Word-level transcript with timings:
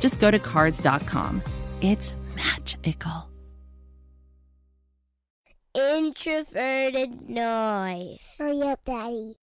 just 0.00 0.20
go 0.20 0.30
to 0.30 0.38
Cars.com. 0.38 1.42
It's 1.80 2.14
magical. 2.36 3.28
Introverted 5.74 7.28
noise. 7.28 8.18
Hurry 8.38 8.62
up, 8.62 8.80
Daddy. 8.84 9.36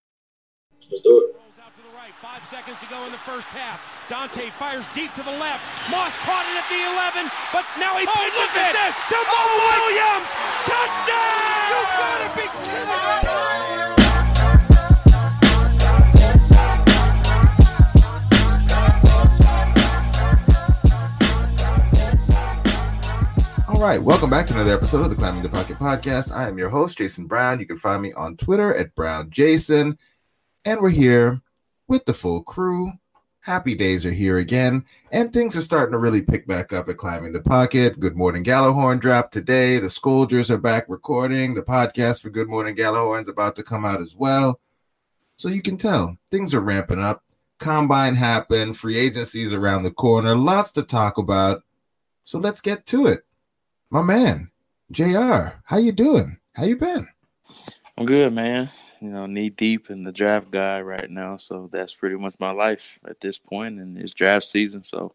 Let's 0.92 1.02
do 1.02 1.20
it. 1.20 1.36
Out 1.64 1.74
to 1.76 1.82
the 1.82 1.96
right. 1.96 2.12
Five 2.22 2.44
seconds 2.48 2.78
to 2.80 2.86
go 2.88 3.04
in 3.06 3.12
the 3.12 3.18
first 3.20 3.48
half. 3.48 3.80
Daunte 4.10 4.52
fires 4.60 4.86
deep 4.94 5.14
to 5.16 5.24
the 5.24 5.32
left. 5.32 5.64
Moss 5.90 6.16
caught 6.28 6.46
it 6.52 6.56
at 6.60 6.68
the 6.68 6.80
11, 7.24 7.32
but 7.54 7.64
now 7.80 7.96
he 7.98 8.06
Oh, 8.08 8.12
pitches 8.12 8.38
look 8.40 8.56
at 8.60 8.72
it 8.72 8.76
this. 8.76 8.96
to 9.08 9.16
Moe 9.16 9.32
Oh, 9.32 9.64
Williams. 9.64 10.30
Touchdown! 10.68 11.68
You 11.72 11.80
gotta 11.96 12.30
be 12.36 12.46
kidding 12.60 13.92
me! 13.92 13.97
All 23.78 23.84
right, 23.84 24.02
welcome 24.02 24.32
back 24.32 24.48
to 24.48 24.56
another 24.56 24.74
episode 24.74 25.04
of 25.04 25.12
the 25.12 25.16
Climbing 25.16 25.44
the 25.44 25.50
Pocket 25.50 25.78
podcast. 25.78 26.32
I 26.32 26.48
am 26.48 26.58
your 26.58 26.68
host, 26.68 26.98
Jason 26.98 27.28
Brown. 27.28 27.60
You 27.60 27.68
can 27.68 27.78
find 27.78 28.02
me 28.02 28.12
on 28.14 28.36
Twitter 28.36 28.74
at 28.74 28.96
Brown 28.96 29.30
Jason, 29.30 30.00
and 30.66 30.82
we're 30.82 30.90
here 30.90 31.44
with 31.88 32.04
the 32.06 32.14
full 32.14 32.42
crew. 32.42 32.92
Happy 33.42 33.76
days 33.76 34.04
are 34.04 34.12
here 34.12 34.40
again, 34.40 34.84
and 35.12 35.32
things 35.32 35.56
are 35.56 35.62
starting 35.62 35.92
to 35.92 36.00
really 36.00 36.24
pick 36.24 36.48
back 36.48 36.74
up 36.74 36.90
at 36.90 36.98
Climbing 36.98 37.34
the 37.34 37.40
Pocket. 37.40 38.00
Good 38.00 38.18
Morning 38.18 38.44
Gallahorn 38.44 39.00
dropped 39.00 39.32
today. 39.32 39.78
The 39.78 39.92
Scolders 39.92 40.50
are 40.50 40.58
back 40.58 40.86
recording. 40.90 41.54
The 41.54 41.62
podcast 41.62 42.24
for 42.24 42.32
Good 42.32 42.50
Morning 42.50 42.76
Gallahorn's 42.76 43.30
about 43.30 43.56
to 43.58 43.64
come 43.64 43.86
out 43.86 44.02
as 44.02 44.16
well. 44.16 44.60
So 45.36 45.50
you 45.50 45.62
can 45.62 45.78
tell 45.78 46.18
things 46.32 46.56
are 46.56 46.62
ramping 46.62 47.00
up. 47.00 47.24
Combine 47.60 48.16
happened, 48.16 48.76
free 48.76 48.98
agencies 48.98 49.54
around 49.54 49.84
the 49.84 49.92
corner, 49.92 50.36
lots 50.36 50.72
to 50.72 50.82
talk 50.82 51.20
about. 51.20 51.62
So 52.24 52.40
let's 52.40 52.60
get 52.60 52.88
to 52.88 53.06
it. 53.06 53.24
My 53.90 54.02
man, 54.02 54.52
JR, 54.92 55.62
how 55.64 55.78
you 55.78 55.94
doing? 55.94 56.38
How 56.54 56.66
you 56.66 56.76
been? 56.76 57.08
I'm 57.98 58.06
good, 58.06 58.34
man. 58.34 58.70
You 59.00 59.10
know, 59.10 59.28
knee 59.28 59.50
deep 59.50 59.90
in 59.90 60.04
the 60.04 60.12
draft 60.12 60.52
guy 60.52 60.82
right 60.82 61.10
now, 61.10 61.38
so 61.38 61.70
that's 61.72 61.94
pretty 61.94 62.18
much 62.18 62.36
my 62.38 62.52
life 62.52 63.00
at 63.08 63.22
this 63.22 63.38
point. 63.38 63.80
and 63.80 63.98
it's 63.98 64.14
draft 64.14 64.46
season, 64.46 64.84
so 64.84 65.14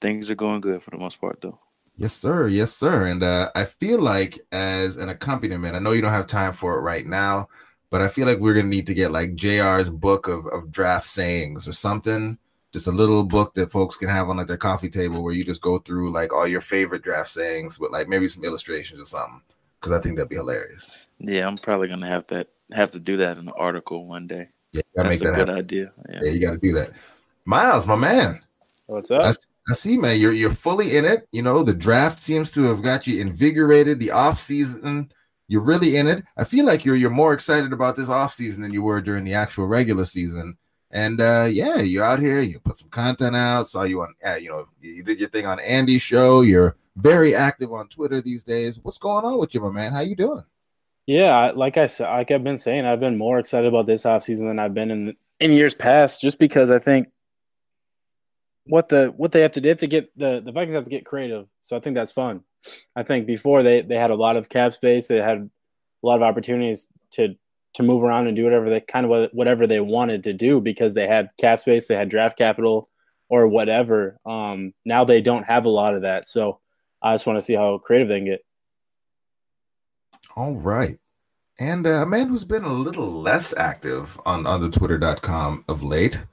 things 0.00 0.30
are 0.30 0.34
going 0.34 0.62
good 0.62 0.82
for 0.82 0.90
the 0.90 0.96
most 0.96 1.20
part, 1.20 1.42
though. 1.42 1.58
Yes, 1.96 2.14
sir. 2.14 2.48
Yes, 2.48 2.72
sir. 2.72 3.08
And 3.08 3.22
uh, 3.22 3.50
I 3.54 3.66
feel 3.66 4.00
like 4.00 4.40
as 4.52 4.96
an 4.96 5.10
accompaniment, 5.10 5.76
I 5.76 5.78
know 5.78 5.92
you 5.92 6.00
don't 6.00 6.12
have 6.12 6.26
time 6.26 6.54
for 6.54 6.78
it 6.78 6.80
right 6.80 7.04
now, 7.04 7.48
but 7.90 8.00
I 8.00 8.08
feel 8.08 8.26
like 8.26 8.38
we're 8.38 8.54
gonna 8.54 8.68
need 8.68 8.86
to 8.86 8.94
get 8.94 9.12
like 9.12 9.34
JR's 9.34 9.90
book 9.90 10.28
of, 10.28 10.46
of 10.46 10.72
draft 10.72 11.04
sayings 11.04 11.68
or 11.68 11.74
something. 11.74 12.38
Just 12.72 12.86
a 12.86 12.92
little 12.92 13.22
book 13.22 13.54
that 13.54 13.70
folks 13.70 13.98
can 13.98 14.08
have 14.08 14.28
on 14.30 14.38
like 14.38 14.46
their 14.46 14.56
coffee 14.56 14.88
table 14.88 15.22
where 15.22 15.34
you 15.34 15.44
just 15.44 15.60
go 15.60 15.78
through 15.78 16.10
like 16.10 16.32
all 16.32 16.46
your 16.46 16.62
favorite 16.62 17.02
draft 17.02 17.28
sayings 17.28 17.78
with 17.78 17.92
like 17.92 18.08
maybe 18.08 18.28
some 18.28 18.44
illustrations 18.44 19.00
or 19.00 19.04
something. 19.04 19.42
Cause 19.80 19.92
I 19.92 20.00
think 20.00 20.16
that'd 20.16 20.30
be 20.30 20.36
hilarious. 20.36 20.96
Yeah, 21.18 21.46
I'm 21.46 21.58
probably 21.58 21.88
gonna 21.88 22.08
have 22.08 22.26
that 22.28 22.48
have 22.72 22.90
to 22.92 22.98
do 22.98 23.16
that 23.18 23.36
in 23.36 23.48
an 23.48 23.52
article 23.58 24.06
one 24.06 24.26
day. 24.26 24.48
Yeah, 24.72 24.80
you 24.80 24.82
gotta 24.96 25.08
That's 25.10 25.20
make 25.20 25.28
a 25.28 25.30
that 25.32 25.36
good 25.36 25.48
happen. 25.48 25.54
idea. 25.64 25.92
Yeah. 26.08 26.20
Yeah, 26.22 26.30
you 26.30 26.40
gotta 26.40 26.58
do 26.58 26.72
that. 26.72 26.92
Myles, 27.44 27.86
my 27.86 27.96
man. 27.96 28.40
What's 28.86 29.10
up? 29.10 29.24
I, 29.24 29.30
I 29.70 29.74
see, 29.74 29.96
man. 29.96 30.20
You're 30.20 30.32
you're 30.32 30.50
fully 30.50 30.96
in 30.96 31.04
it. 31.04 31.28
You 31.32 31.42
know, 31.42 31.62
the 31.62 31.74
draft 31.74 32.20
seems 32.20 32.52
to 32.52 32.62
have 32.64 32.82
got 32.82 33.06
you 33.06 33.20
invigorated. 33.20 34.00
The 34.00 34.12
off 34.12 34.38
season, 34.38 35.12
you're 35.48 35.62
really 35.62 35.96
in 35.96 36.06
it. 36.06 36.24
I 36.36 36.44
feel 36.44 36.64
like 36.64 36.84
you're 36.84 36.96
you're 36.96 37.10
more 37.10 37.34
excited 37.34 37.72
about 37.72 37.96
this 37.96 38.08
off 38.08 38.32
season 38.32 38.62
than 38.62 38.72
you 38.72 38.82
were 38.82 39.00
during 39.00 39.24
the 39.24 39.34
actual 39.34 39.66
regular 39.66 40.04
season. 40.06 40.56
And 40.92 41.20
uh, 41.20 41.48
yeah, 41.50 41.78
you're 41.78 42.04
out 42.04 42.20
here. 42.20 42.40
You 42.40 42.60
put 42.60 42.76
some 42.76 42.90
content 42.90 43.34
out. 43.34 43.66
Saw 43.66 43.84
you 43.84 44.02
on, 44.02 44.14
uh, 44.24 44.34
you 44.34 44.50
know, 44.50 44.68
you 44.80 45.02
did 45.02 45.18
your 45.18 45.30
thing 45.30 45.46
on 45.46 45.58
Andy's 45.60 46.02
show. 46.02 46.42
You're 46.42 46.76
very 46.96 47.34
active 47.34 47.72
on 47.72 47.88
Twitter 47.88 48.20
these 48.20 48.44
days. 48.44 48.78
What's 48.82 48.98
going 48.98 49.24
on 49.24 49.38
with 49.38 49.54
you, 49.54 49.60
my 49.60 49.70
man? 49.70 49.92
How 49.92 50.00
you 50.00 50.14
doing? 50.14 50.44
Yeah, 51.06 51.50
like 51.54 51.78
I 51.78 51.86
said, 51.86 52.08
like 52.10 52.30
I've 52.30 52.44
been 52.44 52.58
saying, 52.58 52.84
I've 52.84 53.00
been 53.00 53.18
more 53.18 53.38
excited 53.38 53.66
about 53.66 53.86
this 53.86 54.04
offseason 54.04 54.46
than 54.48 54.58
I've 54.58 54.74
been 54.74 54.90
in 54.90 55.16
in 55.40 55.52
years 55.52 55.74
past, 55.74 56.20
just 56.20 56.38
because 56.38 56.70
I 56.70 56.78
think 56.78 57.08
what 58.66 58.88
the 58.88 59.12
what 59.16 59.32
they 59.32 59.40
have 59.40 59.52
to 59.52 59.60
do, 59.60 59.70
have 59.70 59.78
to 59.78 59.86
get 59.86 60.16
the 60.16 60.40
the 60.40 60.52
Vikings 60.52 60.74
have 60.74 60.84
to 60.84 60.90
get 60.90 61.06
creative. 61.06 61.46
So 61.62 61.76
I 61.76 61.80
think 61.80 61.96
that's 61.96 62.12
fun. 62.12 62.44
I 62.94 63.02
think 63.02 63.26
before 63.26 63.62
they 63.62 63.80
they 63.80 63.96
had 63.96 64.10
a 64.10 64.14
lot 64.14 64.36
of 64.36 64.48
cap 64.48 64.74
space, 64.74 65.08
they 65.08 65.16
had 65.16 65.38
a 65.38 66.06
lot 66.06 66.16
of 66.16 66.22
opportunities 66.22 66.86
to 67.12 67.34
to 67.74 67.82
move 67.82 68.02
around 68.02 68.26
and 68.26 68.36
do 68.36 68.44
whatever 68.44 68.68
they 68.68 68.80
kind 68.80 69.10
of 69.10 69.30
whatever 69.32 69.66
they 69.66 69.80
wanted 69.80 70.24
to 70.24 70.32
do 70.32 70.60
because 70.60 70.94
they 70.94 71.06
had 71.06 71.30
cap 71.38 71.60
space, 71.60 71.88
they 71.88 71.94
had 71.94 72.08
draft 72.08 72.36
capital 72.36 72.88
or 73.28 73.48
whatever. 73.48 74.18
Um, 74.26 74.74
now 74.84 75.04
they 75.04 75.20
don't 75.20 75.44
have 75.44 75.64
a 75.64 75.70
lot 75.70 75.94
of 75.94 76.02
that, 76.02 76.28
so 76.28 76.60
I 77.00 77.14
just 77.14 77.26
want 77.26 77.38
to 77.38 77.42
see 77.42 77.54
how 77.54 77.78
creative 77.78 78.08
they 78.08 78.18
can 78.18 78.26
get. 78.26 78.44
All 80.36 80.54
right. 80.54 80.98
And 81.58 81.86
uh, 81.86 82.02
a 82.02 82.06
man 82.06 82.28
who's 82.28 82.44
been 82.44 82.64
a 82.64 82.72
little 82.72 83.10
less 83.10 83.56
active 83.56 84.18
on 84.26 84.46
on 84.46 84.60
the 84.60 84.70
Twitter.com 84.70 85.64
of 85.68 85.82
late. 85.82 86.24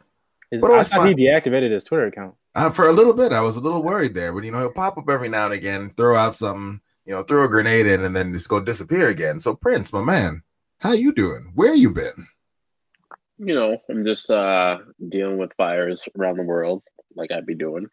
His, 0.52 0.62
But 0.62 0.72
I 0.72 0.84
thought 0.84 1.08
he 1.08 1.14
deactivated 1.14 1.72
his 1.72 1.84
Twitter 1.84 2.08
account. 2.08 2.36
Uh, 2.56 2.70
for 2.70 2.88
a 2.88 2.94
little 2.94 3.14
bit, 3.14 3.32
I 3.32 3.42
was 3.42 3.56
a 3.56 3.62
little 3.62 3.84
worried 3.84 4.16
there, 4.16 4.34
but 4.34 4.44
you 4.44 4.52
know, 4.52 4.60
he'll 4.60 4.72
pop 4.72 4.98
up 4.98 5.10
every 5.10 5.30
now 5.30 5.46
and 5.46 5.54
again, 5.54 5.90
throw 5.96 6.16
out 6.16 6.34
something, 6.34 6.82
you 7.06 7.14
know, 7.14 7.22
throw 7.24 7.46
a 7.46 7.48
grenade 7.48 7.86
in, 7.86 8.04
and 8.04 8.16
then 8.16 8.34
just 8.34 8.50
go 8.50 8.60
disappear 8.60 9.10
again. 9.10 9.40
So, 9.40 9.54
Prince, 9.54 9.94
my 9.94 10.04
man, 10.04 10.42
how 10.80 10.94
you 10.94 11.14
doing? 11.14 11.52
Where 11.56 11.74
you 11.76 11.92
been? 11.92 12.28
you 13.42 13.56
know, 13.56 13.78
I'm 13.90 14.04
just 14.06 14.30
uh 14.30 14.80
dealing 15.08 15.38
with 15.38 15.54
fires 15.56 16.08
around 16.18 16.38
the 16.38 16.44
world, 16.44 16.84
like 17.16 17.32
I'd 17.32 17.46
be 17.46 17.56
doing 17.56 17.88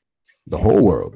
The 0.49 0.59
whole 0.59 0.85
world. 0.85 1.15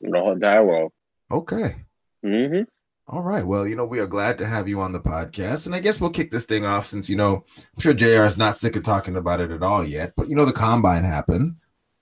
the 0.00 0.18
whole 0.18 0.32
entire 0.32 0.64
world. 0.64 0.92
Okay. 1.30 1.76
hmm 2.22 2.62
All 3.06 3.22
right. 3.22 3.46
Well, 3.46 3.66
you 3.66 3.76
know, 3.76 3.84
we 3.84 4.00
are 4.00 4.06
glad 4.06 4.38
to 4.38 4.46
have 4.46 4.68
you 4.68 4.80
on 4.80 4.92
the 4.92 5.00
podcast, 5.00 5.66
and 5.66 5.74
I 5.74 5.80
guess 5.80 6.00
we'll 6.00 6.10
kick 6.10 6.30
this 6.30 6.46
thing 6.46 6.64
off 6.64 6.86
since 6.86 7.10
you 7.10 7.16
know 7.16 7.44
I'm 7.56 7.80
sure 7.80 7.92
Jr. 7.94 8.24
is 8.24 8.38
not 8.38 8.56
sick 8.56 8.76
of 8.76 8.82
talking 8.84 9.16
about 9.16 9.40
it 9.40 9.50
at 9.50 9.62
all 9.62 9.84
yet. 9.84 10.14
But 10.16 10.28
you 10.28 10.34
know, 10.36 10.46
the 10.46 10.52
combine 10.52 11.04
happened, 11.04 11.56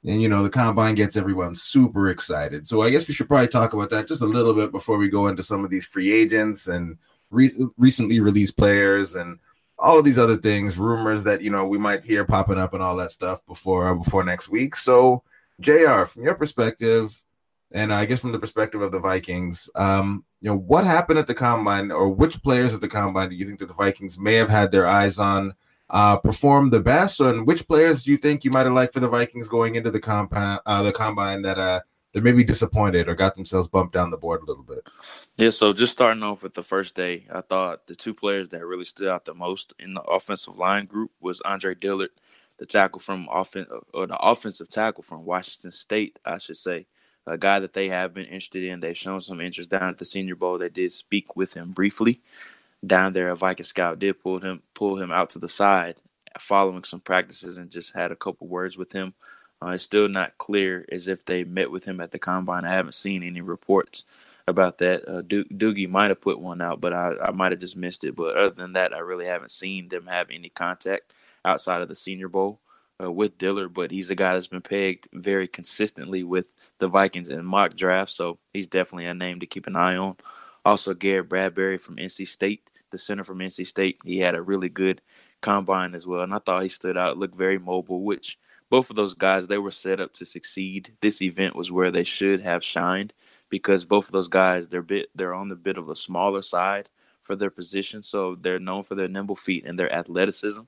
and 0.05 0.23
you 0.23 0.29
know, 0.29 0.45
the 0.45 0.51
combine 0.51 0.95
gets 0.95 1.17
everyone 1.17 1.55
super 1.57 2.11
excited. 2.11 2.67
So 2.69 2.83
I 2.83 2.91
guess 2.91 3.09
we 3.09 3.15
should 3.15 3.29
probably 3.29 3.49
talk 3.49 3.73
about 3.73 3.91
that 3.91 4.07
just 4.07 4.23
a 4.23 4.27
little 4.27 4.55
bit 4.55 4.71
before 4.71 4.99
we 4.99 5.09
go 5.09 5.27
into 5.27 5.43
some 5.43 5.65
of 5.65 5.71
these 5.71 5.85
free 5.87 6.13
agents 6.13 6.69
and 6.69 6.97
re- 7.31 7.53
recently 7.77 8.21
released 8.21 8.57
players 8.57 9.15
and 9.15 9.39
all 9.79 9.99
of 9.99 10.05
these 10.05 10.19
other 10.19 10.37
things, 10.37 10.79
rumors 10.79 11.25
that 11.25 11.43
you 11.43 11.51
know 11.51 11.67
we 11.67 11.79
might 11.79 12.05
hear 12.05 12.25
popping 12.25 12.59
up 12.59 12.75
and 12.75 12.83
all 12.83 12.97
that 12.97 13.13
stuff 13.13 13.45
before 13.47 13.95
before 13.95 14.25
next 14.25 14.49
week. 14.49 14.75
So, 14.75 15.23
Jr. 15.61 16.05
From 16.05 16.25
your 16.25 16.35
perspective, 16.35 17.23
and 17.73 17.93
I 17.93 18.07
guess 18.07 18.21
from 18.21 18.33
the 18.33 18.39
perspective 18.39 18.81
of 18.81 18.93
the 18.93 19.01
Vikings, 19.01 19.69
um, 19.75 20.25
you 20.41 20.49
know, 20.49 20.57
what 20.57 20.85
happened 20.85 21.19
at 21.19 21.27
the 21.27 21.35
combine, 21.35 21.91
or 21.91 22.09
which 22.09 22.43
players 22.43 22.73
at 22.73 22.81
the 22.81 22.89
combine 22.89 23.29
do 23.29 23.37
you 23.37 23.45
think 23.45 23.59
that 23.59 23.69
the 23.69 23.75
Vikings 23.75 24.19
may 24.19 24.35
have 24.35 24.51
had 24.51 24.73
their 24.73 24.87
eyes 24.87 25.19
on 25.19 25.55
uh, 25.91 26.17
perform 26.17 26.71
the 26.71 26.81
best, 26.81 27.21
and 27.21 27.47
which 27.47 27.67
players 27.69 28.03
do 28.03 28.11
you 28.11 28.17
think 28.17 28.45
you 28.45 28.51
might 28.51 28.67
have 28.67 28.73
liked 28.73 28.95
for 28.95 29.01
the 29.01 29.09
Vikings 29.09 29.49
going 29.49 29.77
into 29.77 29.91
the 29.91 30.01
compound, 30.01 30.61
uh, 30.67 30.83
the 30.83 30.93
combine 30.93 31.43
that 31.43 31.59
uh, 31.59 31.81
they 32.17 32.23
maybe 32.23 32.43
disappointed 32.43 33.09
or 33.09 33.15
got 33.15 33.37
themselves 33.37 33.69
bumped 33.69 33.93
down 33.93 34.11
the 34.11 34.17
board 34.17 34.41
a 34.41 34.47
little 34.47 34.63
bit? 34.63 34.89
Yeah, 35.37 35.51
so 35.51 35.75
just 35.75 35.93
starting 35.93 36.23
off 36.23 36.43
with 36.43 36.55
the 36.55 36.63
first 36.63 36.95
day, 36.95 37.27
I 37.31 37.43
thought 37.43 37.87
the 37.87 37.95
two 37.95 38.15
players 38.15 38.49
that 38.49 38.65
really 38.65 38.87
stood 38.87 39.09
out 39.09 39.27
the 39.27 39.35
most 39.35 39.75
in 39.79 39.93
the 39.93 40.01
offensive 40.01 40.57
line 40.57 40.87
group 40.87 41.11
was 41.21 41.43
Andre 41.43 41.75
Dillard, 41.75 42.09
the 42.57 42.65
tackle 42.65 43.01
from 43.01 43.29
offen- 43.29 43.67
or 43.93 44.07
the 44.07 44.17
offensive 44.17 44.71
tackle 44.71 45.03
from 45.03 45.27
Washington 45.27 45.73
State, 45.73 46.19
I 46.25 46.39
should 46.39 46.57
say, 46.57 46.87
a 47.27 47.37
guy 47.37 47.61
that 47.61 47.75
they 47.75 47.91
have 47.91 48.15
been 48.15 48.25
interested 48.25 48.65
in. 48.65 48.81
They've 48.81 48.97
shown 48.97 49.21
some 49.21 49.43
interest 49.43 49.69
down 49.69 49.91
at 49.91 49.99
the 49.99 50.07
Senior 50.07 50.37
Bowl. 50.37 50.57
They 50.57 50.71
did 50.71 50.95
speak 50.95 51.37
with 51.37 51.53
him 51.53 51.73
briefly 51.73 52.23
down 52.87 53.13
there. 53.13 53.29
A 53.29 53.37
Viking 53.37 53.65
scout 53.65 53.99
did 53.99 54.23
pull 54.23 54.39
him 54.39 54.63
pull 54.73 54.99
him 54.99 55.13
out 55.13 55.29
to 55.31 55.39
the 55.39 55.49
side 55.49 55.97
following 56.39 56.85
some 56.85 57.01
practices 57.01 57.59
and 57.59 57.71
just 57.71 57.95
had 57.95 58.11
a 58.11 58.17
couple 58.17 58.47
words 58.47 58.79
with 58.79 58.91
him. 58.91 59.13
Uh, 59.63 59.71
it's 59.71 59.85
still 59.85 60.09
not 60.09 60.37
clear 60.39 60.87
as 60.93 61.09
if 61.09 61.25
they 61.25 61.45
met 61.45 61.71
with 61.71 61.85
him 61.85 62.01
at 62.01 62.11
the 62.11 62.19
combine. 62.19 62.65
I 62.65 62.75
haven't 62.75 62.95
seen 62.95 63.23
any 63.23 63.41
reports 63.41 64.05
about 64.47 64.79
that. 64.79 65.09
Uh, 65.09 65.23
Do- 65.23 65.45
Doogie 65.47 65.89
might 65.89 66.11
have 66.11 66.21
put 66.21 66.41
one 66.41 66.61
out, 66.61 66.81
but 66.81 66.93
I, 66.93 67.13
I 67.23 67.31
might 67.33 67.53
have 67.53 67.61
just 67.61 67.77
missed 67.77 68.05
it. 68.05 68.15
But 68.15 68.37
other 68.37 68.55
than 68.55 68.75
that, 68.75 68.95
I 68.95 68.99
really 68.99 69.27
haven't 69.27 69.51
seen 69.51 69.89
them 69.89 70.07
have 70.07 70.29
any 70.31 70.51
contact 70.51 71.15
outside 71.45 71.83
of 71.83 71.89
the 71.89 71.95
Senior 71.95 72.29
Bowl 72.29 72.61
uh, 73.03 73.11
with 73.11 73.39
Dillard. 73.39 73.73
But 73.75 73.91
he's 73.91 74.11
a 74.11 74.15
guy 74.15 74.35
that's 74.35 74.47
been 74.47 74.61
pegged 74.61 75.09
very 75.13 75.49
consistently 75.49 76.23
with 76.23 76.47
the 76.79 76.89
Vikings 76.89 77.31
in 77.31 77.45
mock 77.45 77.75
drafts, 77.75 78.15
so 78.15 78.39
he's 78.53 78.67
definitely 78.67 79.07
a 79.07 79.15
name 79.15 79.41
to 79.41 79.47
keep 79.47 79.67
an 79.67 79.77
eye 79.77 79.97
on. 79.97 80.17
Also, 80.65 80.93
Garrett 80.95 81.29
Bradbury 81.29 81.79
from 81.79 81.97
NC 81.97 82.29
State, 82.29 82.71
the 82.91 82.99
center 82.99 83.25
from 83.25 83.39
NC 83.39 83.67
State, 83.67 83.99
he 84.05 84.19
had 84.19 84.35
a 84.35 84.43
really 84.43 84.69
good 84.69 85.01
combine 85.41 85.95
as 85.95 86.07
well, 86.07 86.23
and 86.23 86.35
I 86.35 86.39
thought 86.39 86.63
he 86.63 86.69
stood 86.69 86.97
out, 86.97 87.19
looked 87.19 87.37
very 87.37 87.59
mobile, 87.59 88.03
which 88.03 88.39
both 88.71 88.91
of 88.91 88.97
those 88.97 89.15
guys 89.15 89.47
they 89.47 89.59
were 89.59 89.71
set 89.71 90.01
up 90.01 90.13
to 90.15 90.27
succeed. 90.27 90.95
This 91.01 91.23
event 91.23 91.57
was 91.57 91.73
where 91.73 91.91
they 91.91 92.05
should 92.05 92.41
have 92.41 92.65
shined 92.65 93.13
because 93.49 93.85
both 93.85 94.07
of 94.07 94.13
those 94.13 94.29
guys 94.29 94.67
they're 94.69 94.83
bit 94.83 95.09
they're 95.15 95.35
on 95.35 95.49
the 95.49 95.57
bit 95.57 95.79
of 95.79 95.89
a 95.89 95.97
smaller 95.97 96.43
side 96.43 96.91
for 97.23 97.37
their 97.37 97.51
position, 97.51 98.03
so 98.03 98.37
they're 98.37 98.61
known 98.61 98.83
for 98.83 98.95
their 98.95 99.09
nimble 99.09 99.37
feet 99.37 99.65
and 99.67 99.79
their 99.79 99.93
athleticism. 99.93 100.63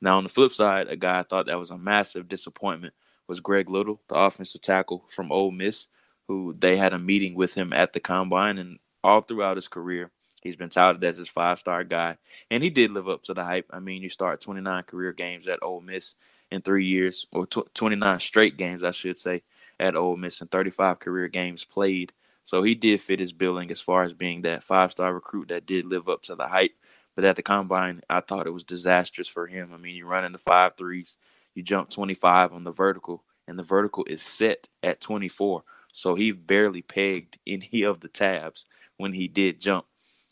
Now 0.00 0.18
on 0.18 0.24
the 0.24 0.28
flip 0.28 0.52
side, 0.52 0.88
a 0.88 0.96
guy 0.96 1.20
I 1.20 1.22
thought 1.22 1.46
that 1.46 1.58
was 1.58 1.70
a 1.70 1.78
massive 1.78 2.28
disappointment 2.28 2.94
was 3.26 3.40
Greg 3.40 3.70
Little, 3.70 4.00
the 4.08 4.16
offensive 4.16 4.60
tackle 4.60 5.04
from 5.08 5.32
Ole 5.32 5.50
Miss, 5.50 5.86
who 6.28 6.54
they 6.58 6.76
had 6.76 6.92
a 6.92 6.98
meeting 6.98 7.34
with 7.34 7.54
him 7.54 7.72
at 7.72 7.92
the 7.92 8.00
combine, 8.00 8.58
and 8.58 8.78
all 9.02 9.22
throughout 9.22 9.56
his 9.56 9.68
career, 9.68 10.10
he's 10.42 10.56
been 10.56 10.68
touted 10.68 11.02
as 11.04 11.16
his 11.16 11.28
five 11.28 11.58
star 11.58 11.84
guy, 11.84 12.18
and 12.50 12.62
he 12.62 12.70
did 12.70 12.90
live 12.90 13.08
up 13.08 13.22
to 13.22 13.34
the 13.34 13.44
hype. 13.44 13.66
I 13.70 13.80
mean, 13.80 14.02
you 14.02 14.08
start 14.08 14.40
29 14.40 14.82
career 14.84 15.12
games 15.12 15.48
at 15.48 15.62
Ole 15.62 15.80
Miss 15.80 16.14
in 16.50 16.62
three 16.62 16.86
years, 16.86 17.26
or 17.32 17.46
tw- 17.46 17.74
29 17.74 18.20
straight 18.20 18.56
games, 18.58 18.84
I 18.84 18.92
should 18.92 19.18
say, 19.18 19.42
at 19.80 19.96
Ole 19.96 20.16
Miss, 20.16 20.40
and 20.40 20.50
35 20.50 21.00
career 21.00 21.28
games 21.28 21.64
played. 21.64 22.12
So 22.44 22.62
he 22.62 22.74
did 22.74 23.02
fit 23.02 23.20
his 23.20 23.32
billing 23.32 23.70
as 23.70 23.80
far 23.80 24.04
as 24.04 24.14
being 24.14 24.42
that 24.42 24.64
five 24.64 24.92
star 24.92 25.14
recruit 25.14 25.48
that 25.48 25.66
did 25.66 25.86
live 25.86 26.08
up 26.08 26.22
to 26.24 26.36
the 26.36 26.48
hype. 26.48 26.72
But 27.16 27.24
at 27.26 27.36
the 27.36 27.42
combine, 27.42 28.02
I 28.10 28.20
thought 28.20 28.46
it 28.46 28.52
was 28.54 28.64
disastrous 28.64 29.28
for 29.28 29.46
him. 29.48 29.72
I 29.74 29.78
mean, 29.78 29.96
you're 29.96 30.08
running 30.08 30.32
the 30.32 30.38
five 30.38 30.76
threes, 30.78 31.18
you 31.54 31.62
jump 31.62 31.90
25 31.90 32.52
on 32.52 32.64
the 32.64 32.72
vertical, 32.72 33.24
and 33.48 33.58
the 33.58 33.64
vertical 33.64 34.04
is 34.08 34.22
set 34.22 34.68
at 34.82 35.00
24. 35.00 35.64
So 35.92 36.14
he 36.16 36.32
barely 36.32 36.82
pegged 36.82 37.38
any 37.46 37.82
of 37.84 38.00
the 38.00 38.08
tabs 38.08 38.66
when 38.98 39.14
he 39.14 39.28
did 39.28 39.60
jump. 39.60 39.86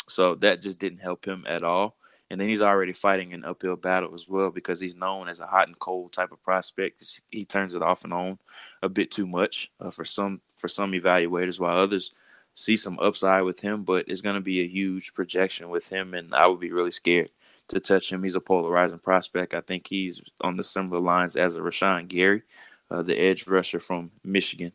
So 0.08 0.34
that 0.36 0.62
just 0.62 0.78
didn't 0.78 1.00
help 1.00 1.26
him 1.26 1.44
at 1.48 1.64
all. 1.64 1.96
And 2.32 2.40
then 2.40 2.48
he's 2.48 2.62
already 2.62 2.94
fighting 2.94 3.34
an 3.34 3.44
uphill 3.44 3.76
battle 3.76 4.14
as 4.14 4.26
well 4.26 4.48
because 4.48 4.80
he's 4.80 4.96
known 4.96 5.28
as 5.28 5.38
a 5.38 5.46
hot 5.46 5.68
and 5.68 5.78
cold 5.78 6.12
type 6.14 6.32
of 6.32 6.42
prospect. 6.42 7.20
He 7.30 7.44
turns 7.44 7.74
it 7.74 7.82
off 7.82 8.04
and 8.04 8.14
on 8.14 8.38
a 8.82 8.88
bit 8.88 9.10
too 9.10 9.26
much 9.26 9.70
uh, 9.78 9.90
for 9.90 10.06
some 10.06 10.40
for 10.56 10.66
some 10.66 10.92
evaluators, 10.92 11.60
while 11.60 11.76
others 11.76 12.14
see 12.54 12.78
some 12.78 12.98
upside 13.00 13.44
with 13.44 13.60
him. 13.60 13.82
But 13.82 14.06
it's 14.08 14.22
going 14.22 14.36
to 14.36 14.40
be 14.40 14.60
a 14.60 14.66
huge 14.66 15.12
projection 15.12 15.68
with 15.68 15.90
him, 15.90 16.14
and 16.14 16.34
I 16.34 16.46
would 16.46 16.58
be 16.58 16.72
really 16.72 16.90
scared 16.90 17.30
to 17.68 17.80
touch 17.80 18.10
him. 18.10 18.22
He's 18.22 18.34
a 18.34 18.40
polarizing 18.40 19.00
prospect. 19.00 19.52
I 19.52 19.60
think 19.60 19.86
he's 19.86 20.22
on 20.40 20.56
the 20.56 20.64
similar 20.64 21.02
lines 21.02 21.36
as 21.36 21.54
a 21.54 21.60
Rashan 21.60 22.08
Gary, 22.08 22.44
uh, 22.90 23.02
the 23.02 23.14
edge 23.14 23.46
rusher 23.46 23.78
from 23.78 24.10
Michigan. 24.24 24.72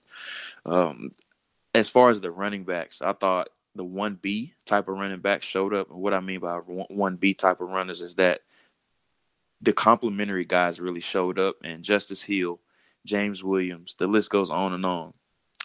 Um, 0.64 1.12
as 1.74 1.90
far 1.90 2.12
as 2.12 2.22
the 2.22 2.30
running 2.30 2.66
backs, 2.66 3.02
I 3.02 3.14
thought 3.14 3.50
the 3.78 3.86
1B 3.86 4.52
type 4.66 4.88
of 4.88 4.98
running 4.98 5.20
back 5.20 5.42
showed 5.42 5.74
up. 5.74 5.90
And 5.90 6.00
what 6.00 6.14
I 6.14 6.20
mean 6.20 6.40
by 6.40 6.60
1B 6.60 7.38
type 7.38 7.62
of 7.62 7.70
runners 7.70 8.02
is 8.02 8.16
that 8.16 8.42
the 9.62 9.74
complementary 9.74 10.46
guys 10.46 10.80
really 10.80 11.00
showed 11.00 11.40
up, 11.40 11.56
and 11.64 11.84
Justice 11.84 12.22
Hill, 12.22 12.60
James 13.06 13.44
Williams, 13.44 13.96
the 13.98 14.08
list 14.08 14.30
goes 14.30 14.50
on 14.50 14.74
and 14.74 14.86
on 14.86 15.14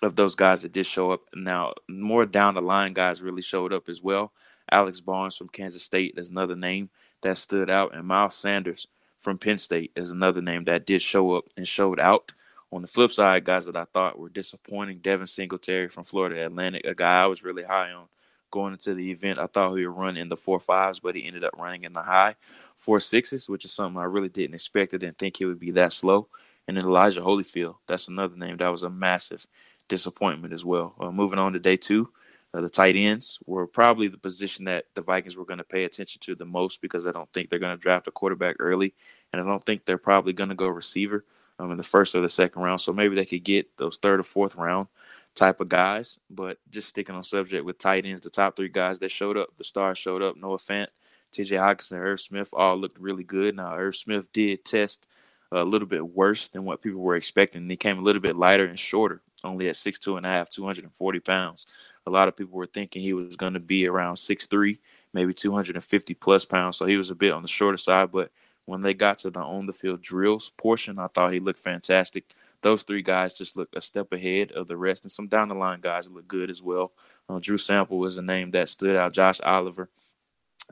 of 0.03 0.17
those 0.17 0.35
guys 0.35 0.63
that 0.63 0.73
did 0.73 0.87
show 0.87 1.11
up. 1.13 1.21
Now, 1.35 1.75
more 1.89 2.27
down 2.27 2.55
the 2.55 2.63
line 2.63 2.93
guys 2.93 3.23
really 3.23 3.43
showed 3.43 3.73
up 3.73 3.89
as 3.89 4.03
well. 4.03 4.33
Alex 4.71 5.01
Barnes 5.01 5.37
from 5.37 5.49
Kansas 5.49 5.83
State 5.83 6.15
is 6.17 6.29
another 6.29 6.57
name 6.57 6.91
that 7.23 7.39
stood 7.39 7.71
out, 7.71 7.95
and 7.95 8.07
Miles 8.07 8.35
Sanders 8.35 8.89
from 9.21 9.39
Penn 9.39 9.59
State 9.59 9.93
is 9.95 10.11
another 10.11 10.43
name 10.43 10.65
that 10.65 10.87
did 10.87 11.03
show 11.03 11.35
up 11.35 11.45
and 11.57 11.67
showed 11.67 12.01
out. 12.01 12.33
On 12.73 12.81
the 12.81 12.89
flip 12.89 13.13
side, 13.13 13.45
guys 13.45 13.67
that 13.67 13.77
I 13.77 13.85
thought 13.85 14.19
were 14.19 14.31
disappointing, 14.31 14.99
Devin 14.99 15.27
Singletary 15.27 15.89
from 15.89 16.05
Florida 16.05 16.47
Atlantic, 16.47 16.87
a 16.87 16.95
guy 16.95 17.23
I 17.23 17.27
was 17.27 17.45
really 17.45 17.63
high 17.63 17.93
on 17.93 18.07
going 18.51 18.73
into 18.73 18.95
the 18.95 19.11
event. 19.11 19.39
I 19.39 19.47
thought 19.47 19.75
he 19.75 19.87
would 19.87 19.97
run 19.97 20.17
in 20.17 20.31
the 20.31 20.39
four 20.39 20.59
fives, 20.59 20.99
but 20.99 21.15
he 21.15 21.27
ended 21.27 21.45
up 21.45 21.55
running 21.59 21.85
in 21.85 21.93
the 21.93 22.03
high 22.03 22.35
four 22.79 22.99
sixes, 22.99 23.49
which 23.49 23.67
is 23.67 23.73
something 23.73 24.01
I 24.01 24.05
really 24.05 24.31
didn't 24.31 24.55
expect. 24.55 24.95
I 24.95 24.97
didn't 24.97 25.19
think 25.19 25.37
he 25.37 25.45
would 25.45 25.61
be 25.61 25.71
that 25.73 25.93
slow. 25.93 26.29
And 26.67 26.77
then 26.77 26.85
Elijah 26.85 27.21
Holyfield, 27.21 27.77
that's 27.87 28.09
another 28.09 28.37
name 28.37 28.57
that 28.57 28.69
was 28.69 28.85
a 28.85 28.91
massive 28.91 29.47
disappointment 29.89 30.55
as 30.55 30.65
well. 30.65 30.95
Uh, 30.99 31.11
moving 31.11 31.39
on 31.39 31.53
to 31.53 31.59
day 31.59 31.77
two, 31.77 32.09
uh, 32.55 32.63
the 32.63 32.71
tight 32.71 32.97
ends 32.97 33.39
were 33.47 33.67
probably 33.67 34.09
the 34.09 34.17
position 34.17 34.65
that 34.65 34.87
the 34.95 35.03
Vikings 35.03 35.37
were 35.37 35.45
going 35.45 35.59
to 35.59 35.65
pay 35.65 35.85
attention 35.85 36.21
to 36.21 36.35
the 36.35 36.47
most 36.47 36.81
because 36.81 37.07
I 37.07 37.13
don't 37.13 37.31
think 37.33 37.51
they're 37.51 37.59
going 37.59 37.77
to 37.77 37.83
draft 37.83 38.09
a 38.09 38.13
quarterback 38.13 38.57
early, 38.61 38.95
and 39.33 39.43
I 39.43 39.45
don't 39.45 39.65
think 39.65 39.85
they're 39.85 39.99
probably 39.99 40.33
going 40.33 40.51
to 40.51 40.55
go 40.55 40.69
receiver 40.69 41.25
um, 41.63 41.71
in 41.71 41.77
the 41.77 41.83
first 41.83 42.15
or 42.15 42.21
the 42.21 42.29
second 42.29 42.63
round. 42.63 42.81
So 42.81 42.93
maybe 42.93 43.15
they 43.15 43.25
could 43.25 43.45
get 43.45 43.77
those 43.77 43.97
third 43.97 44.21
or 44.21 44.25
fourth 44.25 44.57
round 44.57 44.87
type 45.35 45.61
of 45.61 45.69
guys. 45.69 46.19
But 46.29 46.59
just 46.71 46.89
sticking 46.89 47.15
on 47.15 47.25
subject 47.25 47.65
with 47.65 47.79
tight 47.79 48.05
ends, 48.05 48.23
the 48.23 48.31
top 48.31 48.57
three 48.57 48.69
guys 48.69 48.99
that 49.01 49.11
showed 49.11 49.37
up, 49.37 49.51
the 49.57 49.65
stars 49.65 49.99
showed 49.99 50.23
up. 50.23 50.37
Noah 50.37 50.59
Fant, 50.59 50.89
T.J. 51.31 51.57
Hockenson, 51.57 51.99
Irv 51.99 52.21
Smith 52.21 52.51
all 52.53 52.77
looked 52.77 52.99
really 52.99 53.25
good. 53.25 53.57
Now 53.57 53.77
Irv 53.77 53.97
Smith 53.97 54.33
did 54.33 54.65
test 54.65 55.07
a 55.53 55.65
little 55.65 55.89
bit 55.89 56.07
worse 56.07 56.49
than 56.49 56.65
what 56.65 56.83
people 56.83 57.01
were 57.01 57.17
expecting. 57.17 57.69
He 57.69 57.77
came 57.77 57.99
a 57.99 58.03
little 58.03 58.23
bit 58.23 58.37
lighter 58.37 58.65
and 58.65 58.79
shorter, 58.79 59.21
only 59.45 59.69
at 59.69 59.77
six 59.77 59.99
two 59.99 60.17
and 60.17 60.27
a 60.27 60.29
half, 60.29 60.49
240 60.51 61.21
pounds. 61.21 61.67
A 62.07 62.11
lot 62.11 62.27
of 62.27 62.37
people 62.37 62.57
were 62.57 62.67
thinking 62.67 63.03
he 63.03 63.13
was 63.13 63.37
going 63.37 63.53
to 63.53 63.61
be 63.61 63.87
around 63.87 64.17
six 64.17 64.47
three, 64.47 64.81
maybe 65.13 65.35
250 65.35 66.15
plus 66.15 66.45
pounds. 66.45 66.77
So 66.79 66.87
he 66.87 66.97
was 66.97 67.11
a 67.11 67.15
bit 67.15 67.33
on 67.33 67.43
the 67.43 67.49
shorter 67.49 67.77
side, 67.77 68.11
but 68.11 68.31
when 68.67 68.81
they 68.81 68.95
got 68.95 69.19
to 69.19 69.31
the 69.31 69.41
on 69.41 69.67
the 69.67 69.73
field 69.73 70.03
drills 70.03 70.51
portion, 70.57 70.99
I 70.99 71.09
thought 71.09 71.33
he 71.33 71.41
looked 71.41 71.61
fantastic. 71.61 72.35
Those 72.63 72.85
three 72.85 73.03
guys 73.03 73.35
just 73.35 73.57
looked 73.57 73.77
a 73.77 73.81
step 73.81 74.13
ahead 74.13 74.53
of 74.53 74.69
the 74.69 74.77
rest, 74.77 75.05
and 75.05 75.13
some 75.13 75.27
down 75.27 75.49
the 75.49 75.55
line 75.55 75.81
guys 75.81 76.09
look 76.09 76.29
good 76.29 76.51
as 76.51 76.63
well. 76.63 76.93
Uh, 77.29 77.41
Drew 77.41 77.59
Sample 77.59 77.99
was 77.99 78.19
a 78.19 78.23
name 78.23 78.53
that 78.53 78.69
stood 78.69 78.95
out. 78.95 79.13
Josh 79.13 79.41
Oliver, 79.41 79.89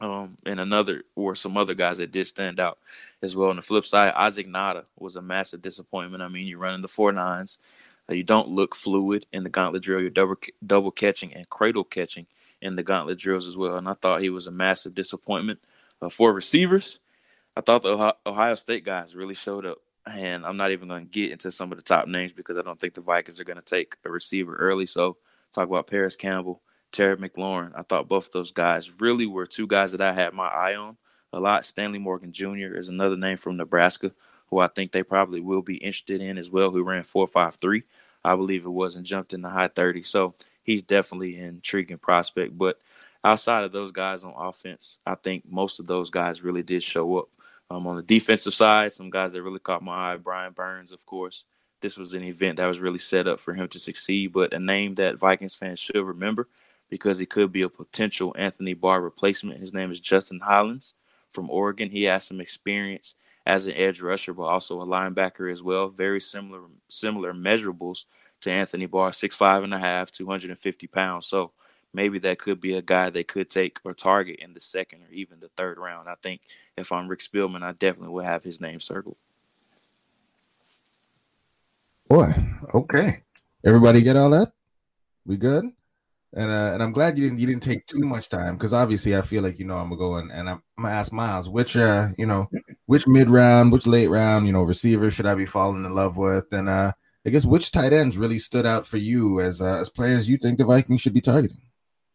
um, 0.00 0.38
and 0.46 0.60
another 0.60 1.02
or 1.16 1.34
some 1.34 1.56
other 1.56 1.74
guys 1.74 1.98
that 1.98 2.12
did 2.12 2.26
stand 2.26 2.60
out 2.60 2.78
as 3.22 3.34
well. 3.34 3.50
On 3.50 3.56
the 3.56 3.62
flip 3.62 3.84
side, 3.84 4.12
Isaac 4.14 4.46
Nauta 4.46 4.84
was 4.98 5.16
a 5.16 5.22
massive 5.22 5.62
disappointment. 5.62 6.22
I 6.22 6.28
mean, 6.28 6.46
you're 6.46 6.60
running 6.60 6.82
the 6.82 6.88
four 6.88 7.12
nines, 7.12 7.58
uh, 8.10 8.14
you 8.14 8.22
don't 8.24 8.48
look 8.48 8.74
fluid 8.74 9.26
in 9.32 9.44
the 9.44 9.50
gauntlet 9.50 9.82
drill. 9.82 10.00
You're 10.00 10.10
double 10.10 10.36
double 10.66 10.90
catching 10.90 11.32
and 11.34 11.48
cradle 11.48 11.84
catching 11.84 12.26
in 12.62 12.76
the 12.76 12.82
gauntlet 12.82 13.18
drills 13.18 13.46
as 13.46 13.56
well. 13.56 13.76
And 13.76 13.88
I 13.88 13.94
thought 13.94 14.22
he 14.22 14.30
was 14.30 14.46
a 14.46 14.52
massive 14.52 14.94
disappointment 14.94 15.60
uh, 16.02 16.08
for 16.08 16.32
receivers. 16.32 17.00
I 17.56 17.60
thought 17.60 17.82
the 17.82 18.14
Ohio 18.26 18.54
State 18.54 18.84
guys 18.84 19.14
really 19.14 19.34
showed 19.34 19.66
up. 19.66 19.78
And 20.06 20.46
I'm 20.46 20.56
not 20.56 20.70
even 20.70 20.88
going 20.88 21.04
to 21.04 21.10
get 21.10 21.30
into 21.30 21.52
some 21.52 21.70
of 21.72 21.78
the 21.78 21.84
top 21.84 22.08
names 22.08 22.32
because 22.32 22.56
I 22.56 22.62
don't 22.62 22.80
think 22.80 22.94
the 22.94 23.00
Vikings 23.00 23.38
are 23.38 23.44
going 23.44 23.58
to 23.58 23.62
take 23.62 23.96
a 24.04 24.10
receiver 24.10 24.56
early. 24.56 24.86
So 24.86 25.18
talk 25.52 25.68
about 25.68 25.86
Parris 25.86 26.16
Campbell, 26.16 26.62
Terry 26.90 27.16
McLaurin. 27.16 27.72
I 27.74 27.82
thought 27.82 28.08
both 28.08 28.32
those 28.32 28.50
guys 28.50 28.90
really 29.00 29.26
were 29.26 29.46
two 29.46 29.66
guys 29.66 29.92
that 29.92 30.00
I 30.00 30.12
had 30.12 30.32
my 30.32 30.48
eye 30.48 30.74
on 30.74 30.96
a 31.32 31.38
lot. 31.38 31.66
Stanley 31.66 31.98
Morgan 31.98 32.32
Jr. 32.32 32.74
is 32.76 32.88
another 32.88 33.16
name 33.16 33.36
from 33.36 33.56
Nebraska 33.56 34.12
who 34.50 34.58
I 34.58 34.66
think 34.66 34.92
they 34.92 35.02
probably 35.02 35.40
will 35.40 35.62
be 35.62 35.76
interested 35.76 36.20
in 36.20 36.38
as 36.38 36.50
well, 36.50 36.70
who 36.70 36.82
ran 36.82 37.02
4.53. 37.02 37.82
I 38.24 38.34
believe 38.34 38.64
it 38.64 38.70
was 38.70 38.96
and 38.96 39.06
jumped 39.06 39.32
in 39.32 39.42
the 39.42 39.48
high 39.48 39.68
30. 39.68 40.02
So 40.02 40.34
he's 40.62 40.82
definitely 40.82 41.36
an 41.36 41.46
intriguing 41.46 41.98
prospect. 41.98 42.58
But 42.58 42.78
outside 43.24 43.64
of 43.64 43.72
those 43.72 43.92
guys 43.92 44.24
on 44.24 44.34
offense, 44.36 44.98
I 45.06 45.14
think 45.14 45.44
most 45.48 45.78
of 45.78 45.86
those 45.86 46.10
guys 46.10 46.42
really 46.42 46.62
did 46.62 46.82
show 46.82 47.18
up. 47.18 47.28
Um, 47.70 47.86
on 47.86 47.96
the 47.96 48.02
defensive 48.02 48.54
side, 48.54 48.92
some 48.92 49.10
guys 49.10 49.32
that 49.32 49.42
really 49.42 49.60
caught 49.60 49.82
my 49.82 50.12
eye, 50.12 50.16
Brian 50.16 50.52
Burns, 50.52 50.90
of 50.90 51.06
course. 51.06 51.44
This 51.80 51.96
was 51.96 52.14
an 52.14 52.24
event 52.24 52.58
that 52.58 52.66
was 52.66 52.80
really 52.80 52.98
set 52.98 53.28
up 53.28 53.40
for 53.40 53.54
him 53.54 53.68
to 53.68 53.78
succeed, 53.78 54.32
but 54.32 54.52
a 54.52 54.58
name 54.58 54.96
that 54.96 55.18
Vikings 55.18 55.54
fans 55.54 55.78
should 55.78 56.04
remember 56.04 56.48
because 56.90 57.18
he 57.18 57.24
could 57.24 57.52
be 57.52 57.62
a 57.62 57.68
potential 57.68 58.34
Anthony 58.36 58.74
Barr 58.74 59.00
replacement. 59.00 59.60
His 59.60 59.72
name 59.72 59.90
is 59.92 60.00
Justin 60.00 60.40
Hollins 60.40 60.94
from 61.32 61.48
Oregon. 61.48 61.88
He 61.88 62.02
has 62.04 62.24
some 62.24 62.40
experience 62.40 63.14
as 63.46 63.66
an 63.66 63.72
edge 63.74 64.00
rusher, 64.00 64.34
but 64.34 64.42
also 64.42 64.82
a 64.82 64.86
linebacker 64.86 65.50
as 65.50 65.62
well. 65.62 65.88
Very 65.88 66.20
similar 66.20 66.60
similar 66.88 67.32
measurables 67.32 68.04
to 68.42 68.50
Anthony 68.50 68.86
Barr, 68.86 69.12
six 69.12 69.34
five 69.34 69.62
and 69.62 69.72
a 69.72 69.78
half, 69.78 70.10
250 70.10 70.86
pounds. 70.88 71.26
So 71.26 71.52
maybe 71.92 72.18
that 72.20 72.38
could 72.38 72.60
be 72.60 72.74
a 72.74 72.82
guy 72.82 73.10
they 73.10 73.24
could 73.24 73.50
take 73.50 73.78
or 73.84 73.94
target 73.94 74.38
in 74.40 74.54
the 74.54 74.60
second 74.60 75.02
or 75.02 75.12
even 75.12 75.40
the 75.40 75.50
third 75.56 75.78
round. 75.78 76.08
I 76.08 76.14
think 76.22 76.40
if 76.76 76.92
I'm 76.92 77.08
Rick 77.08 77.20
Spielman, 77.20 77.62
I 77.62 77.72
definitely 77.72 78.10
would 78.10 78.24
have 78.24 78.44
his 78.44 78.60
name 78.60 78.80
circled. 78.80 79.16
Boy, 82.08 82.32
okay. 82.74 83.22
Everybody 83.64 84.02
get 84.02 84.16
all 84.16 84.30
that? 84.30 84.52
We 85.24 85.36
good? 85.36 85.64
And 86.32 86.50
uh, 86.50 86.70
and 86.74 86.82
I'm 86.82 86.92
glad 86.92 87.18
you 87.18 87.24
didn't 87.24 87.40
you 87.40 87.46
didn't 87.46 87.64
take 87.64 87.86
too 87.86 88.00
much 88.00 88.28
time 88.28 88.54
because 88.54 88.72
obviously 88.72 89.16
I 89.16 89.22
feel 89.22 89.42
like 89.42 89.58
you 89.58 89.64
know 89.64 89.76
I'm 89.76 89.88
gonna 89.88 89.96
go 89.96 90.16
and, 90.16 90.30
and 90.30 90.48
I'm, 90.48 90.62
I'm, 90.78 90.84
gonna 90.84 90.94
ask 90.94 91.12
Myles 91.12 91.48
which 91.48 91.76
uh 91.76 92.10
you 92.16 92.24
know 92.24 92.46
which 92.86 93.08
mid 93.08 93.28
round 93.28 93.72
which 93.72 93.84
late 93.84 94.08
round 94.08 94.46
you 94.46 94.52
know 94.52 94.62
receiver 94.62 95.10
should 95.10 95.26
I 95.26 95.34
be 95.34 95.44
falling 95.44 95.84
in 95.84 95.92
love 95.92 96.16
with 96.16 96.52
and 96.52 96.68
uh 96.68 96.92
I 97.26 97.30
guess 97.30 97.44
which 97.44 97.72
tight 97.72 97.92
ends 97.92 98.16
really 98.16 98.38
stood 98.38 98.64
out 98.64 98.86
for 98.86 98.96
you 98.96 99.40
as 99.40 99.60
uh, 99.60 99.78
as 99.80 99.90
players 99.90 100.30
you 100.30 100.38
think 100.38 100.58
the 100.58 100.64
Vikings 100.64 101.00
should 101.00 101.12
be 101.12 101.20
targeting. 101.20 101.60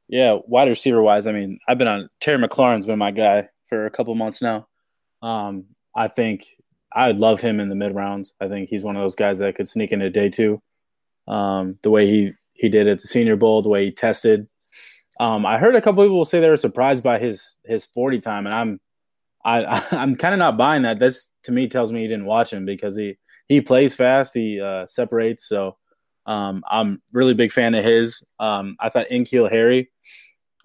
Yeah, 0.08 0.38
wide 0.46 0.68
receiver 0.68 1.02
wise, 1.02 1.28
I 1.28 1.32
mean, 1.32 1.60
I've 1.68 1.78
been 1.78 1.88
on 1.88 2.10
Terry 2.20 2.38
McLaurin's 2.38 2.86
been 2.86 3.00
my 3.00 3.12
guy 3.12 3.50
for 3.66 3.86
a 3.86 3.92
couple 3.92 4.14
months 4.16 4.42
now. 4.42 4.68
Um, 5.22 5.66
I 5.96 6.08
think 6.08 6.46
I 6.94 7.12
love 7.12 7.42
him 7.42 7.60
in 7.60 7.70
the 7.70 7.76
mid 7.76 7.96
rounds. 7.96 8.34
I 8.40 8.48
think 8.48 8.70
he's 8.70 8.84
one 8.84 8.96
of 8.96 9.02
those 9.02 9.16
guys 9.16 9.40
that 9.40 9.56
could 9.56 9.68
sneak 9.68 9.92
into 9.92 10.10
day 10.10 10.30
two. 10.30 10.62
Um, 11.28 11.80
the 11.82 11.90
way 11.90 12.08
he 12.08 12.32
he 12.54 12.70
did 12.70 12.88
at 12.88 13.00
the 13.02 13.08
Senior 13.08 13.36
Bowl, 13.36 13.62
the 13.62 13.70
way 13.70 13.86
he 13.86 13.92
tested. 13.92 14.48
Um, 15.20 15.46
I 15.46 15.58
heard 15.58 15.76
a 15.76 15.82
couple 15.82 16.04
people 16.04 16.26
say 16.26 16.40
they 16.40 16.50
were 16.50 16.58
surprised 16.58 17.04
by 17.04 17.20
his 17.20 17.58
his 17.66 17.86
forty 17.86 18.20
time, 18.20 18.46
and 18.46 18.56
I'm 18.56 18.80
I 19.44 19.86
I'm 19.92 20.16
kind 20.16 20.34
of 20.34 20.40
not 20.40 20.58
buying 20.58 20.84
that. 20.84 21.00
This 21.00 21.30
to 21.44 21.52
me 21.52 21.68
tells 21.68 21.92
me 21.92 22.02
he 22.02 22.08
didn't 22.08 22.26
watch 22.26 22.54
him 22.54 22.66
because 22.66 22.96
he 22.96 23.18
he 23.48 23.62
plays 23.62 23.96
fast, 23.96 24.34
he 24.34 24.62
uh, 24.62 24.86
separates. 24.86 25.48
So 25.48 25.78
um, 26.26 26.64
I'm 26.70 27.02
really 27.14 27.34
big 27.34 27.52
fan 27.52 27.76
of 27.76 27.84
his. 27.84 28.24
Um, 28.40 28.76
I 28.80 28.90
thought 28.90 29.08
N'Keal 29.10 29.50
Harry 29.50 29.92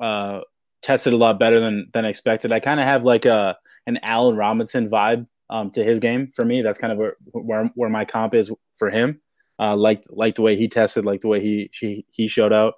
uh, 0.00 0.40
tested 0.82 1.12
a 1.12 1.16
lot 1.16 1.38
better 1.38 1.60
than 1.60 1.88
than 1.92 2.04
expected. 2.04 2.52
I 2.52 2.60
kind 2.60 2.80
of 2.80 2.86
have 2.86 3.04
like 3.04 3.24
a 3.24 3.56
an 3.86 3.98
Allen 4.02 4.36
Robinson 4.36 4.88
vibe 4.88 5.26
um, 5.48 5.70
to 5.72 5.84
his 5.84 6.00
game 6.00 6.28
for 6.34 6.44
me. 6.44 6.62
That's 6.62 6.78
kind 6.78 6.92
of 6.92 6.98
where 6.98 7.16
where, 7.32 7.70
where 7.74 7.90
my 7.90 8.04
comp 8.04 8.34
is 8.34 8.52
for 8.76 8.90
him. 8.90 9.20
Uh, 9.58 9.76
like 9.76 10.04
like 10.08 10.34
the 10.34 10.42
way 10.42 10.56
he 10.56 10.68
tested, 10.68 11.04
like 11.04 11.20
the 11.20 11.28
way 11.28 11.40
he 11.40 11.70
he, 11.72 12.06
he 12.10 12.26
showed 12.26 12.52
out. 12.52 12.74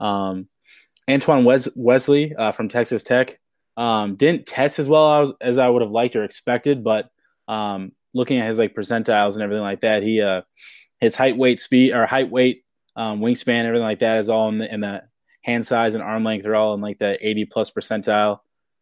Um, 0.00 0.48
Antoine 1.08 1.44
Wes- 1.44 1.74
Wesley 1.74 2.34
uh, 2.36 2.52
from 2.52 2.68
Texas 2.68 3.02
Tech 3.02 3.40
um, 3.78 4.16
didn't 4.16 4.46
test 4.46 4.78
as 4.78 4.88
well 4.88 5.22
as, 5.22 5.32
as, 5.40 5.58
I 5.58 5.68
would 5.68 5.82
have 5.82 5.90
liked 5.90 6.16
or 6.16 6.24
expected, 6.24 6.84
but 6.84 7.10
um, 7.48 7.92
looking 8.12 8.38
at 8.38 8.46
his 8.46 8.58
like 8.58 8.74
percentiles 8.74 9.34
and 9.34 9.42
everything 9.42 9.62
like 9.62 9.80
that, 9.80 10.02
he 10.02 10.20
uh, 10.20 10.42
his 11.00 11.14
height, 11.14 11.36
weight, 11.36 11.60
speed, 11.60 11.92
or 11.92 12.06
height, 12.06 12.30
weight, 12.30 12.64
um, 12.96 13.20
wingspan, 13.20 13.64
everything 13.64 13.84
like 13.84 14.00
that 14.00 14.18
is 14.18 14.28
all 14.28 14.48
in 14.48 14.58
the, 14.58 14.72
in 14.72 15.00
hand 15.42 15.66
size 15.66 15.94
and 15.94 16.02
arm 16.02 16.24
length 16.24 16.46
are 16.46 16.54
all 16.54 16.74
in 16.74 16.80
like 16.80 16.98
the 16.98 17.16
80 17.26 17.46
plus 17.46 17.70
percentile. 17.70 18.40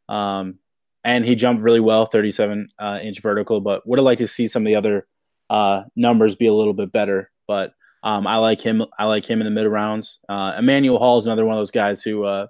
Um, 0.09 0.59
and 1.05 1.25
he 1.25 1.35
jumped 1.35 1.63
really 1.63 1.81
well, 1.81 2.07
37 2.07 2.69
uh, 2.79 2.99
inch 3.03 3.21
vertical, 3.21 3.61
but 3.61 3.87
would 3.87 3.99
have 3.99 4.05
liked 4.05 4.19
to 4.19 4.27
see 4.27 4.49
some 4.49 4.63
of 4.63 4.67
the 4.67 4.75
other 4.75 5.07
uh, 5.49 5.85
numbers 5.95 6.35
be 6.35 6.47
a 6.47 6.53
little 6.53 6.73
bit 6.73 6.91
better. 6.91 7.31
But 7.47 7.75
um, 8.03 8.27
I 8.27 8.37
like 8.37 8.61
him. 8.61 8.85
I 8.99 9.05
like 9.05 9.25
him 9.25 9.41
in 9.41 9.45
the 9.45 9.51
mid 9.51 9.67
rounds. 9.67 10.19
Uh, 10.29 10.55
Emmanuel 10.59 10.99
Hall 10.99 11.19
is 11.19 11.27
another 11.27 11.45
one 11.45 11.57
of 11.57 11.61
those 11.61 11.71
guys 11.71 12.03
who 12.03 12.25
uh, 12.25 12.49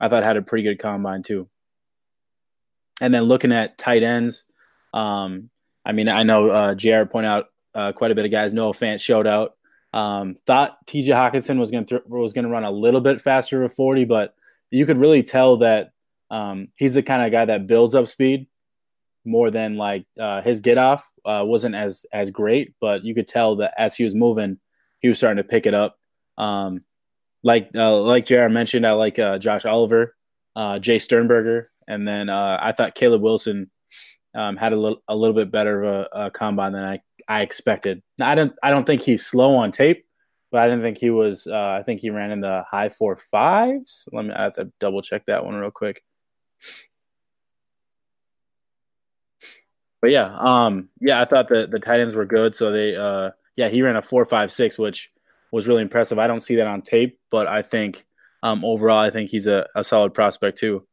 I 0.00 0.08
thought 0.08 0.24
had 0.24 0.38
a 0.38 0.42
pretty 0.42 0.62
good 0.62 0.78
combine 0.78 1.22
too. 1.22 1.48
And 3.02 3.12
then 3.12 3.24
looking 3.24 3.52
at 3.52 3.76
tight 3.76 4.02
ends, 4.02 4.44
um, 4.94 5.50
I 5.84 5.92
mean, 5.92 6.08
I 6.08 6.22
know 6.22 6.50
uh, 6.50 6.74
JR 6.74 7.04
pointed 7.04 7.28
out 7.28 7.46
uh, 7.74 7.92
quite 7.92 8.10
a 8.10 8.14
bit 8.14 8.24
of 8.24 8.30
guys. 8.30 8.54
Noah 8.54 8.72
Fant 8.72 9.00
showed 9.00 9.26
out. 9.26 9.56
Um, 9.92 10.36
thought 10.46 10.86
TJ 10.86 11.08
Hockenson 11.08 11.58
was 11.58 11.70
going 11.70 11.84
to 11.86 11.98
th- 11.98 12.08
was 12.08 12.32
going 12.32 12.44
to 12.44 12.50
run 12.50 12.64
a 12.64 12.70
little 12.70 13.00
bit 13.00 13.20
faster 13.20 13.62
of 13.64 13.74
40, 13.74 14.04
but 14.04 14.34
you 14.70 14.86
could 14.86 14.98
really 14.98 15.22
tell 15.22 15.58
that 15.58 15.90
um, 16.30 16.68
he's 16.76 16.94
the 16.94 17.02
kind 17.02 17.24
of 17.24 17.32
guy 17.32 17.44
that 17.44 17.66
builds 17.66 17.94
up 17.94 18.06
speed 18.06 18.46
more 19.24 19.50
than 19.50 19.74
like 19.74 20.06
uh, 20.18 20.42
his 20.42 20.60
get 20.60 20.78
off 20.78 21.08
uh, 21.24 21.42
wasn't 21.44 21.74
as 21.74 22.06
as 22.12 22.30
great, 22.30 22.74
but 22.80 23.04
you 23.04 23.14
could 23.14 23.28
tell 23.28 23.56
that 23.56 23.74
as 23.76 23.96
he 23.96 24.04
was 24.04 24.14
moving, 24.14 24.58
he 25.00 25.08
was 25.08 25.18
starting 25.18 25.42
to 25.42 25.48
pick 25.48 25.66
it 25.66 25.74
up. 25.74 25.98
Um, 26.38 26.84
like 27.42 27.70
uh, 27.74 28.00
like 28.00 28.26
JR 28.26 28.48
mentioned, 28.48 28.86
I 28.86 28.92
like 28.92 29.18
uh, 29.18 29.38
Josh 29.38 29.64
Oliver, 29.64 30.14
uh, 30.54 30.74
Jace 30.74 31.02
Sternberger, 31.02 31.70
and 31.88 32.06
then 32.06 32.28
uh, 32.28 32.58
I 32.60 32.72
thought 32.72 32.94
Caleb 32.94 33.22
Wilson 33.22 33.70
um, 34.34 34.56
had 34.56 34.72
a 34.72 34.76
little 34.76 35.02
a 35.08 35.16
little 35.16 35.34
bit 35.34 35.50
better 35.50 35.82
of 35.82 36.06
a, 36.12 36.26
a, 36.26 36.30
combine 36.30 36.72
than 36.72 36.84
I, 36.84 37.00
I 37.30 37.42
expected. 37.42 38.02
Now, 38.18 38.28
I 38.28 38.34
don't 38.34 38.52
I 38.60 38.70
don't 38.70 38.84
think 38.84 39.02
he's 39.02 39.24
slow 39.24 39.54
on 39.54 39.70
tape, 39.70 40.04
but 40.50 40.60
I 40.60 40.66
didn't 40.66 40.82
think 40.82 40.98
he 40.98 41.10
was. 41.10 41.46
Uh, 41.46 41.76
I 41.78 41.84
think 41.84 42.00
he 42.00 42.10
ran 42.10 42.32
in 42.32 42.40
the 42.40 42.64
high 42.68 42.88
four 42.88 43.16
fives. 43.16 44.08
Let 44.12 44.24
me 44.24 44.34
I 44.34 44.42
have 44.42 44.54
to 44.54 44.72
double 44.80 45.00
check 45.00 45.26
that 45.26 45.44
one 45.44 45.54
real 45.54 45.70
quick. 45.70 46.02
But 50.02 50.10
yeah, 50.10 50.36
um, 50.36 50.88
yeah, 51.00 51.20
I 51.20 51.24
thought 51.24 51.48
the 51.48 51.68
the 51.70 51.78
tight 51.78 52.00
ends 52.00 52.16
were 52.16 52.26
good. 52.26 52.56
So 52.56 52.72
they, 52.72 52.96
uh, 52.96 53.30
yeah, 53.54 53.68
he 53.68 53.82
ran 53.82 53.94
a 53.94 54.02
four 54.02 54.24
five 54.24 54.50
six, 54.50 54.76
which 54.76 55.12
was 55.52 55.68
really 55.68 55.82
impressive. 55.82 56.18
I 56.18 56.26
don't 56.26 56.42
see 56.42 56.56
that 56.56 56.66
on 56.66 56.82
tape, 56.82 57.20
but 57.30 57.46
I 57.46 57.62
think 57.62 58.04
um, 58.42 58.64
overall, 58.64 58.98
I 58.98 59.10
think 59.10 59.30
he's 59.30 59.46
a, 59.46 59.68
a 59.76 59.84
solid 59.84 60.14
prospect 60.14 60.58
too. 60.58 60.84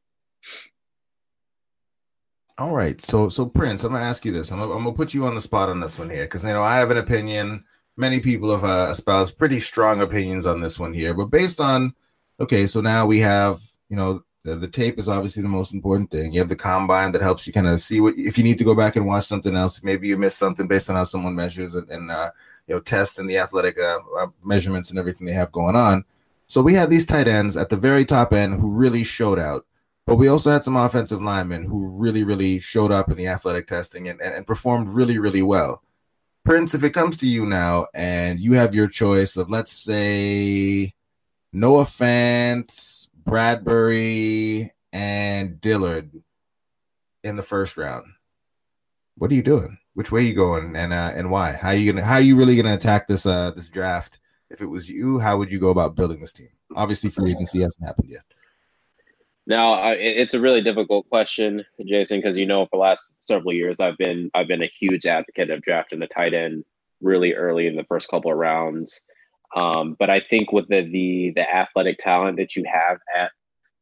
All 2.60 2.76
right, 2.76 3.00
so 3.00 3.30
so 3.30 3.46
Prince, 3.46 3.84
I'm 3.84 3.92
gonna 3.92 4.04
ask 4.04 4.26
you 4.26 4.32
this. 4.32 4.52
I'm 4.52 4.58
gonna, 4.58 4.72
I'm 4.72 4.84
gonna 4.84 4.96
put 4.96 5.14
you 5.14 5.26
on 5.26 5.36
the 5.36 5.42
spot 5.42 5.70
on 5.70 5.80
this 5.80 6.00
one 6.00 6.10
here 6.10 6.24
because 6.24 6.44
you 6.44 6.50
know 6.50 6.64
I 6.64 6.78
have 6.78 6.90
an 6.90 6.98
opinion. 6.98 7.64
Many 7.98 8.20
people 8.20 8.52
have 8.52 8.64
uh, 8.64 8.90
espoused 8.92 9.38
pretty 9.38 9.60
strong 9.60 10.02
opinions 10.02 10.48
on 10.48 10.60
this 10.60 10.80
one 10.80 10.92
here, 10.92 11.14
but 11.14 11.26
based 11.26 11.62
on 11.62 11.94
okay, 12.40 12.66
so 12.66 12.82
now 12.82 13.06
we 13.06 13.20
have 13.20 13.62
you 13.90 13.96
know 13.96 14.24
the, 14.44 14.56
the 14.56 14.68
tape 14.68 14.98
is 14.98 15.08
obviously 15.08 15.44
the 15.44 15.50
most 15.50 15.72
important 15.72 16.10
thing. 16.10 16.34
You 16.34 16.40
have 16.40 16.50
the 16.50 16.56
combine 16.56 17.12
that 17.12 17.22
helps 17.22 17.46
you 17.46 17.54
kind 17.54 17.68
of 17.68 17.80
see 17.80 18.02
what 18.02 18.16
if 18.18 18.40
you 18.40 18.44
need 18.44 18.58
to 18.58 18.64
go 18.64 18.74
back 18.74 18.96
and 18.96 19.06
watch 19.06 19.26
something 19.26 19.56
else. 19.56 19.84
Maybe 19.84 20.08
you 20.08 20.18
missed 20.18 20.40
something 20.40 20.68
based 20.68 20.90
on 20.90 20.96
how 20.96 21.04
someone 21.04 21.36
measures 21.36 21.76
and, 21.76 21.88
and 21.92 22.10
uh, 22.10 22.32
you 22.66 22.74
know 22.74 22.82
test 22.82 23.20
and 23.20 23.30
the 23.30 23.38
athletic 23.38 23.78
uh, 23.78 24.00
uh, 24.18 24.28
measurements 24.44 24.90
and 24.90 24.98
everything 24.98 25.28
they 25.28 25.34
have 25.34 25.52
going 25.52 25.76
on. 25.76 26.06
So 26.48 26.64
we 26.64 26.74
had 26.74 26.90
these 26.90 27.06
tight 27.06 27.28
ends 27.28 27.56
at 27.56 27.70
the 27.70 27.78
very 27.78 28.04
top 28.04 28.34
end 28.34 28.60
who 28.60 28.72
really 28.72 29.04
showed 29.04 29.38
out. 29.38 29.68
But 30.08 30.16
we 30.16 30.30
also 30.30 30.52
had 30.52 30.64
some 30.64 30.78
offensive 30.78 31.22
linemen 31.22 31.66
who 31.66 32.00
really, 32.00 32.24
really 32.24 32.62
showed 32.62 32.94
up 32.94 33.12
in 33.12 33.18
the 33.18 33.28
athletic 33.28 33.68
testing 33.68 34.08
and, 34.08 34.22
and, 34.22 34.34
and 34.34 34.48
performed 34.48 34.88
really, 34.88 35.20
really 35.20 35.42
well. 35.42 35.84
Prince, 36.46 36.74
if 36.74 36.86
it 36.86 36.92
comes 36.92 37.18
to 37.18 37.28
you 37.28 37.46
now 37.46 37.88
and 37.94 38.40
you 38.40 38.54
have 38.54 38.74
your 38.74 38.88
choice 38.88 39.36
of, 39.36 39.50
let's 39.50 39.74
say, 39.74 40.94
Noah 41.52 41.84
Fant, 41.84 43.10
Bradbury 43.26 44.72
and 44.94 45.60
Dillard 45.60 46.12
in 47.26 47.36
the 47.36 47.44
first 47.44 47.76
round. 47.76 48.06
What 49.18 49.30
are 49.30 49.36
you 49.36 49.44
doing? 49.44 49.78
Which 49.94 50.10
way 50.12 50.22
are 50.22 50.24
you 50.24 50.36
going, 50.36 50.76
and 50.76 50.94
uh, 50.94 51.12
and 51.16 51.32
why? 51.32 51.54
How 51.54 51.70
are 51.70 51.76
you 51.76 51.92
gonna? 51.92 52.06
How 52.06 52.16
are 52.16 52.22
you 52.22 52.36
really 52.36 52.56
gonna 52.56 52.76
attack 52.76 53.08
this 53.08 53.26
uh 53.26 53.50
this 53.52 53.68
draft? 53.68 54.20
If 54.52 54.62
it 54.62 54.68
was 54.68 54.88
you, 54.88 55.18
how 55.18 55.38
would 55.38 55.52
you 55.52 55.60
go 55.60 55.70
about 55.70 55.96
building 55.96 56.20
this 56.20 56.32
team? 56.32 56.50
Obviously, 56.76 57.10
free 57.10 57.32
agency 57.32 57.62
hasn't 57.62 57.84
happened 57.84 58.10
yet. 58.12 58.22
Now, 59.48 59.92
it's 59.92 60.34
a 60.34 60.42
really 60.42 60.62
difficult 60.62 61.08
question, 61.08 61.63
Jason, 61.86 62.20
because 62.20 62.38
you 62.38 62.46
know 62.46 62.66
for 62.66 62.75
the 62.75 62.82
last 62.82 63.24
several 63.24 63.54
years 63.54 63.80
I've 63.80 63.98
been 63.98 64.30
I've 64.34 64.50
been 64.50 64.62
a 64.62 64.68
huge 64.68 65.06
advocate 65.06 65.50
of 65.50 65.62
drafting 65.62 66.00
the 66.00 66.08
tight 66.08 66.34
end 66.34 66.66
really 67.00 67.34
early 67.34 67.66
in 67.66 67.77
the 67.77 67.86
first 67.86 68.10
couple 68.10 68.30
of 68.30 68.38
rounds. 68.38 69.00
Um, 69.56 69.96
but 69.98 70.10
I 70.10 70.20
think 70.20 70.51
with 70.51 70.68
the, 70.68 70.82
the 70.82 71.32
the 71.36 71.50
athletic 71.50 71.98
talent 71.98 72.38
that 72.38 72.58
you 72.58 72.66
have 72.66 73.00
at 73.16 73.32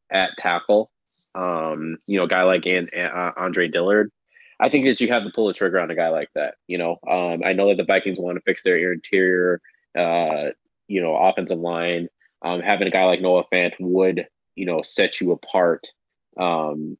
at 0.08 0.38
tackle, 0.38 0.92
um, 1.34 1.98
you 2.06 2.18
know, 2.18 2.24
a 2.26 2.28
guy 2.28 2.44
like 2.44 2.64
uh, 2.64 3.32
Andre 3.36 3.66
Dillard, 3.66 4.12
I 4.60 4.68
think 4.68 4.86
that 4.86 5.00
you 5.00 5.08
have 5.08 5.24
to 5.24 5.32
pull 5.34 5.48
the 5.48 5.52
trigger 5.52 5.80
on 5.80 5.90
a 5.90 5.96
guy 5.96 6.10
like 6.10 6.30
that. 6.36 6.54
You 6.68 6.78
know, 6.78 6.98
um, 7.10 7.42
I 7.44 7.54
know 7.54 7.68
that 7.70 7.76
the 7.76 7.84
Vikings 7.84 8.20
want 8.20 8.36
to 8.36 8.42
fix 8.42 8.62
their 8.62 8.92
interior, 8.92 9.60
uh, 9.98 10.50
you 10.86 11.02
know, 11.02 11.16
offensive 11.16 11.58
line. 11.58 12.08
Um, 12.40 12.60
having 12.60 12.86
a 12.86 12.92
guy 12.92 13.04
like 13.04 13.20
Noah 13.20 13.44
Fant 13.52 13.74
would, 13.80 14.28
you 14.56 14.66
know, 14.66 14.82
set 14.82 15.20
you 15.20 15.32
apart. 15.32 15.86
Um, 16.36 16.98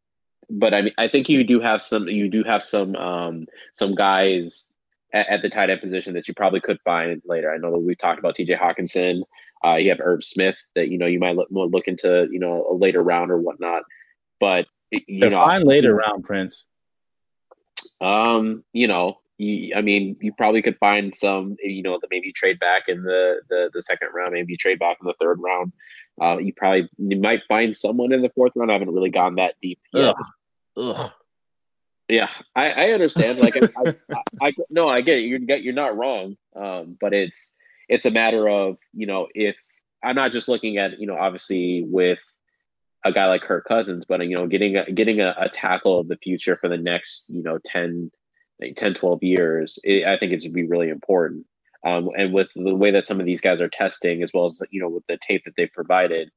but 0.49 0.75
I 0.75 0.83
mean, 0.83 0.95
I 0.97 1.09
think 1.09 1.29
you 1.29 1.43
do 1.43 1.61
have 1.61 1.83
some, 1.83 2.07
you 2.09 2.29
do 2.29 2.45
have 2.45 2.63
some, 2.63 2.95
um, 2.95 3.43
some 3.75 3.95
guys 3.95 4.67
at, 5.13 5.29
at, 5.29 5.43
the 5.43 5.49
tight 5.49 5.71
end 5.71 5.81
position 5.81 6.15
that 6.15 6.29
you 6.29 6.35
probably 6.35 6.61
could 6.61 6.79
find 6.85 7.21
later. 7.25 7.53
I 7.53 7.59
know 7.59 7.73
that 7.73 7.79
we 7.79 7.97
talked 7.97 8.19
about 8.19 8.37
TJ 8.37 8.59
Hockenson 8.59 9.23
Uh, 9.65 9.77
you 9.77 9.89
have 9.91 10.01
Irv 10.01 10.23
Smith 10.23 10.63
that 10.75 10.89
you 10.89 10.99
know 10.99 11.07
you 11.07 11.19
might 11.19 11.37
look, 11.37 11.49
look 11.51 11.89
into 11.89 12.29
you 12.31 12.39
know 12.39 12.67
a 12.71 12.75
later 12.75 13.03
round 13.03 13.31
or 13.31 13.39
whatnot. 13.39 13.83
But 14.39 14.67
you 14.91 15.21
They're 15.21 15.31
know, 15.31 15.39
fine 15.39 15.65
later 15.65 15.95
round, 15.95 16.25
Prince. 16.25 16.65
Um, 18.01 18.65
you 18.73 18.87
know, 18.87 19.19
you, 19.39 19.75
I 19.75 19.81
mean, 19.81 20.17
you 20.21 20.33
probably 20.33 20.63
could 20.63 20.79
find 20.79 21.15
some, 21.15 21.57
you 21.63 21.83
know, 21.83 21.99
that 22.01 22.09
maybe 22.11 22.33
trade 22.33 22.59
back 22.59 22.85
in 22.89 23.03
the, 23.03 23.41
the 23.49 23.71
the 23.73 23.83
second 23.83 24.09
round, 24.15 24.33
maybe 24.33 24.57
trade 24.57 24.79
back 24.79 24.99
in 25.01 25.07
the 25.07 25.15
third 25.21 25.39
round. 25.41 25.73
Uh, 26.21 26.39
you 26.39 26.53
probably 26.53 26.89
you 26.99 27.21
might 27.21 27.43
find 27.49 27.77
someone 27.77 28.13
in 28.13 28.23
the 28.23 28.31
fourth 28.31 28.53
round. 28.57 28.71
I 28.71 28.75
haven't 28.75 28.95
really 28.95 29.11
gone 29.11 29.37
that 29.37 29.55
deep 29.61 29.81
yet. 29.93 30.15
Ugh. 30.77 30.97
Ugh. 30.97 31.13
Yeah, 32.09 32.31
I, 32.55 32.71
I 32.71 32.91
understand. 32.93 33.39
Like, 33.41 33.57
I, 33.57 33.69
I, 33.85 33.95
I, 34.41 34.53
no, 34.71 34.87
I 34.87 35.01
get 35.01 35.19
it. 35.19 35.23
You're 35.23 35.41
you're 35.57 35.75
not 35.75 35.97
wrong. 35.97 36.37
Um, 36.55 36.97
but 37.01 37.13
it's 37.13 37.51
it's 37.89 38.07
a 38.07 38.11
matter 38.11 38.49
of 38.49 38.79
you 38.93 39.07
know 39.07 39.29
if 39.35 39.57
I'm 40.03 40.15
not 40.15 40.33
just 40.33 40.49
looking 40.49 40.79
at 40.79 41.01
you 41.01 41.07
know 41.07 41.17
obviously 41.17 41.85
with 41.87 42.21
a 43.05 43.13
guy 43.13 43.27
like 43.27 43.43
Kirk 43.43 43.67
Cousins, 43.67 44.05
but 44.05 44.21
you 44.27 44.37
know 44.37 44.47
getting 44.47 44.77
a, 44.77 44.91
getting 44.91 45.21
a, 45.21 45.35
a 45.39 45.49
tackle 45.49 45.99
of 45.99 46.09
the 46.09 46.17
future 46.17 46.57
for 46.57 46.69
the 46.69 46.77
next 46.77 47.29
you 47.29 47.43
know 47.43 47.59
10, 47.65 48.11
10 48.77 48.95
12 48.95 49.23
years, 49.23 49.79
it, 49.83 50.07
I 50.07 50.19
think 50.19 50.33
it 50.33 50.43
would 50.43 50.53
be 50.53 50.67
really 50.67 50.91
important. 50.91 51.47
Um, 51.87 52.11
and 52.17 52.33
with 52.33 52.49
the 52.57 52.75
way 52.75 52.91
that 52.91 53.07
some 53.07 53.21
of 53.21 53.27
these 53.27 53.41
guys 53.41 53.61
are 53.61 53.69
testing, 53.69 54.25
as 54.25 54.33
well 54.35 54.47
as 54.47 54.61
you 54.71 54.81
know 54.81 54.89
with 54.89 55.07
the 55.07 55.19
tape 55.19 55.45
that 55.45 55.55
they've 55.57 55.73
provided, 55.73 56.33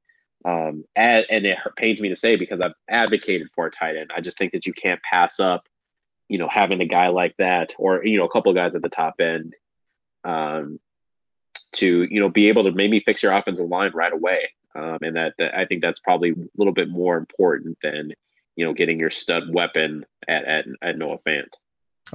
um, 0.46 0.84
and, 0.96 1.25
and 1.27 1.46
it 1.46 1.58
pains 1.75 2.00
me 2.00 2.10
to 2.10 2.15
say 2.15 2.36
because 2.36 2.62
I've 2.62 2.75
advocated 2.88 3.48
for 3.56 3.65
a 3.65 3.72
tight 3.72 3.98
end. 3.98 4.12
I 4.15 4.22
just 4.22 4.38
think 4.38 4.51
that 4.51 4.68
you 4.68 4.74
can't 4.74 5.01
pass 5.01 5.39
up, 5.39 5.65
you 6.27 6.38
know, 6.38 6.48
having 6.48 6.82
a 6.82 6.86
guy 6.86 7.08
like 7.08 7.36
that 7.38 7.74
or 7.79 8.06
you 8.06 8.20
know 8.20 8.25
a 8.25 8.29
couple 8.29 8.53
guys 8.53 8.75
at 8.75 8.84
the 8.84 8.89
top 8.89 9.15
end, 9.20 9.56
um, 10.24 10.79
to 11.77 12.03
you 12.03 12.20
know 12.20 12.29
be 12.29 12.50
able 12.50 12.65
to 12.65 12.72
maybe 12.72 13.00
fix 13.00 13.24
your 13.24 13.34
offensive 13.34 13.68
line 13.68 13.91
right 13.96 14.13
away. 14.13 14.51
Um, 14.75 15.00
and 15.01 15.15
that, 15.15 15.34
that 15.39 15.58
I 15.58 15.65
think 15.65 15.82
that's 15.82 16.00
probably 16.00 16.29
a 16.29 16.36
little 16.58 16.74
bit 16.74 16.89
more 16.89 17.18
important 17.18 17.79
than 17.82 18.13
you 18.56 18.65
know 18.65 18.74
getting 18.74 19.00
your 19.00 19.10
stud 19.10 19.51
weapon 19.51 20.06
at 20.27 20.46
at, 20.46 20.65
at 20.84 20.98
Noah 21.00 21.18
Fant. 21.27 21.56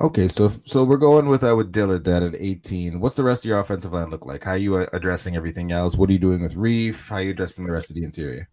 Okay, 0.00 0.26
so 0.26 0.50
so 0.64 0.82
we're 0.82 0.96
going 0.96 1.28
with 1.28 1.44
uh, 1.44 1.54
with 1.54 1.70
Dillard 1.70 2.02
then 2.02 2.24
at 2.24 2.34
18. 2.34 2.98
What's 2.98 3.14
the 3.14 3.22
rest 3.22 3.44
of 3.44 3.48
your 3.48 3.60
offensive 3.60 3.92
line 3.92 4.10
look 4.10 4.26
like? 4.26 4.42
How 4.42 4.52
are 4.52 4.56
you 4.56 4.76
uh, 4.76 4.86
addressing 4.92 5.36
everything 5.36 5.70
else? 5.70 5.94
What 5.94 6.10
are 6.10 6.12
you 6.12 6.18
doing 6.18 6.42
with 6.42 6.56
Reiff? 6.56 7.08
How 7.08 7.16
are 7.16 7.22
you 7.22 7.30
addressing 7.30 7.64
the 7.64 7.72
rest 7.72 7.90
of 7.90 7.96
the 7.96 8.02
interior? 8.02 8.48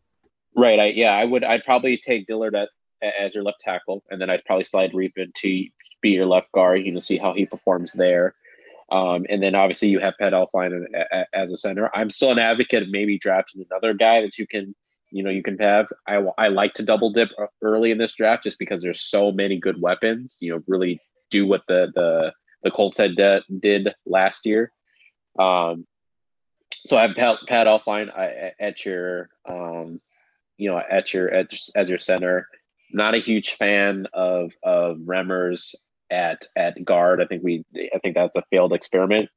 Right. 0.55 0.79
I, 0.79 0.85
yeah, 0.87 1.13
I 1.13 1.25
would. 1.25 1.43
I'd 1.43 1.63
probably 1.63 1.97
take 1.97 2.27
Dillard 2.27 2.53
at, 2.53 2.69
as 3.01 3.33
your 3.33 3.43
left 3.43 3.59
tackle, 3.59 4.03
and 4.11 4.21
then 4.21 4.29
I'd 4.29 4.45
probably 4.45 4.65
slide 4.65 4.91
Reiff 4.91 5.13
into 5.17 5.65
be 6.01 6.09
your 6.09 6.27
left 6.27 6.51
guard. 6.51 6.85
You 6.85 6.91
know, 6.91 6.99
see 6.99 7.17
how 7.17 7.33
he 7.33 7.47
performs 7.47 7.93
there. 7.93 8.35
Um, 8.91 9.25
and 9.29 9.41
then 9.41 9.55
obviously 9.55 9.87
you 9.87 9.99
have 9.99 10.13
Pat 10.19 10.33
Elflein 10.33 10.85
as 11.33 11.49
a 11.49 11.57
center. 11.57 11.89
I'm 11.95 12.09
still 12.09 12.31
an 12.31 12.39
advocate 12.39 12.83
of 12.83 12.89
maybe 12.89 13.17
drafting 13.17 13.65
another 13.71 13.93
guy 13.93 14.21
that 14.21 14.37
you 14.37 14.45
can, 14.45 14.75
you 15.11 15.23
know, 15.23 15.29
you 15.29 15.41
can 15.41 15.57
have. 15.59 15.87
I, 16.05 16.21
I 16.37 16.49
like 16.49 16.73
to 16.73 16.83
double 16.83 17.13
dip 17.13 17.29
early 17.61 17.91
in 17.91 17.97
this 17.97 18.13
draft 18.13 18.43
just 18.43 18.59
because 18.59 18.81
there's 18.81 18.99
so 18.99 19.31
many 19.31 19.57
good 19.57 19.81
weapons. 19.81 20.37
You 20.41 20.55
know, 20.55 20.63
really 20.67 20.99
do 21.31 21.47
what 21.47 21.63
the 21.67 21.91
the 21.95 22.33
the 22.63 22.71
Colts 22.71 22.97
had 22.97 23.15
de- 23.15 23.43
did 23.59 23.89
last 24.05 24.45
year. 24.45 24.71
Um, 25.39 25.87
so 26.85 26.97
I 26.97 27.03
have 27.03 27.15
Pat, 27.15 27.37
Pat 27.47 27.67
Elflein 27.67 28.09
at 28.59 28.85
your, 28.85 29.29
um, 29.47 30.01
you 30.57 30.69
know, 30.69 30.77
at 30.77 31.13
your 31.13 31.29
at, 31.31 31.53
as 31.75 31.89
your 31.89 31.97
center. 31.97 32.47
Not 32.91 33.15
a 33.15 33.19
huge 33.19 33.51
fan 33.51 34.07
of 34.13 34.51
of 34.63 34.97
Remmers 34.97 35.75
at 36.09 36.45
at 36.55 36.83
guard. 36.83 37.21
I 37.21 37.25
think 37.25 37.43
we 37.43 37.63
I 37.75 37.99
think 37.99 38.15
that's 38.15 38.35
a 38.35 38.43
failed 38.51 38.73
experiment. 38.73 39.29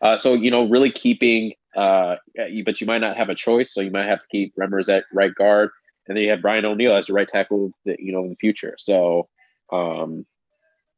Uh, 0.00 0.16
so 0.16 0.34
you 0.34 0.50
know, 0.50 0.68
really 0.68 0.92
keeping, 0.92 1.52
uh, 1.76 2.16
but 2.64 2.80
you 2.80 2.86
might 2.86 3.00
not 3.00 3.16
have 3.16 3.28
a 3.28 3.34
choice. 3.34 3.74
So 3.74 3.80
you 3.80 3.90
might 3.90 4.06
have 4.06 4.20
to 4.20 4.26
keep 4.30 4.54
Remmers 4.56 4.88
at 4.88 5.04
right 5.12 5.34
guard, 5.34 5.70
and 6.06 6.16
then 6.16 6.22
you 6.22 6.30
have 6.30 6.42
Brian 6.42 6.64
O'Neill 6.64 6.94
as 6.94 7.06
the 7.06 7.12
right 7.12 7.26
tackle. 7.26 7.72
You 7.84 8.12
know 8.12 8.22
in 8.22 8.30
the 8.30 8.36
future. 8.36 8.76
So, 8.78 9.28
um, 9.72 10.26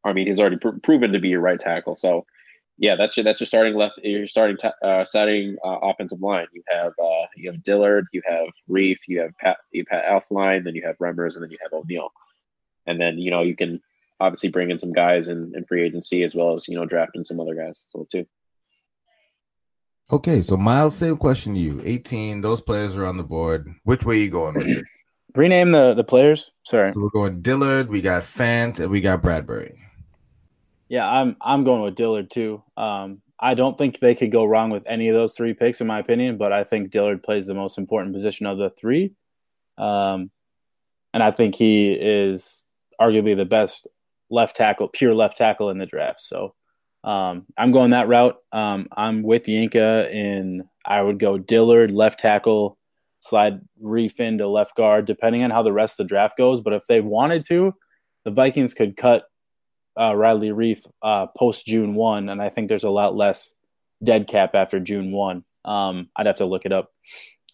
I 0.05 0.13
mean, 0.13 0.27
he's 0.27 0.41
already 0.41 0.57
pr- 0.57 0.79
proven 0.83 1.13
to 1.13 1.19
be 1.19 1.29
your 1.29 1.41
right 1.41 1.61
tackle. 1.61 1.95
So, 1.95 2.25
yeah, 2.79 2.97
that's 2.97 3.17
your 3.17 3.25
that's 3.25 3.41
your 3.41 3.47
starting 3.47 3.75
left. 3.75 3.99
Your 4.03 4.27
starting 4.27 4.57
ta- 4.57 4.73
uh, 4.83 5.05
starting 5.05 5.57
uh, 5.65 5.79
offensive 5.83 6.23
line. 6.23 6.47
You 6.53 6.63
have 6.69 6.93
uh, 6.99 7.27
you 7.37 7.51
have 7.53 7.63
Dillard, 7.63 8.07
you 8.13 8.23
have 8.27 8.49
Reiff, 8.71 8.99
you 9.07 9.21
have 9.21 9.37
Pat, 9.39 9.59
you 9.71 9.85
have 9.91 10.03
Pat 10.03 10.11
Elflein, 10.31 10.65
then 10.65 10.75
you 10.75 10.83
have 10.87 10.97
Remmers, 10.99 11.35
and 11.35 11.43
then 11.43 11.51
you 11.51 11.59
have 11.63 11.73
O'Neill. 11.73 12.11
And 12.87 12.99
then 12.99 13.19
you 13.19 13.31
know 13.31 13.43
you 13.43 13.55
can 13.55 13.83
obviously 14.19 14.51
bring 14.51 14.71
in 14.71 14.79
some 14.79 14.93
guys 14.93 15.29
in, 15.29 15.53
in 15.55 15.65
free 15.65 15.83
agency 15.83 16.23
as 16.23 16.35
well 16.35 16.55
as 16.55 16.69
you 16.69 16.75
know 16.75 16.87
drafting 16.87 17.25
some 17.25 17.39
other 17.39 17.55
guys 17.55 17.87
as 17.87 17.89
well 17.93 18.07
too. 18.07 18.27
Okay, 20.13 20.41
so 20.43 20.57
Myles, 20.57 20.97
same 20.97 21.17
question 21.17 21.55
to 21.55 21.61
you. 21.61 21.81
18, 21.85 22.41
those 22.41 22.61
players 22.61 22.97
are 22.97 23.07
on 23.07 23.17
the 23.17 23.23
board. 23.23 23.73
Which 23.85 24.05
way 24.05 24.17
are 24.17 24.19
you 24.19 24.31
going 24.31 24.57
with 24.57 24.67
it? 24.67 24.85
Rename 25.37 25.71
the 25.71 25.95
the 25.95 26.03
players. 26.03 26.51
Sorry. 26.65 26.93
So 26.93 27.01
we're 27.01 27.11
going 27.11 27.43
Dillard, 27.43 27.89
we 27.89 28.01
got 28.01 28.23
Fant, 28.23 28.81
and 28.81 28.91
we 28.91 29.01
got 29.01 29.23
Bradbury. 29.23 29.79
Yeah, 30.91 31.09
I'm 31.09 31.37
I'm 31.41 31.63
going 31.63 31.83
with 31.83 31.95
Dillard 31.95 32.31
too. 32.31 32.65
Um, 32.77 33.23
I 33.39 33.55
don't 33.55 33.79
think 33.79 34.01
they 34.01 34.17
could 34.17 34.33
go 34.33 34.45
wrong 34.45 34.71
with 34.71 34.83
any 34.89 35.09
of 35.09 35.15
those 35.15 35.35
three 35.35 35.55
picks, 35.55 35.81
in 35.81 35.87
my 35.87 36.01
opinion. 36.01 36.37
But 36.37 36.53
I 36.53 36.65
think 36.65 36.91
Dillard 36.91 37.23
plays 37.23 37.47
the 37.47 37.55
most 37.55 37.79
important 37.79 38.13
position 38.13 38.45
of 38.45 38.59
the 38.59 38.71
three, 38.71 39.15
um, 39.79 40.33
and 41.15 41.23
I 41.23 41.31
think 41.31 41.55
he 41.55 41.93
is 41.93 42.67
arguably 43.01 43.37
the 43.37 43.45
best 43.45 43.87
left 44.31 44.57
tackle, 44.57 44.89
pure 44.89 45.15
left 45.15 45.37
tackle 45.37 45.71
in 45.71 45.79
the 45.79 45.87
draft. 45.87 46.21
So 46.21 46.55
um, 47.05 47.47
I'm 47.57 47.71
going 47.71 47.91
that 47.91 48.09
route. 48.09 48.37
Um, 48.51 48.89
I'm 48.91 49.23
with 49.23 49.45
Yinka 49.47 50.11
in 50.13 50.69
I 50.85 51.01
would 51.03 51.21
go 51.21 51.39
Dillard 51.39 51.93
left 51.93 52.19
tackle, 52.19 52.79
slide 53.21 53.61
Reiff 53.81 54.19
into 54.19 54.49
left 54.49 54.75
guard, 54.75 55.05
depending 55.05 55.45
on 55.45 55.53
how 55.53 55.63
the 55.63 55.73
rest 55.73 56.01
of 56.01 56.05
the 56.09 56.09
draft 56.09 56.37
goes. 56.37 56.61
But 56.61 56.73
if 56.73 56.87
they 56.89 57.01
wanted 57.01 57.45
to, 57.47 57.77
the 58.25 58.33
Vikings 58.33 58.75
could 58.75 58.97
cut 58.97 59.30
uh, 60.01 60.15
Riley 60.15 60.49
Reiff 60.49 60.87
uh, 61.03 61.27
post 61.27 61.67
June 61.67 61.95
one, 61.95 62.29
and 62.29 62.41
I 62.41 62.49
think 62.49 62.69
there's 62.69 62.85
a 62.85 62.91
lot 62.91 63.15
less 63.15 63.55
dead 64.03 64.27
cap 64.27 64.55
after 64.55 64.81
June 64.81 65.13
one. 65.13 65.45
Um, 65.65 66.09
I'd 66.17 66.27
have 66.27 66.37
to 66.37 66.47
look 66.47 66.65
it 66.65 66.73
up. 66.73 66.91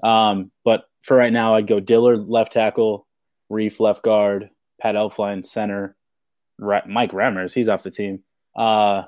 Um, 0.03 0.53
but 0.65 0.85
for 1.03 1.17
right 1.17 1.33
now, 1.33 1.55
I'd 1.57 1.67
go 1.67 1.81
Dillard 1.81 2.29
left 2.29 2.53
tackle, 2.53 3.07
Reef 3.49 3.81
left 3.81 4.03
guard, 4.03 4.51
Pat 4.81 4.95
Elflein 4.95 5.45
center, 5.45 5.97
Mike 6.59 7.13
Remmers, 7.13 7.53
he's 7.53 7.69
off 7.69 7.83
the 7.83 7.91
team. 7.91 8.23
Uh, 8.57 9.05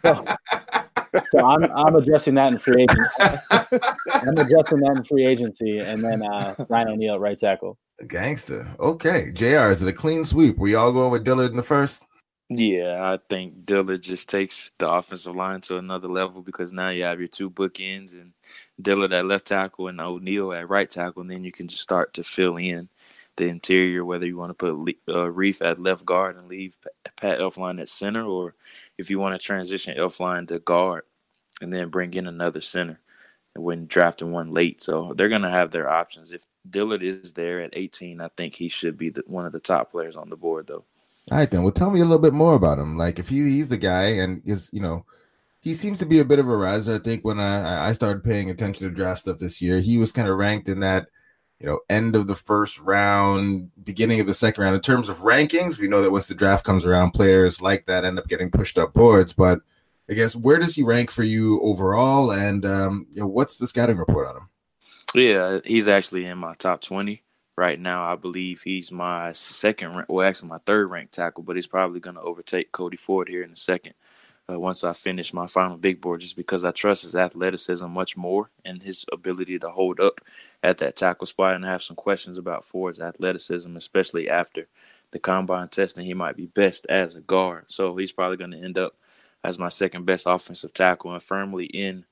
so, 0.00 0.24
so, 1.30 1.44
I'm 1.44 1.64
I'm 1.72 1.96
addressing 1.96 2.34
that 2.34 2.52
in 2.52 2.58
free 2.58 2.82
agency. 2.82 3.40
I'm 4.12 4.38
addressing 4.38 4.80
that 4.80 4.94
in 4.96 5.04
free 5.04 5.26
agency, 5.26 5.78
and 5.78 6.04
then 6.04 6.22
uh, 6.22 6.54
Ryan 6.68 6.90
O'Neill 6.90 7.18
right 7.18 7.38
tackle. 7.38 7.78
Gangster. 8.06 8.66
Okay, 8.78 9.30
Jr. 9.34 9.70
Is 9.70 9.82
it 9.82 9.88
a 9.88 9.92
clean 9.92 10.24
sweep? 10.24 10.56
We 10.58 10.74
all 10.74 10.92
going 10.92 11.10
with 11.10 11.24
Dillard 11.24 11.50
in 11.50 11.56
the 11.56 11.62
first? 11.62 12.06
Yeah, 12.48 13.00
I 13.02 13.18
think 13.28 13.66
Dillard 13.66 14.02
just 14.04 14.28
takes 14.28 14.70
the 14.78 14.88
offensive 14.88 15.34
line 15.34 15.60
to 15.62 15.78
another 15.78 16.06
level 16.06 16.42
because 16.42 16.72
now 16.72 16.90
you 16.90 17.02
have 17.02 17.18
your 17.18 17.28
two 17.28 17.50
bookends 17.50 18.12
and 18.14 18.32
Dillard 18.80 19.12
at 19.12 19.26
left 19.26 19.46
tackle 19.46 19.88
and 19.88 20.00
O'Neill 20.00 20.52
at 20.52 20.68
right 20.68 20.88
tackle, 20.88 21.22
and 21.22 21.30
then 21.30 21.42
you 21.42 21.50
can 21.50 21.66
just 21.66 21.82
start 21.82 22.14
to 22.14 22.22
fill 22.24 22.56
in 22.56 22.88
the 23.36 23.48
interior, 23.48 24.04
whether 24.04 24.26
you 24.26 24.36
want 24.36 24.50
to 24.50 24.54
put 24.54 24.96
uh, 25.08 25.28
Reiff 25.28 25.60
at 25.60 25.80
left 25.80 26.06
guard 26.06 26.36
and 26.36 26.46
leave 26.48 26.76
Pat 27.16 27.40
Elflein 27.40 27.80
at 27.80 27.88
center, 27.88 28.24
or 28.24 28.54
if 28.96 29.10
you 29.10 29.18
want 29.18 29.38
to 29.38 29.44
transition 29.44 29.96
Elflein 29.98 30.46
to 30.48 30.60
guard 30.60 31.02
and 31.60 31.72
then 31.72 31.90
bring 31.90 32.14
in 32.14 32.26
another 32.28 32.60
center 32.60 33.00
when 33.56 33.86
drafting 33.86 34.32
one 34.32 34.52
late. 34.52 34.82
So 34.82 35.14
they're 35.16 35.28
going 35.28 35.42
to 35.42 35.50
have 35.50 35.72
their 35.72 35.90
options. 35.90 36.32
If 36.32 36.44
Dillard 36.68 37.02
is 37.02 37.32
there 37.34 37.60
at 37.62 37.72
18, 37.74 38.20
I 38.20 38.28
think 38.36 38.54
he 38.54 38.68
should 38.70 38.98
be 38.98 39.10
the, 39.10 39.24
one 39.26 39.46
of 39.46 39.52
the 39.52 39.60
top 39.60 39.92
players 39.92 40.16
on 40.16 40.30
the 40.30 40.36
board, 40.36 40.68
though. 40.68 40.84
All 41.30 41.38
right, 41.38 41.50
then. 41.50 41.62
Well, 41.62 41.72
tell 41.72 41.90
me 41.90 42.00
a 42.00 42.04
little 42.04 42.18
bit 42.18 42.34
more 42.34 42.54
about 42.54 42.78
him. 42.78 42.98
Like, 42.98 43.18
if 43.18 43.28
he, 43.28 43.38
he's 43.38 43.68
the 43.68 43.78
guy 43.78 44.04
and 44.04 44.42
is, 44.44 44.70
you 44.72 44.80
know, 44.80 45.06
he 45.60 45.72
seems 45.72 45.98
to 46.00 46.06
be 46.06 46.18
a 46.18 46.24
bit 46.24 46.38
of 46.38 46.48
a 46.48 46.56
riser. 46.56 46.94
I 46.94 46.98
think 46.98 47.24
when 47.24 47.40
I, 47.40 47.88
I 47.88 47.92
started 47.92 48.24
paying 48.24 48.50
attention 48.50 48.86
to 48.88 48.94
draft 48.94 49.22
stuff 49.22 49.38
this 49.38 49.62
year, 49.62 49.80
he 49.80 49.96
was 49.96 50.12
kind 50.12 50.28
of 50.28 50.36
ranked 50.36 50.68
in 50.68 50.80
that 50.80 51.06
you 51.60 51.70
know, 51.70 51.80
end 51.88 52.16
of 52.16 52.26
the 52.26 52.34
first 52.34 52.80
round, 52.80 53.70
beginning 53.84 54.20
of 54.20 54.26
the 54.26 54.34
second 54.34 54.62
round. 54.62 54.74
In 54.74 54.82
terms 54.82 55.08
of 55.08 55.18
rankings, 55.18 55.78
we 55.78 55.88
know 55.88 56.02
that 56.02 56.10
once 56.10 56.28
the 56.28 56.34
draft 56.34 56.64
comes 56.64 56.84
around, 56.84 57.12
players 57.12 57.62
like 57.62 57.86
that 57.86 58.04
end 58.04 58.18
up 58.18 58.28
getting 58.28 58.50
pushed 58.50 58.76
up 58.76 58.92
boards. 58.92 59.32
But 59.32 59.60
I 60.10 60.14
guess 60.14 60.36
where 60.36 60.58
does 60.58 60.74
he 60.74 60.82
rank 60.82 61.10
for 61.10 61.22
you 61.22 61.60
overall? 61.62 62.32
And 62.32 62.66
um, 62.66 63.06
you 63.14 63.20
know, 63.20 63.26
what's 63.26 63.56
the 63.56 63.66
scouting 63.66 63.96
report 63.96 64.28
on 64.28 64.36
him? 64.36 64.48
Yeah, 65.14 65.60
he's 65.64 65.88
actually 65.88 66.26
in 66.26 66.38
my 66.38 66.54
top 66.54 66.82
twenty 66.82 67.22
right 67.56 67.78
now. 67.78 68.04
I 68.04 68.16
believe 68.16 68.62
he's 68.62 68.90
my 68.90 69.32
second, 69.32 70.04
well, 70.08 70.26
actually 70.26 70.48
my 70.48 70.58
third 70.66 70.90
ranked 70.90 71.14
tackle, 71.14 71.42
but 71.44 71.56
he's 71.56 71.66
probably 71.66 72.00
going 72.00 72.16
to 72.16 72.22
overtake 72.22 72.72
Cody 72.72 72.96
Ford 72.96 73.28
here 73.28 73.42
in 73.42 73.52
a 73.52 73.56
second 73.56 73.94
uh, 74.50 74.58
once 74.58 74.84
I 74.84 74.92
finish 74.92 75.32
my 75.32 75.46
final 75.46 75.76
big 75.76 76.00
board, 76.00 76.20
just 76.20 76.36
because 76.36 76.64
I 76.64 76.70
trust 76.70 77.04
his 77.04 77.14
athleticism 77.14 77.86
much 77.86 78.16
more 78.16 78.50
and 78.64 78.82
his 78.82 79.04
ability 79.12 79.58
to 79.60 79.70
hold 79.70 80.00
up 80.00 80.20
at 80.62 80.78
that 80.78 80.96
tackle 80.96 81.26
spot. 81.26 81.54
And 81.54 81.64
I 81.64 81.70
have 81.70 81.82
some 81.82 81.96
questions 81.96 82.38
about 82.38 82.64
Ford's 82.64 83.00
athleticism, 83.00 83.74
especially 83.76 84.28
after 84.28 84.66
the 85.12 85.18
combine 85.18 85.68
testing. 85.68 86.04
He 86.04 86.14
might 86.14 86.36
be 86.36 86.46
best 86.46 86.86
as 86.88 87.14
a 87.14 87.20
guard, 87.20 87.64
so 87.68 87.96
he's 87.96 88.12
probably 88.12 88.36
going 88.36 88.50
to 88.50 88.62
end 88.62 88.78
up 88.78 88.94
as 89.42 89.58
my 89.58 89.68
second 89.68 90.06
best 90.06 90.24
offensive 90.26 90.72
tackle 90.74 91.12
and 91.12 91.22
firmly 91.22 91.66
in 91.66 92.04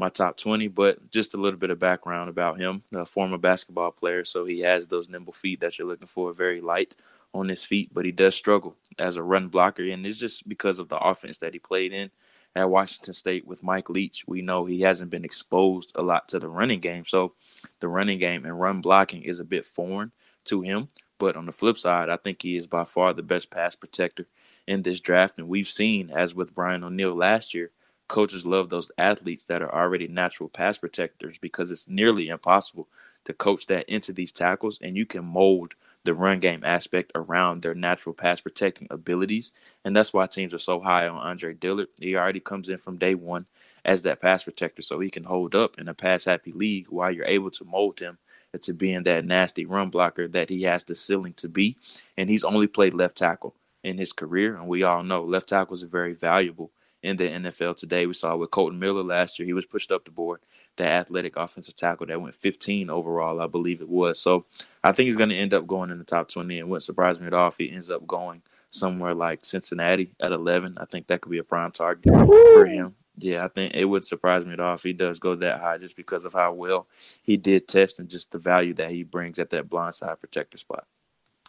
my 0.00 0.08
top 0.08 0.36
20, 0.36 0.68
but 0.68 1.10
just 1.10 1.34
a 1.34 1.36
little 1.36 1.58
bit 1.58 1.70
of 1.70 1.78
background 1.78 2.28
about 2.28 2.58
him. 2.58 2.82
A 2.94 3.06
former 3.06 3.38
basketball 3.38 3.92
player, 3.92 4.24
so 4.24 4.44
he 4.44 4.60
has 4.60 4.86
those 4.86 5.08
nimble 5.08 5.32
feet 5.32 5.60
that 5.60 5.78
you're 5.78 5.86
looking 5.86 6.08
for, 6.08 6.32
very 6.32 6.60
light 6.60 6.96
on 7.32 7.48
his 7.48 7.64
feet, 7.64 7.90
but 7.92 8.04
he 8.04 8.10
does 8.10 8.34
struggle 8.34 8.76
as 8.98 9.16
a 9.16 9.22
run 9.22 9.48
blocker. 9.48 9.84
And 9.84 10.04
it's 10.04 10.18
just 10.18 10.48
because 10.48 10.78
of 10.78 10.88
the 10.88 10.98
offense 10.98 11.38
that 11.38 11.52
he 11.52 11.60
played 11.60 11.92
in 11.92 12.10
at 12.56 12.68
Washington 12.68 13.14
State 13.14 13.46
with 13.46 13.62
Mike 13.62 13.88
Leach. 13.88 14.24
We 14.26 14.42
know 14.42 14.64
he 14.64 14.80
hasn't 14.80 15.10
been 15.10 15.24
exposed 15.24 15.92
a 15.94 16.02
lot 16.02 16.28
to 16.28 16.40
the 16.40 16.48
running 16.48 16.80
game. 16.80 17.04
So 17.06 17.34
the 17.78 17.88
running 17.88 18.18
game 18.18 18.44
and 18.44 18.60
run 18.60 18.80
blocking 18.80 19.22
is 19.22 19.38
a 19.38 19.44
bit 19.44 19.66
foreign 19.66 20.10
to 20.46 20.62
him. 20.62 20.88
But 21.18 21.36
on 21.36 21.46
the 21.46 21.52
flip 21.52 21.78
side, 21.78 22.08
I 22.08 22.16
think 22.16 22.42
he 22.42 22.56
is 22.56 22.66
by 22.66 22.84
far 22.84 23.12
the 23.12 23.22
best 23.22 23.50
pass 23.50 23.76
protector 23.76 24.26
in 24.66 24.82
this 24.82 25.00
draft. 25.00 25.38
And 25.38 25.48
we've 25.48 25.68
seen, 25.68 26.10
as 26.10 26.34
with 26.34 26.54
Brian 26.54 26.82
O'Neill 26.82 27.14
last 27.14 27.54
year, 27.54 27.70
coaches 28.10 28.46
love 28.46 28.70
those 28.70 28.92
athletes 28.98 29.46
that 29.46 29.62
are 29.62 29.74
already 29.74 30.08
natural 30.08 30.50
pass 30.50 30.78
protectors 30.78 31.38
because 31.38 31.72
it's 31.72 31.88
nearly 31.88 32.28
impossible 32.28 32.88
to 33.24 33.34
coach 33.34 33.68
that 33.68 33.88
into 33.88 34.12
these 34.12 34.32
tackles. 34.32 34.78
And 34.82 34.98
you 34.98 35.06
can 35.06 35.24
mold 35.24 35.74
the 36.04 36.14
run 36.14 36.40
game 36.40 36.64
aspect 36.64 37.12
around 37.14 37.62
their 37.62 37.74
natural 37.74 38.14
pass 38.14 38.42
protecting 38.42 38.88
abilities. 38.90 39.52
And 39.84 39.96
that's 39.96 40.14
why 40.14 40.26
teams 40.26 40.54
are 40.54 40.60
so 40.60 40.80
high 40.80 41.08
on 41.08 41.18
Andre 41.18 41.54
Dillard. 41.54 41.88
He 42.00 42.16
already 42.16 42.40
comes 42.40 42.68
in 42.68 42.78
from 42.78 42.98
day 42.98 43.16
one 43.16 43.46
as 43.86 44.02
that 44.02 44.20
pass 44.22 44.44
protector 44.44 44.82
so 44.82 45.00
he 45.00 45.10
can 45.10 45.24
hold 45.24 45.54
up 45.54 45.78
in 45.80 45.88
a 45.88 45.94
pass 45.94 46.26
happy 46.26 46.52
league 46.52 46.88
while 46.90 47.12
you're 47.12 47.26
able 47.26 47.52
to 47.52 47.64
mold 47.64 48.00
him 48.00 48.18
to 48.62 48.74
being 48.74 49.04
that 49.04 49.24
nasty 49.24 49.66
run 49.66 49.90
blocker 49.90 50.28
that 50.28 50.50
he 50.50 50.64
has 50.64 50.84
the 50.84 50.96
ceiling 50.96 51.34
to 51.34 51.48
be. 51.48 51.76
And 52.18 52.30
he's 52.30 52.44
only 52.44 52.68
played 52.68 52.94
left 52.94 53.16
tackle 53.16 53.54
in 53.84 53.98
his 53.98 54.12
career. 54.12 54.56
And 54.56 54.68
we 54.68 54.82
all 54.82 55.04
know 55.04 55.24
left 55.24 55.48
tackles 55.50 55.84
are 55.84 55.88
very 55.88 56.14
valuable 56.14 56.72
in 57.02 57.16
the 57.16 57.28
NFL 57.28 57.76
today. 57.76 58.06
We 58.06 58.14
saw 58.14 58.36
with 58.36 58.50
Kolton 58.50 58.78
Miller 58.78 59.02
last 59.02 59.38
year, 59.38 59.46
he 59.46 59.52
was 59.52 59.66
pushed 59.66 59.90
up 59.90 60.04
the 60.04 60.10
board 60.10 60.40
the 60.76 60.86
athletic 60.86 61.36
offensive 61.36 61.76
tackle 61.76 62.06
that 62.06 62.20
went 62.20 62.34
15 62.34 62.90
overall, 62.90 63.40
I 63.40 63.46
believe 63.46 63.80
it 63.80 63.88
was. 63.88 64.18
So 64.18 64.46
I 64.82 64.92
think 64.92 65.06
he's 65.06 65.16
going 65.16 65.28
to 65.30 65.36
end 65.36 65.52
up 65.52 65.66
going 65.66 65.90
in 65.90 65.98
the 65.98 66.04
top 66.04 66.28
20. 66.28 66.58
And 66.58 66.68
wouldn't 66.68 66.82
surprise 66.82 67.20
me 67.20 67.26
at 67.26 67.34
all 67.34 67.48
if 67.48 67.58
he 67.58 67.70
ends 67.70 67.90
up 67.90 68.06
going 68.06 68.42
somewhere 68.70 69.14
like 69.14 69.44
Cincinnati 69.44 70.12
at 70.20 70.32
11. 70.32 70.78
I 70.80 70.84
think 70.86 71.06
that 71.06 71.20
could 71.20 71.30
be 71.30 71.38
a 71.38 71.44
prime 71.44 71.72
target 71.72 72.12
for 72.12 72.66
him. 72.66 72.94
Yeah, 73.16 73.44
I 73.44 73.48
think 73.48 73.74
it 73.74 73.84
would 73.84 74.04
surprise 74.04 74.46
me 74.46 74.54
at 74.54 74.60
all 74.60 74.76
if 74.76 74.82
he 74.82 74.94
does 74.94 75.18
go 75.18 75.34
that 75.34 75.60
high 75.60 75.76
just 75.76 75.96
because 75.96 76.24
of 76.24 76.32
how 76.32 76.54
well 76.54 76.86
he 77.22 77.36
did 77.36 77.68
test 77.68 77.98
and 77.98 78.08
just 78.08 78.32
the 78.32 78.38
value 78.38 78.72
that 78.74 78.90
he 78.90 79.02
brings 79.02 79.38
at 79.38 79.50
that 79.50 79.68
blindside 79.68 80.20
protector 80.20 80.56
spot. 80.56 80.86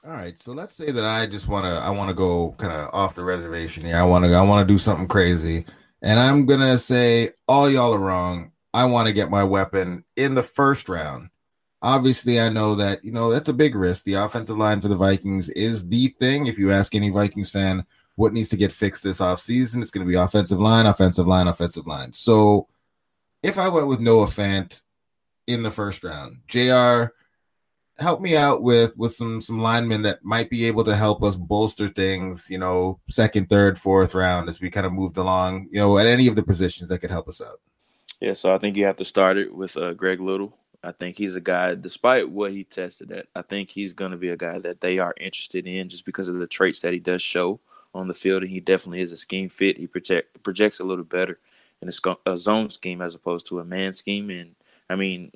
All 0.03 0.13
right, 0.13 0.37
so 0.39 0.51
let's 0.51 0.73
say 0.73 0.89
that 0.89 1.05
I 1.05 1.27
just 1.27 1.47
want 1.47 1.65
to 1.65 1.69
I 1.73 1.91
want 1.91 2.09
to 2.09 2.15
go 2.15 2.55
kind 2.57 2.73
of 2.73 2.89
off 2.91 3.13
the 3.13 3.23
reservation 3.23 3.85
here. 3.85 3.97
I 3.97 4.03
want 4.03 4.25
to 4.25 4.33
I 4.33 4.41
want 4.41 4.67
to 4.67 4.73
do 4.73 4.79
something 4.79 5.07
crazy. 5.07 5.65
And 6.01 6.19
I'm 6.19 6.47
going 6.47 6.59
to 6.59 6.79
say 6.79 7.33
all 7.47 7.69
y'all 7.69 7.93
are 7.93 7.99
wrong. 7.99 8.51
I 8.73 8.85
want 8.85 9.07
to 9.07 9.13
get 9.13 9.29
my 9.29 9.43
weapon 9.43 10.03
in 10.15 10.33
the 10.33 10.41
first 10.41 10.89
round. 10.89 11.29
Obviously, 11.83 12.39
I 12.39 12.49
know 12.49 12.73
that, 12.75 13.05
you 13.05 13.11
know, 13.11 13.29
that's 13.29 13.49
a 13.49 13.53
big 13.53 13.75
risk. 13.75 14.03
The 14.03 14.13
offensive 14.13 14.57
line 14.57 14.81
for 14.81 14.87
the 14.87 14.95
Vikings 14.95 15.49
is 15.49 15.87
the 15.87 16.07
thing. 16.19 16.47
If 16.47 16.57
you 16.57 16.71
ask 16.71 16.95
any 16.95 17.09
Vikings 17.09 17.51
fan 17.51 17.85
what 18.15 18.33
needs 18.33 18.49
to 18.49 18.57
get 18.57 18.71
fixed 18.71 19.03
this 19.03 19.19
offseason, 19.19 19.81
it's 19.81 19.91
going 19.91 20.05
to 20.05 20.09
be 20.09 20.17
offensive 20.17 20.59
line, 20.59 20.85
offensive 20.87 21.27
line, 21.27 21.47
offensive 21.47 21.85
line. 21.85 22.13
So 22.13 22.67
if 23.43 23.57
I 23.57 23.67
went 23.67 23.87
with 23.87 23.99
Noah 23.99 24.27
Fant 24.27 24.83
in 25.45 25.61
the 25.61 25.71
first 25.71 26.03
round, 26.03 26.37
JR, 26.47 27.13
help 27.99 28.19
me 28.21 28.35
out 28.35 28.63
with 28.63 28.95
with 28.97 29.13
some 29.13 29.41
some 29.41 29.59
linemen 29.59 30.01
that 30.01 30.23
might 30.23 30.49
be 30.49 30.65
able 30.65 30.83
to 30.83 30.95
help 30.95 31.23
us 31.23 31.35
bolster 31.35 31.87
things 31.89 32.47
you 32.49 32.57
know 32.57 32.99
second 33.09 33.47
third 33.49 33.77
fourth 33.77 34.15
round 34.15 34.49
as 34.49 34.59
we 34.59 34.71
kind 34.71 34.85
of 34.85 34.93
moved 34.93 35.17
along 35.17 35.67
you 35.71 35.79
know 35.79 35.97
at 35.97 36.07
any 36.07 36.27
of 36.27 36.35
the 36.35 36.43
positions 36.43 36.89
that 36.89 36.99
could 36.99 37.11
help 37.11 37.27
us 37.27 37.41
out. 37.41 37.59
Yeah 38.19 38.33
so 38.33 38.53
i 38.53 38.57
think 38.57 38.75
you 38.75 38.85
have 38.85 38.97
to 38.97 39.05
start 39.05 39.37
it 39.37 39.53
with 39.53 39.77
uh, 39.77 39.93
greg 39.93 40.19
little. 40.19 40.57
I 40.83 40.91
think 40.91 41.15
he's 41.15 41.35
a 41.35 41.41
guy 41.41 41.75
despite 41.75 42.27
what 42.27 42.51
he 42.51 42.63
tested 42.63 43.11
at 43.11 43.27
i 43.35 43.43
think 43.43 43.69
he's 43.69 43.93
going 43.93 44.11
to 44.11 44.17
be 44.17 44.29
a 44.29 44.37
guy 44.37 44.57
that 44.59 44.81
they 44.81 44.97
are 44.97 45.13
interested 45.19 45.67
in 45.67 45.89
just 45.89 46.05
because 46.05 46.27
of 46.27 46.35
the 46.35 46.47
traits 46.47 46.79
that 46.79 46.93
he 46.93 46.99
does 46.99 47.21
show 47.21 47.59
on 47.93 48.07
the 48.07 48.13
field 48.13 48.43
and 48.43 48.51
he 48.51 48.59
definitely 48.59 49.01
is 49.01 49.11
a 49.11 49.17
scheme 49.17 49.49
fit. 49.49 49.77
He 49.77 49.87
project, 49.87 50.41
projects 50.43 50.79
a 50.79 50.83
little 50.83 51.03
better 51.03 51.39
in 51.81 51.89
a, 51.89 52.15
a 52.25 52.37
zone 52.37 52.69
scheme 52.69 53.01
as 53.01 53.15
opposed 53.15 53.47
to 53.47 53.59
a 53.59 53.65
man 53.65 53.93
scheme 53.93 54.29
and 54.29 54.55
I 54.89 54.95
mean, 54.95 55.31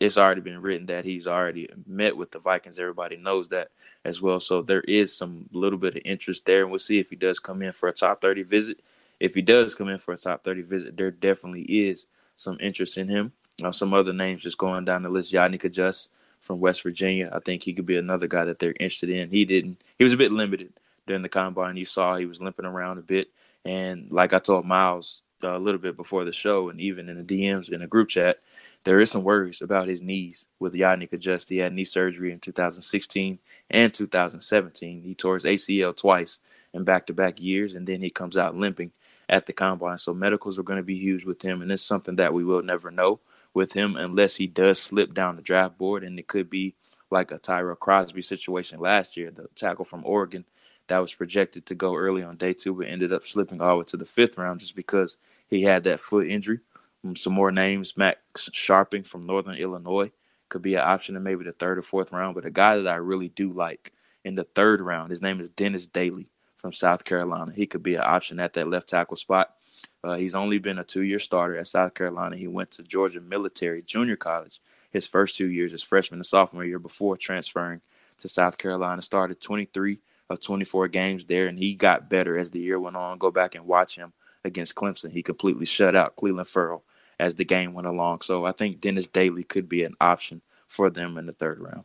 it's 0.00 0.18
already 0.18 0.40
been 0.40 0.60
written 0.60 0.86
that 0.86 1.04
he's 1.04 1.26
already 1.26 1.68
met 1.86 2.16
with 2.16 2.30
the 2.30 2.38
Vikings. 2.38 2.78
Everybody 2.78 3.16
knows 3.16 3.48
that 3.48 3.68
as 4.04 4.20
well. 4.20 4.40
So 4.40 4.62
there 4.62 4.82
is 4.82 5.16
some 5.16 5.48
little 5.52 5.78
bit 5.78 5.96
of 5.96 6.02
interest 6.04 6.44
there, 6.46 6.62
and 6.62 6.70
we'll 6.70 6.78
see 6.78 6.98
if 6.98 7.10
he 7.10 7.16
does 7.16 7.38
come 7.38 7.62
in 7.62 7.72
for 7.72 7.88
a 7.88 7.92
top 7.92 8.20
30 8.20 8.42
visit. 8.42 8.80
If 9.20 9.34
he 9.34 9.42
does 9.42 9.74
come 9.74 9.88
in 9.88 9.98
for 9.98 10.12
a 10.12 10.18
top 10.18 10.44
30 10.44 10.62
visit, 10.62 10.96
there 10.96 11.10
definitely 11.10 11.62
is 11.62 12.06
some 12.36 12.58
interest 12.60 12.98
in 12.98 13.08
him. 13.08 13.32
Now, 13.60 13.70
some 13.70 13.94
other 13.94 14.12
names 14.12 14.42
just 14.42 14.58
going 14.58 14.84
down 14.84 15.02
the 15.02 15.08
list. 15.08 15.32
Yodny 15.32 15.60
Cajuste 15.60 16.08
from 16.40 16.60
West 16.60 16.82
Virginia. 16.82 17.30
I 17.32 17.40
think 17.40 17.62
he 17.62 17.72
could 17.72 17.86
be 17.86 17.96
another 17.96 18.26
guy 18.26 18.44
that 18.44 18.58
they're 18.58 18.74
interested 18.78 19.10
in. 19.10 19.30
He 19.30 19.44
didn't. 19.44 19.82
He 19.98 20.04
was 20.04 20.12
a 20.12 20.18
bit 20.18 20.32
limited 20.32 20.72
during 21.06 21.22
the 21.22 21.28
combine. 21.28 21.76
You 21.76 21.86
saw 21.86 22.16
he 22.16 22.26
was 22.26 22.40
limping 22.40 22.66
around 22.66 22.98
a 22.98 23.02
bit, 23.02 23.30
and 23.64 24.10
like 24.10 24.32
I 24.32 24.38
told 24.38 24.66
Myles 24.66 25.22
uh, 25.42 25.56
a 25.56 25.58
little 25.58 25.80
bit 25.80 25.96
before 25.96 26.24
the 26.24 26.32
show, 26.32 26.68
and 26.68 26.80
even 26.80 27.08
in 27.08 27.16
the 27.16 27.24
DMs 27.24 27.70
in 27.70 27.82
a 27.82 27.86
group 27.86 28.08
chat, 28.08 28.38
there 28.84 29.00
is 29.00 29.10
some 29.10 29.24
worries 29.24 29.62
about 29.62 29.88
his 29.88 30.02
knees 30.02 30.46
with 30.58 30.74
Yodny 30.74 31.10
Cajuste. 31.10 31.48
He 31.48 31.58
had 31.58 31.72
knee 31.72 31.84
surgery 31.84 32.32
in 32.32 32.40
2016 32.40 33.38
and 33.70 33.94
2017. 33.94 35.02
He 35.02 35.14
tore 35.14 35.34
his 35.34 35.44
ACL 35.44 35.96
twice 35.96 36.38
in 36.72 36.84
back-to-back 36.84 37.40
years, 37.40 37.74
and 37.74 37.86
then 37.86 38.00
he 38.02 38.10
comes 38.10 38.36
out 38.36 38.56
limping 38.56 38.92
at 39.28 39.46
the 39.46 39.52
combine. 39.52 39.98
So 39.98 40.14
medicals 40.14 40.58
are 40.58 40.62
going 40.62 40.78
to 40.78 40.82
be 40.82 40.96
huge 40.96 41.24
with 41.24 41.42
him, 41.42 41.62
and 41.62 41.72
it's 41.72 41.82
something 41.82 42.16
that 42.16 42.34
we 42.34 42.44
will 42.44 42.62
never 42.62 42.90
know 42.90 43.20
with 43.54 43.72
him 43.72 43.96
unless 43.96 44.36
he 44.36 44.46
does 44.46 44.78
slip 44.78 45.14
down 45.14 45.36
the 45.36 45.42
draft 45.42 45.78
board, 45.78 46.04
and 46.04 46.18
it 46.18 46.28
could 46.28 46.50
be 46.50 46.74
like 47.10 47.30
a 47.30 47.38
Tyrell 47.38 47.76
Crosby 47.76 48.22
situation 48.22 48.78
last 48.78 49.16
year, 49.16 49.30
the 49.30 49.48
tackle 49.54 49.84
from 49.84 50.04
Oregon 50.04 50.44
that 50.88 50.98
was 50.98 51.14
projected 51.14 51.66
to 51.66 51.74
go 51.74 51.94
early 51.94 52.22
on 52.22 52.36
day 52.36 52.52
two, 52.52 52.74
but 52.74 52.86
ended 52.86 53.12
up 53.12 53.26
slipping 53.26 53.60
all 53.60 53.70
the 53.70 53.78
way 53.78 53.84
to 53.84 53.96
the 53.96 54.06
fifth 54.06 54.38
round 54.38 54.60
just 54.60 54.76
because 54.76 55.16
he 55.48 55.62
had 55.62 55.84
that 55.84 56.00
foot 56.00 56.28
injury. 56.28 56.60
Um, 57.06 57.16
some 57.16 57.32
more 57.32 57.52
names. 57.52 57.96
Max 57.96 58.48
Scharping 58.52 59.06
from 59.06 59.22
Northern 59.22 59.56
Illinois 59.56 60.10
could 60.48 60.62
be 60.62 60.74
an 60.74 60.82
option 60.82 61.16
in 61.16 61.22
maybe 61.22 61.44
the 61.44 61.52
third 61.52 61.78
or 61.78 61.82
fourth 61.82 62.12
round. 62.12 62.34
But 62.34 62.44
a 62.44 62.50
guy 62.50 62.76
that 62.76 62.86
I 62.86 62.96
really 62.96 63.28
do 63.28 63.52
like 63.52 63.92
in 64.24 64.34
the 64.34 64.44
third 64.44 64.80
round, 64.80 65.10
his 65.10 65.22
name 65.22 65.40
is 65.40 65.48
Dennis 65.48 65.86
Daley 65.86 66.28
from 66.58 66.72
South 66.72 67.04
Carolina. 67.04 67.52
He 67.54 67.66
could 67.66 67.82
be 67.82 67.94
an 67.94 68.04
option 68.04 68.40
at 68.40 68.54
that 68.54 68.68
left 68.68 68.88
tackle 68.88 69.16
spot. 69.16 69.54
Uh, 70.02 70.16
he's 70.16 70.34
only 70.34 70.58
been 70.58 70.78
a 70.78 70.84
two-year 70.84 71.18
starter 71.18 71.58
at 71.58 71.66
South 71.66 71.94
Carolina. 71.94 72.36
He 72.36 72.46
went 72.46 72.70
to 72.72 72.82
Georgia 72.82 73.20
Military 73.20 73.82
Junior 73.82 74.16
College 74.16 74.60
his 74.92 75.06
first 75.06 75.36
two 75.36 75.50
years 75.50 75.74
as 75.74 75.82
freshman 75.82 76.18
and 76.18 76.26
sophomore 76.26 76.64
year 76.64 76.78
before 76.78 77.16
transferring 77.16 77.82
to 78.18 78.28
South 78.28 78.56
Carolina. 78.56 79.02
Started 79.02 79.40
23 79.40 79.98
of 80.30 80.40
24 80.40 80.88
games 80.88 81.26
there, 81.26 81.46
and 81.46 81.58
he 81.58 81.74
got 81.74 82.08
better 82.08 82.38
as 82.38 82.50
the 82.50 82.60
year 82.60 82.80
went 82.80 82.96
on. 82.96 83.18
Go 83.18 83.30
back 83.30 83.54
and 83.54 83.66
watch 83.66 83.96
him 83.96 84.12
against 84.44 84.74
Clemson. 84.74 85.10
He 85.10 85.22
completely 85.22 85.66
shut 85.66 85.94
out 85.94 86.16
Clelin 86.16 86.46
Ferrell 86.46 86.84
as 87.18 87.34
the 87.34 87.44
game 87.44 87.72
went 87.72 87.86
along. 87.86 88.20
So 88.20 88.44
I 88.44 88.52
think 88.52 88.80
Dennis 88.80 89.06
Daley 89.06 89.44
could 89.44 89.68
be 89.68 89.84
an 89.84 89.94
option 90.00 90.42
for 90.68 90.90
them 90.90 91.16
in 91.18 91.26
the 91.26 91.32
third 91.32 91.60
round. 91.60 91.84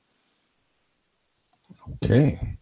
Okay. 2.04 2.58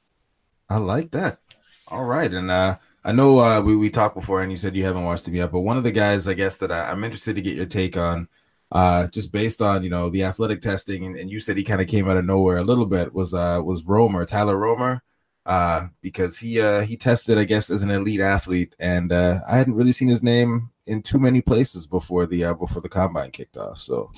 I 0.69 0.77
like 0.77 1.11
that. 1.11 1.39
All 1.87 2.05
right. 2.05 2.31
And 2.31 2.51
uh 2.51 2.77
I 3.03 3.11
know 3.11 3.39
uh 3.39 3.61
we, 3.61 3.75
we 3.75 3.89
talked 3.89 4.15
before 4.15 4.41
and 4.41 4.51
you 4.51 4.57
said 4.57 4.75
you 4.75 4.85
haven't 4.85 5.05
watched 5.05 5.27
him 5.27 5.35
yet, 5.35 5.51
but 5.51 5.61
one 5.61 5.77
of 5.77 5.83
the 5.83 5.91
guys 5.91 6.27
I 6.27 6.33
guess 6.33 6.57
that 6.57 6.71
I, 6.71 6.91
am 6.91 7.03
interested 7.03 7.35
to 7.35 7.41
get 7.41 7.55
your 7.55 7.65
take 7.65 7.97
on, 7.97 8.27
uh 8.71 9.07
just 9.07 9.31
based 9.31 9.61
on 9.61 9.83
you 9.83 9.89
know 9.89 10.09
the 10.09 10.23
athletic 10.23 10.61
testing 10.61 11.05
and, 11.05 11.15
and 11.15 11.29
you 11.29 11.39
said 11.39 11.57
he 11.57 11.63
kind 11.63 11.81
of 11.81 11.87
came 11.87 12.07
out 12.07 12.17
of 12.17 12.25
nowhere 12.25 12.57
a 12.57 12.63
little 12.63 12.85
bit 12.85 13.13
was 13.13 13.33
uh 13.33 13.61
was 13.63 13.83
Roemer, 13.85 14.25
Tyler 14.25 14.57
Roemer. 14.57 15.01
Uh, 15.45 15.87
because 16.01 16.37
he 16.37 16.61
uh 16.61 16.81
he 16.81 16.95
tested, 16.95 17.39
I 17.39 17.43
guess, 17.43 17.71
as 17.71 17.81
an 17.81 17.89
elite 17.89 18.19
athlete, 18.19 18.75
and 18.77 19.11
uh 19.11 19.39
I 19.49 19.57
hadn't 19.57 19.73
really 19.73 19.93
seen 19.93 20.07
his 20.07 20.21
name 20.21 20.69
in 20.89 21.03
too 21.03 21.19
many 21.19 21.39
places 21.39 21.85
before 21.85 22.25
the 22.25 22.43
uh, 22.43 22.53
before 22.53 22.81
the 22.81 22.89
combine 22.89 23.29
kicked 23.29 23.57
off. 23.57 23.79
So 23.79 24.11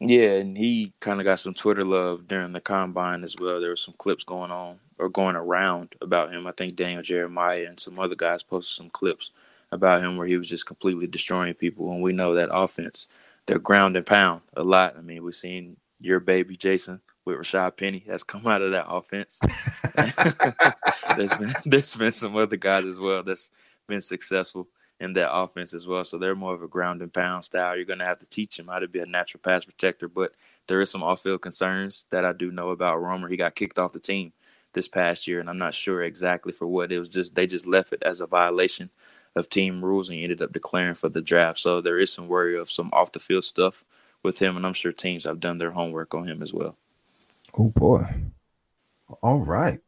yeah, 0.00 0.36
and 0.36 0.56
he 0.56 0.94
kind 1.00 1.20
of 1.20 1.26
got 1.26 1.40
some 1.40 1.52
Twitter 1.52 1.84
love 1.84 2.26
during 2.26 2.52
the 2.52 2.60
combine 2.60 3.22
as 3.22 3.36
well. 3.38 3.60
There 3.60 3.68
were 3.68 3.76
some 3.76 3.94
clips 3.98 4.24
going 4.24 4.50
on 4.50 4.80
or 4.98 5.10
going 5.10 5.36
around 5.36 5.94
about 6.00 6.32
him. 6.32 6.46
I 6.46 6.52
think 6.52 6.74
Daniel 6.74 7.02
Jeremiah 7.02 7.66
and 7.68 7.78
some 7.78 7.98
other 7.98 8.14
guys 8.14 8.42
posted 8.42 8.74
some 8.74 8.88
clips 8.90 9.30
about 9.72 10.02
him 10.02 10.16
where 10.16 10.26
he 10.26 10.38
was 10.38 10.48
just 10.48 10.64
completely 10.64 11.06
destroying 11.06 11.52
people. 11.52 11.92
And 11.92 12.02
we 12.02 12.12
know 12.14 12.34
that 12.34 12.48
offense, 12.50 13.08
they're 13.44 13.58
ground 13.58 13.94
and 13.96 14.06
pound 14.06 14.40
a 14.56 14.64
lot. 14.64 14.96
I 14.96 15.02
mean, 15.02 15.22
we've 15.22 15.34
seen 15.34 15.76
your 16.00 16.18
baby 16.18 16.56
Jason 16.56 16.98
with 17.26 17.36
Rashaad 17.36 17.76
Penny 17.76 18.02
has 18.08 18.22
come 18.22 18.46
out 18.46 18.62
of 18.62 18.72
that 18.72 18.88
offense. 18.88 19.38
there's 21.16 21.34
been 21.34 21.52
there's 21.66 21.94
been 21.94 22.12
some 22.12 22.36
other 22.36 22.56
guys 22.56 22.86
as 22.86 22.98
well 22.98 23.22
that's 23.22 23.50
been 23.86 24.00
successful 24.00 24.66
in 25.00 25.14
that 25.14 25.34
offense 25.34 25.74
as 25.74 25.86
well. 25.86 26.04
So 26.04 26.18
they're 26.18 26.36
more 26.36 26.54
of 26.54 26.62
a 26.62 26.68
ground 26.68 27.02
and 27.02 27.12
pound 27.12 27.44
style. 27.44 27.74
You're 27.74 27.86
going 27.86 27.98
to 27.98 28.04
have 28.04 28.18
to 28.20 28.28
teach 28.28 28.58
him 28.58 28.68
how 28.68 28.78
to 28.78 28.88
be 28.88 29.00
a 29.00 29.06
natural 29.06 29.40
pass 29.42 29.64
protector. 29.64 30.08
But 30.08 30.32
there 30.66 30.80
is 30.80 30.90
some 30.90 31.02
off 31.02 31.22
field 31.22 31.42
concerns 31.42 32.06
that 32.10 32.24
I 32.24 32.32
do 32.32 32.50
know 32.50 32.70
about 32.70 33.02
Roemer. 33.02 33.28
He 33.28 33.36
got 33.36 33.54
kicked 33.54 33.78
off 33.78 33.92
the 33.92 34.00
team 34.00 34.32
this 34.72 34.88
past 34.88 35.26
year, 35.26 35.40
and 35.40 35.48
I'm 35.48 35.58
not 35.58 35.74
sure 35.74 36.02
exactly 36.02 36.52
for 36.52 36.66
what. 36.66 36.92
It 36.92 36.98
was 36.98 37.08
just 37.08 37.34
they 37.34 37.46
just 37.46 37.66
left 37.66 37.92
it 37.92 38.02
as 38.02 38.20
a 38.20 38.26
violation 38.26 38.90
of 39.34 39.48
team 39.48 39.84
rules, 39.84 40.08
and 40.08 40.18
he 40.18 40.24
ended 40.24 40.42
up 40.42 40.52
declaring 40.52 40.94
for 40.94 41.08
the 41.08 41.22
draft. 41.22 41.58
So 41.58 41.80
there 41.80 41.98
is 41.98 42.12
some 42.12 42.28
worry 42.28 42.58
of 42.58 42.70
some 42.70 42.90
off 42.92 43.12
the 43.12 43.18
field 43.18 43.44
stuff 43.44 43.84
with 44.22 44.38
him, 44.38 44.56
and 44.56 44.66
I'm 44.66 44.74
sure 44.74 44.92
teams 44.92 45.24
have 45.24 45.40
done 45.40 45.58
their 45.58 45.70
homework 45.70 46.14
on 46.14 46.28
him 46.28 46.42
as 46.42 46.52
well. 46.52 46.76
Oh 47.58 47.70
boy! 47.70 48.04
All 49.22 49.40
right. 49.40 49.80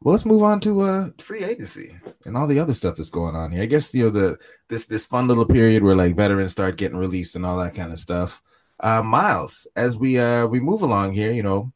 Well, 0.00 0.12
let's 0.12 0.24
move 0.26 0.42
on 0.42 0.60
to 0.60 0.80
uh 0.82 1.10
free 1.18 1.44
agency 1.44 1.98
and 2.24 2.36
all 2.36 2.46
the 2.46 2.58
other 2.60 2.74
stuff 2.74 2.96
that's 2.96 3.10
going 3.10 3.34
on 3.34 3.50
here. 3.50 3.62
I 3.62 3.66
guess 3.66 3.92
you 3.92 4.04
know 4.04 4.10
the 4.10 4.38
this 4.68 4.86
this 4.86 5.06
fun 5.06 5.26
little 5.26 5.44
period 5.46 5.82
where 5.82 5.96
like 5.96 6.14
veterans 6.16 6.52
start 6.52 6.76
getting 6.76 6.98
released 6.98 7.34
and 7.36 7.44
all 7.44 7.58
that 7.58 7.74
kind 7.74 7.92
of 7.92 7.98
stuff. 7.98 8.40
Uh 8.80 9.02
Myles, 9.02 9.66
as 9.76 9.96
we 9.96 10.18
uh 10.18 10.46
we 10.46 10.60
move 10.60 10.82
along 10.82 11.12
here, 11.12 11.32
you 11.32 11.42
know, 11.42 11.72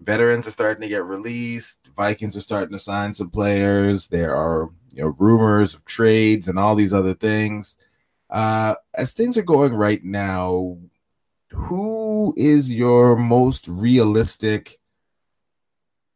veterans 0.00 0.46
are 0.46 0.50
starting 0.52 0.82
to 0.82 0.88
get 0.88 1.04
released, 1.04 1.88
Vikings 1.96 2.36
are 2.36 2.40
starting 2.40 2.72
to 2.72 2.78
sign 2.78 3.14
some 3.14 3.30
players, 3.30 4.08
there 4.08 4.34
are 4.36 4.70
you 4.94 5.02
know 5.04 5.14
rumors 5.18 5.74
of 5.74 5.84
trades 5.86 6.48
and 6.48 6.58
all 6.58 6.74
these 6.74 6.92
other 6.94 7.14
things. 7.14 7.78
Uh 8.30 8.74
as 8.94 9.12
things 9.12 9.38
are 9.38 9.42
going 9.42 9.74
right 9.74 10.04
now, 10.04 10.78
who 11.52 12.34
is 12.36 12.72
your 12.72 13.16
most 13.16 13.68
realistic 13.68 14.80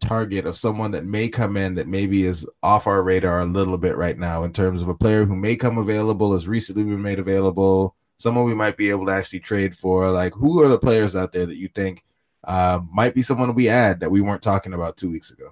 target 0.01 0.47
of 0.47 0.57
someone 0.57 0.91
that 0.93 1.05
may 1.05 1.29
come 1.29 1.57
in 1.57 1.75
that 1.75 1.89
maybe 1.89 2.25
is 2.25 2.49
off 2.63 2.87
our 2.87 3.03
radar 3.03 3.41
a 3.41 3.45
little 3.45 3.79
bit 3.79 3.97
right 3.97 4.19
now 4.19 4.45
in 4.45 4.53
terms 4.53 4.83
of 4.83 4.89
a 4.89 4.95
player 4.95 5.25
who 5.25 5.37
may 5.37 5.57
come 5.57 5.79
available, 5.79 6.33
has 6.33 6.49
recently 6.49 6.85
been 6.85 7.03
made 7.03 7.19
available, 7.19 7.97
someone 8.17 8.45
we 8.45 8.55
might 8.55 8.77
be 8.77 8.91
able 8.91 9.07
to 9.07 9.13
actually 9.13 9.41
trade 9.41 9.77
for. 9.77 10.11
Like, 10.11 10.35
who 10.35 10.63
are 10.63 10.69
the 10.69 10.79
players 10.79 11.17
out 11.17 11.33
there 11.33 11.47
that 11.47 11.57
you 11.57 11.69
think 11.75 12.05
uh, 12.45 12.81
might 12.93 13.15
be 13.15 13.23
someone 13.23 13.55
we 13.55 13.69
add 13.69 14.01
that 14.01 14.11
we 14.11 14.21
weren't 14.21 14.43
talking 14.43 14.73
about 14.73 14.97
two 14.97 15.11
weeks 15.11 15.31
ago? 15.31 15.51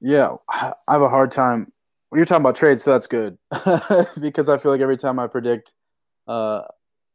Yeah, 0.00 0.36
I 0.48 0.72
have 0.88 1.02
a 1.02 1.08
hard 1.08 1.32
time. 1.32 1.72
You're 2.12 2.24
talking 2.24 2.42
about 2.42 2.56
trades, 2.56 2.84
so 2.84 2.92
that's 2.92 3.08
good 3.08 3.36
because 4.20 4.48
I 4.48 4.58
feel 4.58 4.70
like 4.70 4.80
every 4.80 4.96
time 4.96 5.18
I 5.18 5.26
predict 5.26 5.72
uh, 6.28 6.62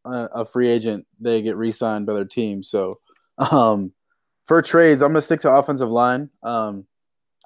a 0.03 0.45
free 0.45 0.67
agent, 0.67 1.05
they 1.19 1.41
get 1.41 1.55
re-signed 1.55 2.05
by 2.05 2.13
their 2.13 2.25
team. 2.25 2.63
So, 2.63 2.99
um, 3.37 3.93
for 4.51 4.61
trades, 4.61 5.01
I'm 5.01 5.11
going 5.11 5.19
to 5.19 5.21
stick 5.21 5.39
to 5.41 5.53
offensive 5.53 5.89
line. 5.89 6.29
Um, 6.43 6.85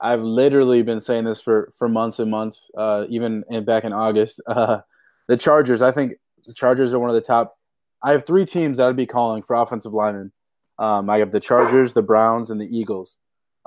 I've 0.02 0.24
literally 0.24 0.82
been 0.82 1.02
saying 1.02 1.26
this 1.26 1.40
for 1.40 1.72
for 1.78 1.88
months 1.88 2.18
and 2.18 2.32
months, 2.32 2.72
uh, 2.76 3.06
even 3.10 3.44
in, 3.48 3.64
back 3.64 3.84
in 3.84 3.94
August. 3.94 4.42
Uh, 4.48 4.80
the 5.28 5.38
Chargers, 5.38 5.84
I 5.84 5.92
think 5.92 6.14
the 6.48 6.54
Chargers 6.54 6.96
are 6.96 7.00
one 7.00 7.12
of 7.12 7.16
the 7.16 7.22
top. 7.22 7.56
I 8.02 8.14
have 8.14 8.26
three 8.26 8.44
teams 8.44 8.78
that 8.78 8.88
I'd 8.88 8.96
be 8.96 9.06
calling 9.06 9.44
for 9.44 9.56
offensive 9.56 9.94
linemen. 9.94 10.32
Um, 10.80 11.08
I 11.08 11.20
have 11.20 11.30
the 11.30 11.40
Chargers, 11.40 11.94
the 11.94 12.02
Browns, 12.02 12.50
and 12.50 12.60
the 12.60 12.76
Eagles. 12.76 13.18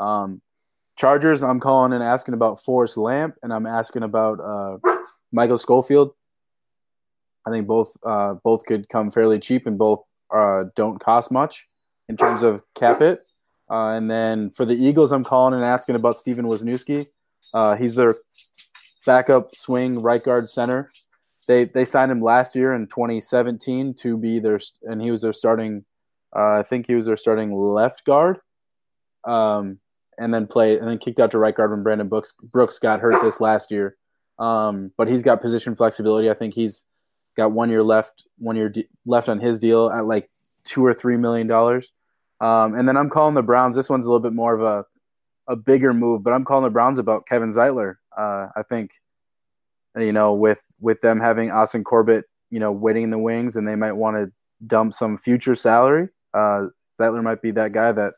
Um, 0.01 0.43
Chargers, 0.97 1.45
I'm 1.45 1.61
calling 1.61 1.93
and 1.93 2.03
asking 2.03 2.35
about 2.35 2.65
Forrest 2.65 2.97
Lamp, 2.97 3.37
and 3.45 3.53
I'm 3.53 3.67
asking 3.67 4.03
about 4.03 4.41
uh, 4.41 4.79
Michael 5.31 5.59
Schofield. 5.59 6.11
I 7.47 7.51
think 7.51 7.69
both 7.69 7.97
uh, 8.05 8.35
both 8.43 8.65
could 8.65 8.89
come 8.89 9.13
fairly 9.13 9.39
cheap, 9.39 9.69
and 9.69 9.79
both 9.79 10.03
uh, 10.35 10.65
don't 10.75 10.99
cost 10.99 11.31
much 11.31 11.68
in 12.09 12.17
terms 12.17 12.43
of 12.43 12.63
cap 12.75 13.01
it. 13.03 13.27
Uh, 13.71 13.91
and 13.91 14.11
then 14.11 14.51
for 14.51 14.65
the 14.65 14.75
Eagles, 14.75 15.13
I'm 15.13 15.25
calling 15.25 15.55
and 15.55 15.65
asking 15.65 15.95
about 15.95 16.17
Stefen 16.17 16.47
Wisniewski. 16.47 17.07
Uh, 17.53 17.77
he's 17.77 17.95
their 17.95 18.17
backup 19.05 19.55
swing 19.55 20.03
right 20.03 20.23
guard 20.23 20.49
center. 20.49 20.91
They 21.47 21.65
they 21.65 21.85
signed 21.85 22.13
him 22.13 22.21
last 22.21 22.55
year 22.55 22.75
in 22.75 22.87
2017 22.87 23.95
to 23.95 24.17
be 24.17 24.39
their 24.39 24.61
and 24.83 25.01
he 25.01 25.11
was 25.11 25.23
their 25.23 25.33
starting. 25.33 25.85
Uh, 26.35 26.59
I 26.59 26.63
think 26.63 26.87
he 26.87 26.95
was 26.95 27.07
their 27.07 27.17
starting 27.17 27.55
left 27.55 28.05
guard. 28.05 28.39
Um, 29.25 29.79
and 30.19 30.35
then 30.35 30.47
played 30.47 30.79
and 30.79 30.89
then 30.89 30.99
kicked 30.99 31.21
out 31.21 31.31
to 31.31 31.39
right 31.39 31.55
guard 31.55 31.71
when 31.71 31.83
Brandon 31.83 32.09
Brooks 32.09 32.33
Brooks 32.43 32.79
got 32.79 33.01
hurt 33.01 33.23
this 33.23 33.41
last 33.41 33.71
year. 33.71 33.97
Um, 34.39 34.93
but 34.97 35.09
he's 35.09 35.23
got 35.23 35.41
position 35.41 35.75
flexibility. 35.75 36.31
I 36.31 36.35
think 36.35 36.55
he's 36.55 36.85
got 37.37 37.53
one 37.53 37.71
year 37.71 37.83
left, 37.83 38.25
one 38.39 38.57
year 38.57 38.69
de- 38.69 38.89
left 39.07 39.29
on 39.29 39.41
his 39.41 39.59
deal 39.59 39.91
at 39.91 40.07
like 40.07 40.29
two 40.65 40.85
or 40.85 40.93
three 40.93 41.17
million 41.17 41.47
dollars. 41.47 41.93
Um, 42.41 42.75
and 42.75 42.89
then 42.89 42.97
I'm 42.97 43.11
calling 43.11 43.35
the 43.35 43.43
Browns. 43.43 43.75
This 43.75 43.91
one's 43.91 44.07
a 44.07 44.09
little 44.09 44.21
bit 44.23 44.33
more 44.33 44.55
of 44.55 44.63
a 44.63 44.85
a 45.51 45.57
bigger 45.57 45.95
move, 45.95 46.23
but 46.23 46.33
I'm 46.33 46.45
calling 46.45 46.65
the 46.65 46.71
Browns 46.71 46.99
about 46.99 47.27
Kevin 47.27 47.53
Zeitler. 47.53 47.97
Uh, 48.17 48.49
I 48.55 48.63
think 48.69 48.93
you 49.97 50.13
know 50.13 50.35
with 50.35 50.63
with 50.81 51.01
them 51.01 51.21
having 51.21 51.51
Austin 51.51 51.85
Corbett, 51.85 52.27
you 52.51 52.61
know, 52.61 52.73
waiting 52.73 53.05
in 53.05 53.11
the 53.11 53.19
wings, 53.19 53.57
and 53.57 53.67
they 53.67 53.75
might 53.75 53.93
want 53.93 54.17
to 54.17 54.33
dump 54.67 54.93
some 54.93 55.17
future 55.17 55.55
salary. 55.55 56.09
Uh, 56.35 56.67
Zeitler 57.01 57.23
might 57.23 57.43
be 57.43 57.51
that 57.53 57.73
guy 57.73 57.93
that 57.93 58.15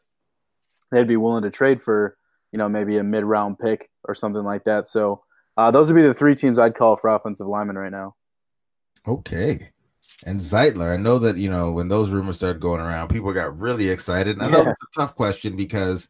they'd 0.90 1.08
be 1.08 1.16
willing 1.16 1.42
to 1.42 1.50
trade 1.50 1.82
for, 1.82 2.16
you 2.52 2.58
know, 2.58 2.68
maybe 2.68 2.98
a 2.98 3.02
mid 3.04 3.24
round 3.24 3.58
pick 3.58 3.90
or 4.04 4.14
something 4.14 4.44
like 4.44 4.64
that. 4.64 4.86
So 4.86 5.22
uh, 5.56 5.70
those 5.70 5.88
would 5.88 6.00
be 6.00 6.06
the 6.06 6.14
three 6.14 6.34
teams 6.34 6.58
I'd 6.58 6.74
call 6.74 6.96
for 6.96 7.14
offensive 7.14 7.46
linemen 7.46 7.76
right 7.76 7.92
now. 7.92 8.16
Okay. 9.06 9.70
And 10.26 10.38
Zeitler, 10.38 10.92
I 10.92 10.96
know 10.96 11.18
that 11.20 11.36
you 11.36 11.50
know 11.50 11.72
when 11.72 11.88
those 11.88 12.10
rumors 12.10 12.36
started 12.36 12.60
going 12.60 12.80
around, 12.80 13.08
people 13.08 13.32
got 13.32 13.58
really 13.58 13.88
excited. 13.88 14.36
And 14.36 14.46
I 14.46 14.50
know 14.50 14.62
yeah. 14.62 14.70
it's 14.70 14.82
a 14.82 15.00
tough 15.00 15.14
question 15.14 15.56
because 15.56 16.08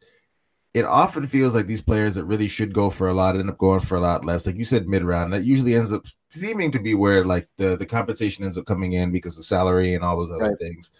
it 0.72 0.84
often 0.84 1.26
feels 1.26 1.54
like 1.54 1.66
these 1.66 1.82
players 1.82 2.14
that 2.14 2.24
really 2.24 2.48
should 2.48 2.72
go 2.72 2.90
for 2.90 3.08
a 3.08 3.14
lot 3.14 3.36
end 3.36 3.50
up 3.50 3.58
going 3.58 3.80
for 3.80 3.96
a 3.96 4.00
lot 4.00 4.24
less. 4.24 4.46
Like 4.46 4.56
you 4.56 4.64
said, 4.64 4.88
mid 4.88 5.02
round. 5.02 5.32
That 5.32 5.44
usually 5.44 5.74
ends 5.74 5.92
up 5.92 6.04
seeming 6.28 6.70
to 6.72 6.78
be 6.78 6.94
where 6.94 7.24
like 7.24 7.48
the 7.56 7.76
the 7.76 7.86
compensation 7.86 8.44
ends 8.44 8.58
up 8.58 8.66
coming 8.66 8.92
in 8.92 9.10
because 9.10 9.36
of 9.36 9.44
salary 9.44 9.94
and 9.94 10.04
all 10.04 10.16
those 10.16 10.30
other 10.30 10.50
right. 10.50 10.58
things. 10.58 10.92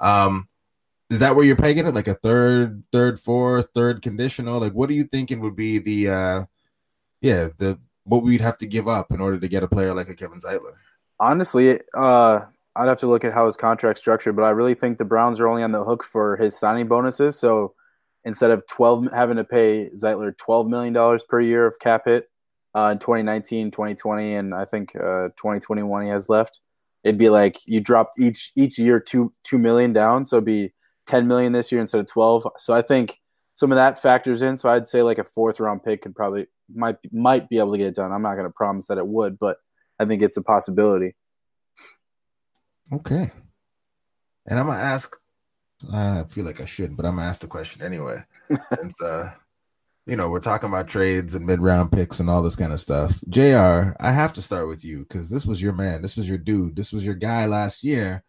Um, 0.00 0.48
is 1.10 1.18
that 1.20 1.36
where 1.36 1.44
you're 1.44 1.56
pegging 1.56 1.86
it? 1.86 1.94
Like 1.94 2.08
a 2.08 2.14
third, 2.14 2.82
third, 2.92 3.20
fourth, 3.20 3.68
third 3.74 4.02
conditional? 4.02 4.60
Like 4.60 4.72
what 4.72 4.90
are 4.90 4.94
you 4.94 5.04
thinking 5.04 5.40
would 5.40 5.56
be 5.56 5.78
the 5.78 6.08
uh 6.08 6.44
yeah, 7.20 7.48
the 7.56 7.78
what 8.04 8.22
we'd 8.22 8.42
have 8.42 8.58
to 8.58 8.66
give 8.66 8.88
up 8.88 9.10
in 9.10 9.20
order 9.20 9.38
to 9.38 9.48
get 9.48 9.62
a 9.62 9.68
player 9.68 9.94
like 9.94 10.08
a 10.08 10.14
Kevin 10.14 10.40
Zeitler? 10.40 10.74
Honestly, 11.18 11.80
uh 11.94 12.40
I'd 12.76 12.88
have 12.88 13.00
to 13.00 13.06
look 13.06 13.24
at 13.24 13.32
how 13.32 13.46
his 13.46 13.56
contract 13.56 13.98
structured, 13.98 14.34
but 14.36 14.42
I 14.42 14.50
really 14.50 14.74
think 14.74 14.98
the 14.98 15.04
Browns 15.04 15.38
are 15.38 15.46
only 15.46 15.62
on 15.62 15.72
the 15.72 15.84
hook 15.84 16.02
for 16.02 16.36
his 16.36 16.58
signing 16.58 16.88
bonuses. 16.88 17.38
So 17.38 17.74
instead 18.24 18.50
of 18.50 18.66
12 18.66 19.12
having 19.12 19.36
to 19.36 19.44
pay 19.44 19.90
Zeitler 19.90 20.36
12 20.36 20.68
million 20.68 20.92
dollars 20.92 21.22
per 21.22 21.40
year 21.40 21.66
of 21.66 21.78
cap 21.78 22.02
hit 22.06 22.28
uh, 22.74 22.90
in 22.92 22.98
2019, 22.98 23.70
2020, 23.70 24.34
and 24.34 24.54
I 24.54 24.64
think 24.64 24.94
uh, 24.96 25.28
2021 25.36 26.04
he 26.04 26.08
has 26.08 26.28
left, 26.28 26.60
it'd 27.04 27.18
be 27.18 27.28
like 27.28 27.58
you 27.66 27.80
drop 27.80 28.10
each 28.18 28.50
each 28.56 28.78
year 28.78 28.98
two 28.98 29.32
two 29.44 29.58
million 29.58 29.92
down, 29.92 30.26
so 30.26 30.36
it'd 30.36 30.46
be 30.46 30.72
10 31.06 31.28
million 31.28 31.52
this 31.52 31.70
year 31.70 31.80
instead 31.80 32.00
of 32.00 32.06
12. 32.06 32.46
So 32.58 32.74
I 32.74 32.82
think 32.82 33.20
some 33.54 33.70
of 33.70 33.76
that 33.76 34.00
factors 34.00 34.42
in. 34.42 34.56
So 34.56 34.68
I'd 34.68 34.88
say 34.88 35.02
like 35.02 35.18
a 35.18 35.24
fourth 35.24 35.60
round 35.60 35.84
pick 35.84 36.02
could 36.02 36.14
probably 36.16 36.46
might 36.74 36.96
might 37.12 37.48
be 37.48 37.58
able 37.58 37.72
to 37.72 37.78
get 37.78 37.88
it 37.88 37.94
done. 37.94 38.12
I'm 38.12 38.22
not 38.22 38.34
going 38.34 38.46
to 38.46 38.52
promise 38.52 38.86
that 38.88 38.98
it 38.98 39.06
would, 39.06 39.38
but 39.38 39.58
I 39.98 40.04
think 40.04 40.22
it's 40.22 40.36
a 40.36 40.42
possibility. 40.42 41.14
Okay. 42.92 43.30
And 44.46 44.58
I'm 44.58 44.66
gonna 44.66 44.78
ask. 44.78 45.16
I 45.92 46.24
feel 46.24 46.44
like 46.44 46.60
I 46.60 46.64
shouldn't, 46.64 46.96
but 46.96 47.06
I'm 47.06 47.16
gonna 47.16 47.28
ask 47.28 47.40
the 47.40 47.46
question 47.46 47.82
anyway. 47.82 48.18
since 48.78 49.00
uh, 49.02 49.30
you 50.06 50.16
know, 50.16 50.28
we're 50.28 50.40
talking 50.40 50.68
about 50.68 50.88
trades 50.88 51.34
and 51.34 51.46
mid 51.46 51.60
round 51.60 51.92
picks 51.92 52.20
and 52.20 52.28
all 52.28 52.42
this 52.42 52.56
kind 52.56 52.72
of 52.72 52.80
stuff. 52.80 53.12
Jr. 53.28 53.92
I 54.00 54.12
have 54.12 54.32
to 54.34 54.42
start 54.42 54.68
with 54.68 54.84
you 54.84 55.00
because 55.00 55.30
this 55.30 55.46
was 55.46 55.62
your 55.62 55.72
man. 55.72 56.02
This 56.02 56.16
was 56.16 56.28
your 56.28 56.38
dude. 56.38 56.76
This 56.76 56.92
was 56.92 57.04
your 57.04 57.14
guy 57.14 57.46
last 57.46 57.84
year 57.84 58.22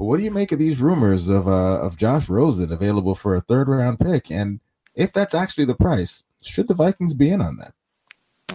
but 0.00 0.06
what 0.06 0.16
do 0.16 0.24
you 0.24 0.30
make 0.30 0.50
of 0.50 0.58
these 0.58 0.80
rumors 0.80 1.28
of 1.28 1.46
uh, 1.46 1.78
of 1.82 1.98
Josh 1.98 2.30
Rosen 2.30 2.72
available 2.72 3.14
for 3.14 3.34
a 3.34 3.42
third 3.42 3.68
round 3.68 4.00
pick? 4.00 4.30
And 4.30 4.60
if 4.94 5.12
that's 5.12 5.34
actually 5.34 5.66
the 5.66 5.74
price, 5.74 6.24
should 6.42 6.68
the 6.68 6.74
Vikings 6.74 7.12
be 7.12 7.28
in 7.28 7.42
on 7.42 7.58
that? 7.58 7.74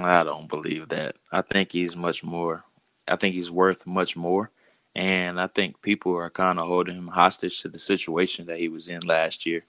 I 0.02 0.24
don't 0.24 0.50
believe 0.50 0.90
that. 0.90 1.18
I 1.32 1.42
think 1.42 1.72
he's 1.72 1.96
much 1.96 2.24
more. 2.24 2.64
I 3.08 3.16
think 3.16 3.36
he's 3.36 3.52
worth 3.52 3.86
much 3.86 4.16
more. 4.16 4.50
And 4.96 5.40
I 5.40 5.48
think 5.48 5.82
people 5.82 6.16
are 6.16 6.30
kind 6.30 6.60
of 6.60 6.68
holding 6.68 6.98
him 6.98 7.08
hostage 7.08 7.62
to 7.62 7.70
the 7.70 7.80
situation 7.80 8.48
that 8.48 8.60
he 8.60 8.70
was 8.70 8.88
in 8.88 9.02
last 9.02 9.46
year. 9.46 9.66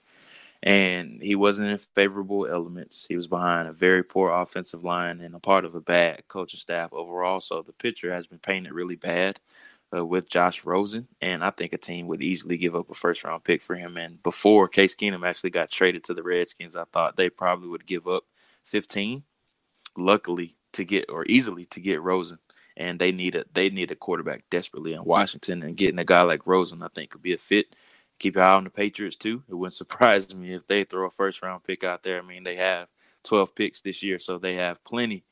And 0.63 1.21
he 1.21 1.35
wasn't 1.35 1.69
in 1.69 1.77
favorable 1.77 2.47
elements. 2.47 3.05
He 3.07 3.15
was 3.15 3.27
behind 3.27 3.67
a 3.67 3.73
very 3.73 4.03
poor 4.03 4.31
offensive 4.31 4.83
line 4.83 5.21
and 5.21 5.35
a 5.35 5.39
part 5.39 5.65
of 5.65 5.75
a 5.75 5.81
bad 5.81 6.27
coaching 6.27 6.59
staff 6.59 6.93
overall. 6.93 7.41
So 7.41 7.61
the 7.61 7.73
picture 7.73 8.13
has 8.13 8.27
been 8.27 8.39
painted 8.39 8.73
really 8.73 8.95
bad 8.95 9.39
uh, 9.95 10.05
with 10.05 10.29
Josh 10.29 10.65
Rosen, 10.65 11.07
and 11.21 11.43
I 11.43 11.49
think 11.51 11.73
a 11.73 11.77
team 11.77 12.07
would 12.07 12.21
easily 12.21 12.57
give 12.57 12.75
up 12.75 12.89
a 12.89 12.93
first 12.93 13.23
round 13.23 13.43
pick 13.43 13.61
for 13.61 13.75
him. 13.75 13.97
And 13.97 14.21
before 14.23 14.67
Case 14.67 14.95
Keenum 14.95 15.27
actually 15.27 15.51
got 15.51 15.71
traded 15.71 16.03
to 16.05 16.13
the 16.13 16.23
Redskins, 16.23 16.75
I 16.75 16.83
thought 16.91 17.15
they 17.17 17.29
probably 17.29 17.69
would 17.69 17.85
give 17.85 18.07
up 18.07 18.23
15. 18.65 19.23
Luckily, 19.97 20.55
to 20.73 20.83
get 20.85 21.05
or 21.09 21.25
easily 21.25 21.65
to 21.65 21.79
get 21.79 22.01
Rosen, 22.01 22.37
and 22.77 22.99
they 22.99 23.11
need 23.11 23.35
a 23.35 23.43
they 23.53 23.69
need 23.69 23.91
a 23.91 23.95
quarterback 23.95 24.43
desperately 24.49 24.93
in 24.93 24.99
hmm. 24.99 25.09
Washington, 25.09 25.63
and 25.63 25.75
getting 25.75 25.99
a 25.99 26.05
guy 26.05 26.21
like 26.21 26.47
Rosen, 26.47 26.81
I 26.81 26.87
think, 26.93 27.11
could 27.11 27.21
be 27.23 27.33
a 27.33 27.37
fit. 27.37 27.75
Keep 28.19 28.35
your 28.35 28.43
eye 28.45 28.53
on 28.53 28.63
the 28.63 28.69
Patriots 28.69 29.17
too. 29.17 29.43
It 29.49 29.55
wouldn't 29.55 29.73
surprise 29.75 30.33
me 30.33 30.53
if 30.53 30.65
they 30.67 30.83
throw 30.85 31.07
a 31.07 31.11
first 31.11 31.41
round 31.41 31.63
pick 31.63 31.83
out 31.83 32.03
there. 32.03 32.19
I 32.19 32.21
mean, 32.21 32.43
they 32.43 32.55
have 32.55 32.87
12 33.23 33.53
picks 33.55 33.81
this 33.81 34.01
year, 34.01 34.19
so 34.19 34.37
they 34.37 34.55
have 34.55 34.83
plenty 34.85 35.25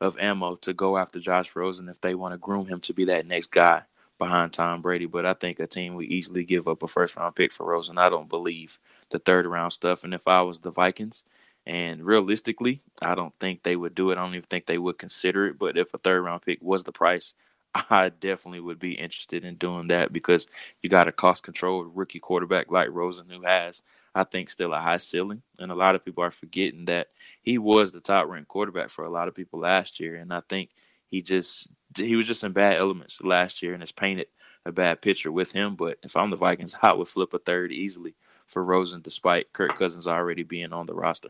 of 0.00 0.18
ammo 0.18 0.54
to 0.56 0.72
go 0.72 0.96
after 0.96 1.18
Josh 1.18 1.56
Rosen 1.56 1.88
if 1.88 2.00
they 2.00 2.14
want 2.14 2.32
to 2.34 2.38
groom 2.38 2.66
him 2.66 2.80
to 2.80 2.92
be 2.92 3.06
that 3.06 3.26
next 3.26 3.50
guy 3.50 3.82
behind 4.18 4.52
Tom 4.52 4.82
Brady, 4.82 5.06
but 5.06 5.24
I 5.24 5.34
think 5.34 5.60
a 5.60 5.66
team 5.66 5.94
would 5.94 6.06
easily 6.06 6.44
give 6.44 6.68
up 6.68 6.82
a 6.82 6.88
first 6.88 7.16
round 7.16 7.36
pick 7.36 7.52
for 7.52 7.64
Rosen. 7.64 7.98
I 7.98 8.08
don't 8.08 8.28
believe 8.28 8.78
the 9.10 9.18
third 9.18 9.46
round 9.46 9.72
stuff. 9.72 10.04
And 10.04 10.12
if 10.12 10.26
I 10.26 10.42
was 10.42 10.60
the 10.60 10.72
Vikings, 10.72 11.24
and 11.68 12.02
realistically, 12.02 12.80
I 13.02 13.14
don't 13.14 13.34
think 13.38 13.62
they 13.62 13.76
would 13.76 13.94
do 13.94 14.10
it. 14.10 14.16
I 14.16 14.22
don't 14.22 14.34
even 14.34 14.46
think 14.48 14.64
they 14.64 14.78
would 14.78 14.98
consider 14.98 15.46
it. 15.48 15.58
But 15.58 15.76
if 15.76 15.92
a 15.92 15.98
third 15.98 16.22
round 16.22 16.40
pick 16.40 16.60
was 16.62 16.82
the 16.82 16.92
price, 16.92 17.34
I 17.90 18.08
definitely 18.08 18.60
would 18.60 18.78
be 18.78 18.94
interested 18.94 19.44
in 19.44 19.56
doing 19.56 19.88
that 19.88 20.10
because 20.10 20.46
you 20.80 20.88
got 20.88 21.08
a 21.08 21.12
cost 21.12 21.42
controlled 21.42 21.94
rookie 21.94 22.20
quarterback 22.20 22.70
like 22.70 22.88
Rosen 22.90 23.28
who 23.28 23.42
has, 23.42 23.82
I 24.14 24.24
think, 24.24 24.48
still 24.48 24.72
a 24.72 24.80
high 24.80 24.96
ceiling. 24.96 25.42
And 25.58 25.70
a 25.70 25.74
lot 25.74 25.94
of 25.94 26.02
people 26.02 26.24
are 26.24 26.30
forgetting 26.30 26.86
that 26.86 27.08
he 27.42 27.58
was 27.58 27.92
the 27.92 28.00
top 28.00 28.28
ranked 28.28 28.48
quarterback 28.48 28.88
for 28.88 29.04
a 29.04 29.10
lot 29.10 29.28
of 29.28 29.34
people 29.34 29.60
last 29.60 30.00
year. 30.00 30.16
And 30.16 30.32
I 30.32 30.40
think 30.48 30.70
he 31.08 31.20
just 31.20 31.68
he 31.96 32.16
was 32.16 32.26
just 32.26 32.44
in 32.44 32.52
bad 32.52 32.78
elements 32.78 33.20
last 33.20 33.62
year 33.62 33.74
and 33.74 33.82
it's 33.82 33.92
painted 33.92 34.28
a 34.64 34.72
bad 34.72 35.02
picture 35.02 35.30
with 35.30 35.52
him. 35.52 35.76
But 35.76 35.98
if 36.02 36.16
I'm 36.16 36.30
the 36.30 36.36
Vikings, 36.36 36.74
I 36.82 36.94
would 36.94 37.08
flip 37.08 37.34
a 37.34 37.38
third 37.38 37.72
easily 37.72 38.14
for 38.46 38.64
Rosen, 38.64 39.02
despite 39.02 39.52
Kirk 39.52 39.76
Cousins 39.76 40.06
already 40.06 40.44
being 40.44 40.72
on 40.72 40.86
the 40.86 40.94
roster. 40.94 41.28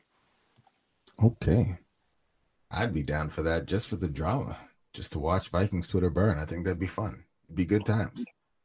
Okay, 1.23 1.79
I'd 2.71 2.95
be 2.95 3.03
down 3.03 3.29
for 3.31 3.43
that 3.43 3.67
just 3.67 3.89
for 3.89 3.97
the 3.97 4.09
drama, 4.09 4.57
just 4.93 5.13
to 5.13 5.19
watch 5.19 5.49
Vikings 5.49 5.89
Twitter 5.89 6.11
burn. 6.11 6.39
I 6.39 6.45
think 6.45 6.65
that'd 6.65 6.79
be 6.79 6.87
fun. 6.87 7.25
It'd 7.47 7.57
be 7.57 7.67
good 7.67 7.85
times. 7.85 8.25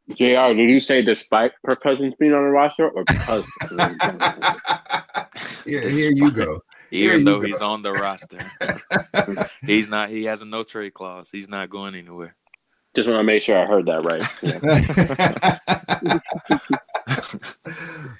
Jr., 0.09 0.53
did 0.53 0.69
you 0.69 0.79
say 0.81 1.01
despite 1.01 1.53
Kirk 1.65 1.81
Cousins 1.81 2.13
being 2.19 2.33
on 2.33 2.43
the 2.43 2.49
roster 2.49 2.89
or 2.89 3.05
because? 3.05 3.45
here, 5.65 5.87
here 5.89 6.11
you 6.11 6.29
go 6.29 6.59
even 6.93 7.23
though 7.25 7.41
he's 7.41 7.61
on 7.61 7.81
the 7.81 7.91
roster. 7.91 8.39
he's 9.65 9.89
not. 9.89 10.09
He 10.09 10.25
has 10.25 10.41
a 10.41 10.45
no 10.45 10.63
trade 10.63 10.93
clause. 10.93 11.29
He's 11.31 11.49
not 11.49 11.69
going 11.69 11.95
anywhere. 11.95 12.35
Just 12.95 13.09
want 13.09 13.19
to 13.19 13.25
make 13.25 13.41
sure 13.41 13.57
I 13.57 13.65
heard 13.65 13.87
that 13.87 14.05
right. 14.05 14.21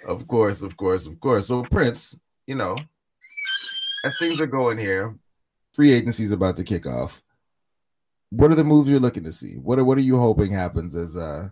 of 0.08 0.28
course, 0.28 0.64
of 0.64 0.76
course, 0.76 1.06
of 1.06 1.20
course. 1.20 1.48
So 1.48 1.62
Prince, 1.64 2.18
you 2.48 2.56
know, 2.56 2.78
as 4.04 4.18
things 4.18 4.40
are 4.40 4.48
going 4.48 4.78
here, 4.78 5.16
free 5.74 5.94
agency 5.94 6.24
is 6.26 6.32
about 6.32 6.58
to 6.58 6.64
kick 6.64 6.86
off. 6.86 7.22
What 8.30 8.52
are 8.52 8.56
the 8.56 8.64
moves 8.64 8.90
you're 8.90 9.00
looking 9.00 9.24
to 9.24 9.32
see? 9.32 9.56
What 9.56 9.80
are 9.80 9.84
what 9.84 9.98
are 9.98 10.02
you 10.02 10.20
hoping 10.20 10.52
happens 10.52 10.96
as 10.96 11.16
uh 11.16 11.50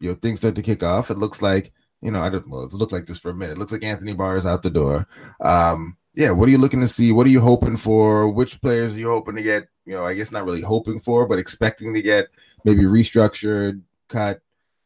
you 0.00 0.10
know 0.10 0.14
things 0.14 0.40
start 0.40 0.54
to 0.56 0.62
kick 0.62 0.82
off? 0.82 1.10
It 1.10 1.18
looks 1.18 1.40
like 1.40 1.72
you 2.00 2.10
know 2.10 2.20
I 2.20 2.28
don't 2.28 2.48
well 2.48 2.64
it 2.64 2.72
looked 2.72 2.92
like 2.92 3.06
this 3.06 3.18
for 3.18 3.30
a 3.30 3.34
minute. 3.34 3.54
It 3.54 3.58
looks 3.58 3.72
like 3.72 3.84
Anthony 3.84 4.14
Barr 4.14 4.36
is 4.36 4.46
out 4.46 4.62
the 4.62 4.70
door. 4.70 5.06
Um, 5.40 5.96
yeah, 6.14 6.30
what 6.30 6.48
are 6.48 6.52
you 6.52 6.58
looking 6.58 6.80
to 6.80 6.88
see? 6.88 7.12
What 7.12 7.26
are 7.26 7.30
you 7.30 7.40
hoping 7.40 7.78
for? 7.78 8.28
Which 8.28 8.60
players 8.60 8.96
are 8.96 9.00
you 9.00 9.08
hoping 9.08 9.36
to 9.36 9.42
get? 9.42 9.68
You 9.84 9.94
know, 9.94 10.04
I 10.04 10.14
guess 10.14 10.30
not 10.30 10.44
really 10.44 10.60
hoping 10.60 11.00
for, 11.00 11.26
but 11.26 11.38
expecting 11.38 11.94
to 11.94 12.02
get 12.02 12.28
maybe 12.64 12.82
restructured, 12.82 13.80
cut. 14.08 14.40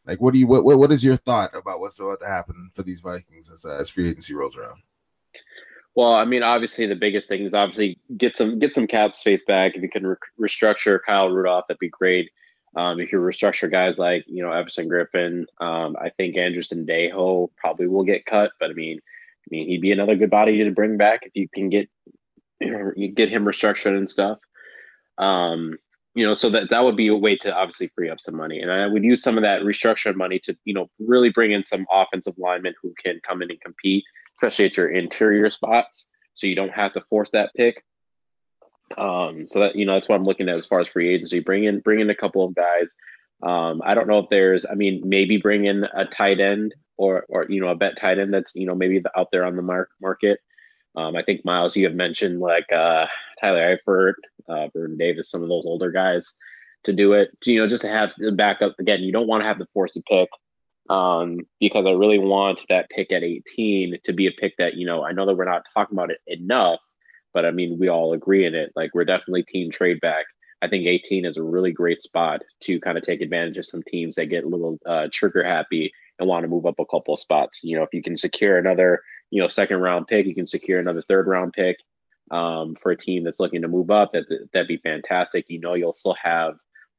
Like, 0.07 0.21
what 0.21 0.33
do 0.33 0.39
you 0.39 0.47
what 0.47 0.65
what, 0.65 0.79
what 0.79 0.93
is 0.93 1.03
your 1.03 1.17
thought 1.17 1.55
about 1.55 1.81
what's 1.81 1.99
about 1.99 2.21
to 2.21 2.27
happen 2.27 2.71
for 2.73 2.85
these 2.85 3.01
Vikings 3.01 3.51
as 3.51 3.65
uh, 3.67 3.77
as 3.77 3.91
free 3.91 4.09
agency 4.09 4.35
rolls 4.35 4.57
around? 4.57 4.81
Well, 5.97 6.15
I 6.15 6.27
mean, 6.27 6.43
obviously 6.43 6.87
the 6.87 6.95
biggest 6.95 7.27
thing 7.27 7.43
is 7.43 7.55
obviously 7.55 7.99
get 8.19 8.37
some 8.37 8.59
get 8.59 8.75
some 8.75 8.87
cap 8.87 9.17
space 9.17 9.43
back. 9.43 9.75
If 9.75 9.83
you 9.83 9.89
can 9.89 10.07
re- 10.07 10.17
restructure 10.39 11.01
Kyle 11.05 11.31
Rudolph, 11.31 11.65
that'd 11.67 11.79
be 11.79 11.89
great. 11.89 12.31
Um, 12.77 13.01
if 13.01 13.11
you 13.11 13.19
restructure 13.19 13.71
guys 13.71 13.97
like 13.97 14.25
you 14.29 14.43
know 14.43 14.53
Everson 14.53 14.91
Griffen, 14.91 15.47
um, 15.59 15.97
I 15.99 16.11
think 16.11 16.37
Andrew 16.37 16.61
Sendejo 16.61 17.49
probably 17.57 17.87
will 17.87 18.05
get 18.05 18.27
cut. 18.27 18.53
But 18.61 18.71
I 18.71 18.75
mean, 18.75 18.99
I 18.99 19.49
mean 19.51 19.67
he'd 19.69 19.81
be 19.81 19.91
another 19.91 20.17
good 20.17 20.29
body 20.29 20.63
to 20.63 20.71
bring 20.71 20.99
back 20.99 21.21
if 21.23 21.33
you 21.35 21.49
can 21.49 21.71
get 21.71 21.89
you 22.61 23.09
get 23.09 23.31
him 23.31 23.47
restructured 23.47 23.97
and 23.97 24.11
stuff. 24.11 24.39
Um, 25.17 25.79
you 26.15 26.27
know, 26.27 26.35
so 26.35 26.51
that 26.51 26.69
that 26.69 26.85
would 26.85 26.97
be 26.97 27.09
a 27.09 27.17
way 27.17 27.37
to 27.39 27.55
obviously 27.55 27.91
free 27.95 28.11
up 28.11 28.21
some 28.21 28.37
money, 28.37 28.61
and 28.61 28.71
I 28.71 28.87
would 28.87 29.03
use 29.03 29.23
some 29.23 29.39
of 29.39 29.43
that 29.45 29.63
restructured 29.63 30.15
money 30.15 30.39
to 30.41 30.55
you 30.67 30.75
know 30.75 30.91
really 30.99 31.31
bring 31.31 31.53
in 31.53 31.65
some 31.65 31.87
offensive 31.91 32.35
linemen 32.37 32.75
who 32.83 32.93
can 33.03 33.19
come 33.23 33.41
in 33.41 33.51
and 33.51 33.61
compete, 33.63 34.05
especially 34.37 34.67
at 34.67 34.77
your 34.77 34.89
interior 34.89 35.51
spots, 35.51 36.09
so 36.35 36.47
you 36.47 36.55
don't 36.55 36.73
have 36.73 36.93
to 36.95 37.01
force 37.03 37.31
that 37.31 37.51
pick. 37.57 37.83
Um, 38.97 39.47
so 39.47 39.61
that 39.61 39.77
you 39.77 39.85
know 39.85 39.95
that's 39.95 40.09
what 40.09 40.17
I'm 40.17 40.25
looking 40.25 40.49
at 40.49 40.57
as 40.57 40.67
far 40.67 40.81
as 40.81 40.89
free 40.89 41.13
agency. 41.13 41.41
Bring 41.41 41.65
in 41.65 41.81
bring 41.81 42.01
in 42.01 42.11
a 42.11 42.15
couple 42.15 42.45
of 42.45 42.55
guys. 42.55 42.95
Um, 43.43 43.83
I 43.85 43.95
don't 43.95 44.09
know 44.09 44.21
if 44.21 44.31
there's. 44.31 44.65
I 44.65 44.75
mean, 44.75 45.03
maybe 45.05 45.39
bring 45.39 45.65
in 45.65 45.85
a 45.85 46.05
tight 46.05 46.41
end 46.41 46.75
or 46.97 47.27
or 47.29 47.47
you 47.49 47.61
know 47.61 47.69
a 47.69 47.75
bet 47.75 47.97
tight 47.97 48.19
end 48.19 48.33
that's 48.33 48.55
you 48.55 48.67
know 48.67 48.75
maybe 48.75 49.03
out 49.17 49.29
there 49.33 49.45
on 49.45 49.57
the 49.57 49.63
mark, 49.63 49.91
market. 50.01 50.41
Um, 50.95 51.15
I 51.15 51.23
think 51.23 51.45
Myles, 51.45 51.77
you 51.77 51.85
have 51.87 51.95
mentioned 51.95 52.41
like 52.41 52.71
uh, 52.73 53.07
Tyler 53.41 53.77
Eifert, 53.77 54.15
uh, 54.49 54.69
Vernon 54.73 54.97
Davis, 54.97 55.31
some 55.31 55.43
of 55.43 55.49
those 55.49 55.67
older 55.67 55.91
guys 55.91 56.37
to 56.85 56.93
do 56.93 57.13
it. 57.13 57.37
You 57.45 57.61
know, 57.61 57.69
just 57.69 57.83
to 57.83 57.89
have 57.89 58.15
the 58.17 58.33
backup 58.33 58.79
again. 58.79 59.03
You 59.03 59.13
don't 59.13 59.27
want 59.27 59.43
to 59.43 59.49
have 59.49 59.59
to 59.59 59.67
force 59.75 59.97
a 59.97 60.03
pick 60.03 60.29
um, 60.89 61.41
because 61.61 61.87
I 61.87 61.91
really 61.91 62.19
want 62.19 62.65
that 62.69 62.91
pick 62.91 63.13
at 63.13 63.23
18 63.23 63.99
to 64.05 64.13
be 64.13 64.27
a 64.27 64.33
pick 64.33 64.57
that 64.59 64.75
you 64.75 64.87
know 64.87 65.05
I 65.05 65.13
know 65.13 65.27
that 65.27 65.37
we're 65.37 65.45
not 65.45 65.65
talking 65.75 65.97
about 65.97 66.11
it 66.11 66.21
enough, 66.27 66.81
but 67.35 67.45
I 67.45 67.51
mean, 67.51 67.79
we 67.79 67.89
all 67.89 68.13
agree 68.13 68.47
in 68.47 68.55
it. 68.55 68.73
Like 68.77 68.91
we're 68.95 69.05
definitely 69.05 69.43
team 69.43 69.71
trade 69.71 70.01
back. 70.01 70.27
I 70.63 70.69
think 70.69 70.87
18 70.87 71.27
is 71.27 71.37
a 71.37 71.43
really 71.43 71.71
great 71.71 72.03
spot 72.03 72.43
to 72.63 72.81
kind 72.81 72.97
of 72.97 73.05
take 73.05 73.21
advantage 73.21 73.59
of 73.59 73.67
some 73.67 73.83
teams 73.83 74.15
that 74.15 74.27
get 74.27 74.45
a 74.45 74.49
little 74.49 74.79
uh, 74.87 75.09
trigger 75.13 75.45
happy 75.45 75.93
and 76.19 76.29
want 76.29 76.45
to 76.45 76.49
move 76.49 76.65
up 76.65 76.79
a 76.79 76.87
couple 76.87 77.15
of 77.15 77.21
spots. 77.21 77.61
You 77.63 77.77
know, 77.77 77.83
if 77.83 77.93
you 77.93 78.03
can 78.03 78.17
secure 78.17 78.59
another, 78.59 79.03
you 79.31 79.43
know, 79.43 79.49
second 79.49 79.81
round 79.81 80.07
pick, 80.07 80.27
you 80.27 80.35
can 80.35 80.47
secure 80.47 80.81
another 80.81 81.03
third 81.03 81.27
round 81.27 81.53
pick 81.53 81.77
um, 82.31 82.75
for 82.75 82.91
a 82.91 82.97
team 82.97 83.25
that's 83.25 83.41
looking 83.41 83.63
to 83.63 83.69
move 83.69 83.91
up. 83.91 84.13
That 84.13 84.25
that'd 84.53 84.69
be 84.69 84.79
fantastic. 84.79 85.47
You 85.49 85.61
know, 85.61 85.75
you'll 85.75 85.93
still 85.93 86.17
have, 86.23 86.55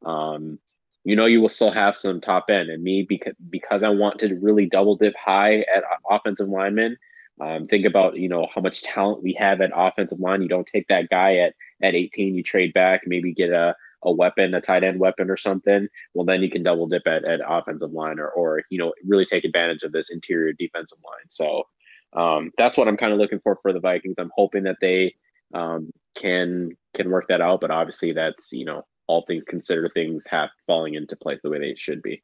um, 0.06 0.60
you 1.08 1.16
know, 1.16 1.26
you 1.26 1.40
will 1.40 1.48
still 1.48 1.72
have 1.72 1.96
some 1.96 2.20
top 2.20 2.50
end. 2.50 2.70
And 2.70 2.84
me 2.84 3.06
because 3.08 3.34
because 3.50 3.82
I 3.82 3.88
want 3.88 4.20
to 4.20 4.36
really 4.42 4.66
double 4.66 4.98
dip 4.98 5.16
high 5.16 5.60
at 5.74 5.84
offensive 6.10 6.50
linemen. 6.50 6.98
Um, 7.40 7.66
think 7.66 7.86
about 7.86 8.18
you 8.18 8.28
know 8.28 8.46
how 8.54 8.60
much 8.60 8.84
talent 8.84 9.24
we 9.24 9.32
have 9.40 9.62
at 9.62 9.72
offensive 9.74 10.20
line. 10.20 10.42
You 10.42 10.50
don't 10.50 10.68
take 10.68 10.86
that 10.90 11.08
guy 11.10 11.38
at 11.38 11.54
at 11.82 11.96
18. 11.96 12.36
You 12.36 12.44
trade 12.44 12.74
back, 12.74 13.04
maybe 13.06 13.34
get 13.34 13.52
a 13.52 13.74
a 14.04 14.12
weapon, 14.12 14.54
a 14.54 14.60
tight 14.60 14.84
end 14.84 15.00
weapon 15.00 15.30
or 15.30 15.38
something. 15.38 15.88
Well, 16.14 16.26
then 16.26 16.42
you 16.42 16.50
can 16.50 16.62
double 16.62 16.88
dip 16.88 17.08
at, 17.08 17.24
at 17.24 17.40
offensive 17.48 17.94
line 17.94 18.20
or 18.20 18.28
or 18.28 18.64
you 18.70 18.78
know 18.78 18.92
really 19.08 19.26
take 19.26 19.46
advantage 19.46 19.84
of 19.84 19.94
this 19.94 20.10
interior 20.10 20.52
defensive 20.60 21.00
line. 21.06 21.30
So 21.30 21.64
um, 22.12 22.52
that's 22.58 22.76
what 22.76 22.90
I'm 22.90 22.98
kind 22.98 23.14
of 23.14 23.20
looking 23.20 23.40
for 23.40 23.58
for 23.62 23.72
the 23.72 23.80
Vikings. 23.80 24.16
I'm 24.18 24.32
hoping 24.36 24.64
that 24.64 24.78
they 24.82 25.16
um, 25.54 25.90
can 26.18 26.72
can 26.96 27.10
work 27.10 27.30
that 27.30 27.40
out, 27.40 27.62
but 27.62 27.72
obviously 27.72 28.12
that's 28.12 28.52
you 28.52 28.66
know 28.66 28.84
all 29.08 29.26
things 29.26 29.44
considered, 29.48 29.92
things 29.94 30.28
have 30.28 30.50
falling 30.66 30.96
into 30.96 31.16
place 31.16 31.40
the 31.44 31.50
way 31.50 31.60
they 31.60 31.76
should 31.76 32.02
be. 32.02 32.22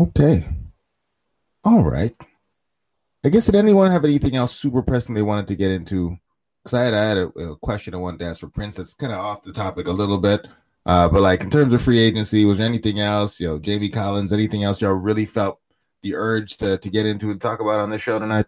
Okay. 0.00 0.46
All 1.64 1.82
right. 1.82 2.14
I 3.24 3.28
guess 3.28 3.46
did 3.46 3.54
anyone 3.54 3.90
have 3.90 4.04
anything 4.04 4.34
else 4.34 4.56
super 4.56 4.82
pressing 4.82 5.14
they 5.14 5.22
wanted 5.22 5.48
to 5.48 5.56
get 5.56 5.70
into? 5.70 6.16
Because 6.62 6.78
I 6.78 6.84
had 6.84 6.94
I 6.94 7.04
had 7.04 7.18
a, 7.18 7.26
a, 7.28 7.56
question 7.56 7.94
I 7.94 7.98
wanted 7.98 8.20
to 8.20 8.26
ask 8.26 8.40
for 8.40 8.48
Prince 8.48 8.76
that's 8.76 8.94
kind 8.94 9.12
of 9.12 9.18
off 9.18 9.42
the 9.42 9.52
topic 9.52 9.86
a 9.86 9.92
little 9.92 10.18
bit. 10.18 10.46
Uh, 10.86 11.08
but 11.08 11.20
like 11.20 11.42
in 11.42 11.50
terms 11.50 11.72
of 11.72 11.82
free 11.82 11.98
agency, 11.98 12.44
was 12.44 12.58
there 12.58 12.66
anything 12.66 13.00
else? 13.00 13.38
You 13.38 13.48
know, 13.48 13.58
Jamie 13.58 13.90
Collins, 13.90 14.32
anything 14.32 14.64
else 14.64 14.80
y'all 14.80 14.92
really 14.92 15.26
felt 15.26 15.60
the 16.02 16.14
urge 16.14 16.56
to 16.58 16.78
to 16.78 16.90
get 16.90 17.06
into 17.06 17.30
and 17.30 17.40
talk 17.40 17.60
about 17.60 17.80
on 17.80 17.90
this 17.90 18.00
show 18.02 18.18
tonight? 18.18 18.46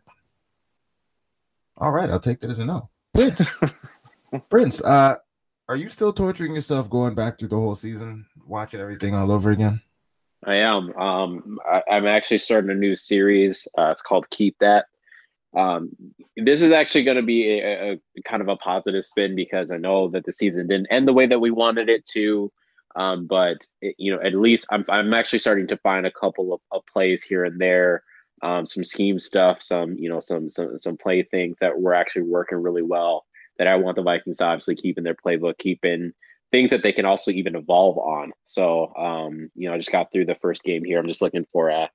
All 1.76 1.92
right, 1.92 2.10
I'll 2.10 2.20
take 2.20 2.40
that 2.40 2.50
as 2.50 2.58
a 2.58 2.64
no. 2.64 2.88
Prince, 3.14 3.42
Prince, 4.48 4.82
uh, 4.82 5.16
are 5.68 5.76
you 5.76 5.88
still 5.88 6.12
torturing 6.12 6.54
yourself 6.54 6.90
going 6.90 7.14
back 7.14 7.38
through 7.38 7.48
the 7.48 7.56
whole 7.56 7.74
season, 7.74 8.26
watching 8.46 8.80
everything 8.80 9.14
all 9.14 9.30
over 9.30 9.50
again? 9.50 9.80
I 10.44 10.56
am. 10.56 10.92
Um, 10.96 11.58
I, 11.70 11.82
am 11.88 12.06
actually 12.06 12.38
starting 12.38 12.70
a 12.70 12.74
new 12.74 12.96
series. 12.96 13.68
Uh, 13.78 13.90
it's 13.90 14.02
called 14.02 14.28
Keep 14.30 14.58
That. 14.58 14.86
Um, 15.56 15.90
this 16.36 16.62
is 16.62 16.72
actually 16.72 17.04
going 17.04 17.18
to 17.18 17.22
be 17.22 17.60
a, 17.60 17.92
a, 17.92 18.22
kind 18.24 18.42
of 18.42 18.48
a 18.48 18.56
positive 18.56 19.04
spin 19.04 19.36
because 19.36 19.70
I 19.70 19.76
know 19.76 20.08
that 20.08 20.24
the 20.24 20.32
season 20.32 20.66
didn't 20.66 20.90
end 20.90 21.06
the 21.06 21.12
way 21.12 21.26
that 21.26 21.40
we 21.40 21.50
wanted 21.50 21.88
it 21.88 22.04
to. 22.06 22.50
Um, 22.96 23.26
but 23.26 23.58
it, 23.80 23.94
you 23.98 24.14
know, 24.14 24.22
at 24.22 24.34
least 24.34 24.66
I'm 24.70 24.84
I'm 24.88 25.14
actually 25.14 25.38
starting 25.38 25.66
to 25.68 25.76
find 25.78 26.06
a 26.06 26.10
couple 26.10 26.52
of, 26.52 26.60
of 26.70 26.82
plays 26.86 27.22
here 27.22 27.44
and 27.44 27.60
there, 27.60 28.02
um, 28.42 28.66
some 28.66 28.84
scheme 28.84 29.18
stuff, 29.18 29.62
some 29.62 29.96
you 29.96 30.08
know, 30.08 30.20
some 30.20 30.50
some 30.50 30.78
some 30.78 30.96
play 30.96 31.22
things 31.22 31.56
that 31.60 31.78
were 31.78 31.94
actually 31.94 32.22
working 32.22 32.58
really 32.58 32.82
well. 32.82 33.24
That 33.62 33.68
I 33.68 33.76
want 33.76 33.94
the 33.94 34.02
Vikings 34.02 34.38
to 34.38 34.44
obviously 34.44 34.74
keep 34.74 34.98
in 34.98 35.04
their 35.04 35.14
playbook, 35.14 35.56
keeping 35.56 36.12
things 36.50 36.70
that 36.70 36.82
they 36.82 36.92
can 36.92 37.04
also 37.04 37.30
even 37.30 37.54
evolve 37.54 37.96
on. 37.96 38.32
So, 38.46 38.92
um, 38.96 39.52
you 39.54 39.68
know, 39.68 39.74
I 39.76 39.78
just 39.78 39.92
got 39.92 40.10
through 40.10 40.24
the 40.24 40.34
first 40.34 40.64
game 40.64 40.82
here. 40.84 40.98
I'm 40.98 41.06
just 41.06 41.22
looking 41.22 41.46
for 41.52 41.68
a, 41.68 41.88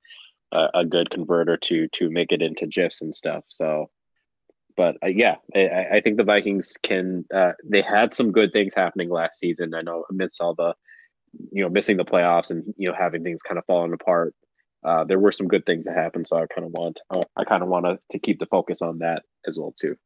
a, 0.50 0.68
a 0.76 0.84
good 0.86 1.10
converter 1.10 1.58
to 1.58 1.86
to 1.88 2.08
make 2.08 2.32
it 2.32 2.40
into 2.40 2.66
gifs 2.66 3.02
and 3.02 3.14
stuff. 3.14 3.44
So, 3.48 3.90
but 4.78 4.96
uh, 5.04 5.08
yeah, 5.08 5.36
I, 5.54 5.96
I, 5.96 6.00
think 6.00 6.16
the 6.16 6.24
Vikings 6.24 6.74
can. 6.82 7.26
Uh, 7.34 7.52
they 7.62 7.82
had 7.82 8.14
some 8.14 8.32
good 8.32 8.54
things 8.54 8.72
happening 8.74 9.10
last 9.10 9.38
season. 9.38 9.74
I 9.74 9.82
know 9.82 10.04
amidst 10.08 10.40
all 10.40 10.54
the, 10.54 10.74
you 11.52 11.62
know, 11.62 11.68
missing 11.68 11.98
the 11.98 12.04
playoffs 12.06 12.50
and 12.50 12.72
you 12.78 12.88
know 12.88 12.96
having 12.98 13.22
things 13.22 13.42
kind 13.42 13.58
of 13.58 13.66
falling 13.66 13.92
apart. 13.92 14.34
Uh, 14.82 15.04
there 15.04 15.18
were 15.18 15.32
some 15.32 15.48
good 15.48 15.66
things 15.66 15.84
that 15.84 15.96
happened, 15.96 16.26
so 16.26 16.38
I 16.38 16.46
kind 16.46 16.66
of 16.66 16.72
want 16.72 17.00
I 17.36 17.44
kind 17.44 17.62
of 17.62 17.68
want 17.68 18.00
to 18.12 18.18
keep 18.18 18.38
the 18.38 18.46
focus 18.46 18.80
on 18.80 19.00
that 19.00 19.22
as 19.46 19.58
well 19.58 19.74
too. 19.78 19.96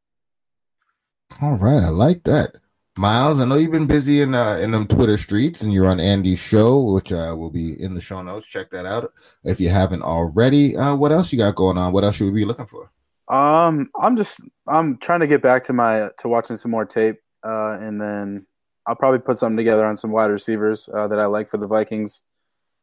All 1.41 1.59
right, 1.59 1.83
I 1.83 1.89
like 1.89 2.25
that. 2.25 2.57
Myles, 2.99 3.39
I 3.39 3.47
know 3.47 3.57
you've 3.57 3.73
been 3.73 3.87
busy 3.87 4.21
in 4.21 4.35
uh, 4.35 4.59
in 4.63 4.71
them 4.71 4.87
Twitter 4.87 5.17
streets, 5.17 5.63
and 5.63 5.73
you're 5.73 5.87
on 5.87 5.99
Andy's 5.99 6.39
show, 6.39 6.79
which 6.83 7.11
uh, 7.11 7.35
will 7.37 7.51
be 7.51 7.81
in 7.81 7.95
the 7.95 8.03
show 8.03 8.23
notes. 8.23 8.47
Check 8.47 8.71
that 8.71 8.85
out 8.85 9.13
if 9.45 9.59
you 9.59 9.71
haven't 9.71 10.03
already. 10.03 10.77
Uh, 10.77 10.95
what 10.95 11.11
else 11.11 11.33
you 11.33 11.39
got 11.39 11.55
going 11.55 11.79
on? 11.79 11.93
What 11.93 12.05
else 12.05 12.17
should 12.17 12.27
we 12.27 12.41
be 12.41 12.45
looking 12.45 12.67
for? 12.67 12.91
Um, 13.29 13.91
I'm 13.99 14.17
just 14.17 14.43
I'm 14.67 14.99
trying 14.99 15.21
to 15.21 15.27
get 15.27 15.41
back 15.41 15.65
to 15.65 15.73
my 15.73 16.11
to 16.19 16.29
watching 16.29 16.57
some 16.57 16.71
more 16.71 16.85
tape, 16.85 17.17
uh, 17.43 17.79
and 17.81 17.99
then 17.99 18.47
I'll 18.87 18.97
probably 18.97 19.21
put 19.21 19.39
something 19.39 19.57
together 19.57 19.87
on 19.87 19.97
some 19.97 20.11
wide 20.11 20.31
receivers 20.31 20.89
uh, 20.93 21.09
that 21.09 21.19
I 21.19 21.25
like 21.27 21.49
for 21.49 21.57
the 21.57 21.67
Vikings 21.67 22.21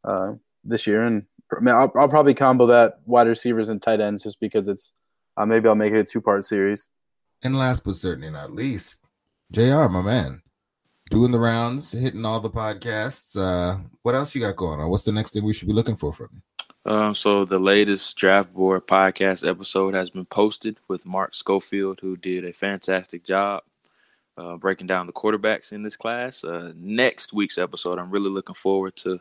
uh, 0.04 0.34
this 0.64 0.88
year, 0.88 1.04
and 1.06 1.26
I'll, 1.68 1.92
I'll 1.96 2.10
probably 2.10 2.34
combo 2.34 2.66
that 2.66 3.00
wide 3.06 3.28
receivers 3.28 3.70
and 3.70 3.80
tight 3.80 4.02
ends 4.02 4.24
just 4.24 4.40
because 4.40 4.68
it's 4.68 4.92
uh, 5.38 5.46
maybe 5.46 5.68
I'll 5.68 5.76
make 5.76 5.94
it 5.94 6.00
a 6.00 6.04
two 6.04 6.22
part 6.22 6.46
series. 6.46 6.90
And 7.44 7.58
last 7.58 7.86
but 7.86 7.96
certainly 7.96 8.30
not 8.30 8.52
least, 8.52 9.06
JR, 9.52 9.88
my 9.88 10.02
man, 10.02 10.42
doing 11.10 11.32
the 11.32 11.40
rounds, 11.40 11.92
hitting 11.92 12.26
all 12.26 12.40
the 12.40 12.50
podcasts. 12.50 13.40
Uh, 13.40 13.78
what 14.04 14.16
else 14.16 14.36
you 14.36 14.42
got 14.42 14.56
going 14.56 14.80
on? 14.80 14.90
What's 14.90 15.04
the 15.04 15.12
next 15.12 15.32
thing 15.32 15.44
we 15.44 15.54
should 15.54 15.68
be 15.68 15.74
looking 15.74 15.96
for 15.96 16.12
from 16.12 16.30
you? 16.34 16.42
Um, 16.92 17.14
so 17.14 17.46
the 17.46 17.60
latest 17.60 18.16
draft 18.18 18.54
board 18.54 18.88
podcast 18.88 19.48
episode 19.48 19.94
has 19.94 20.10
been 20.10 20.26
posted 20.26 20.78
with 20.88 21.06
Mark 21.06 21.34
Schofield, 21.34 22.00
who 22.02 22.18
did 22.18 22.46
a 22.46 22.54
fantastic 22.54 23.24
job 23.24 23.64
uh, 24.38 24.56
breaking 24.58 24.88
down 24.88 25.06
the 25.06 25.14
quarterbacks 25.14 25.72
in 25.72 25.84
this 25.84 25.98
class. 25.98 26.44
Uh, 26.44 26.72
next 26.76 27.34
week's 27.34 27.58
episode, 27.58 28.00
I'm 28.00 28.10
really 28.10 28.30
looking 28.30 28.56
forward 28.56 28.96
to 28.98 29.20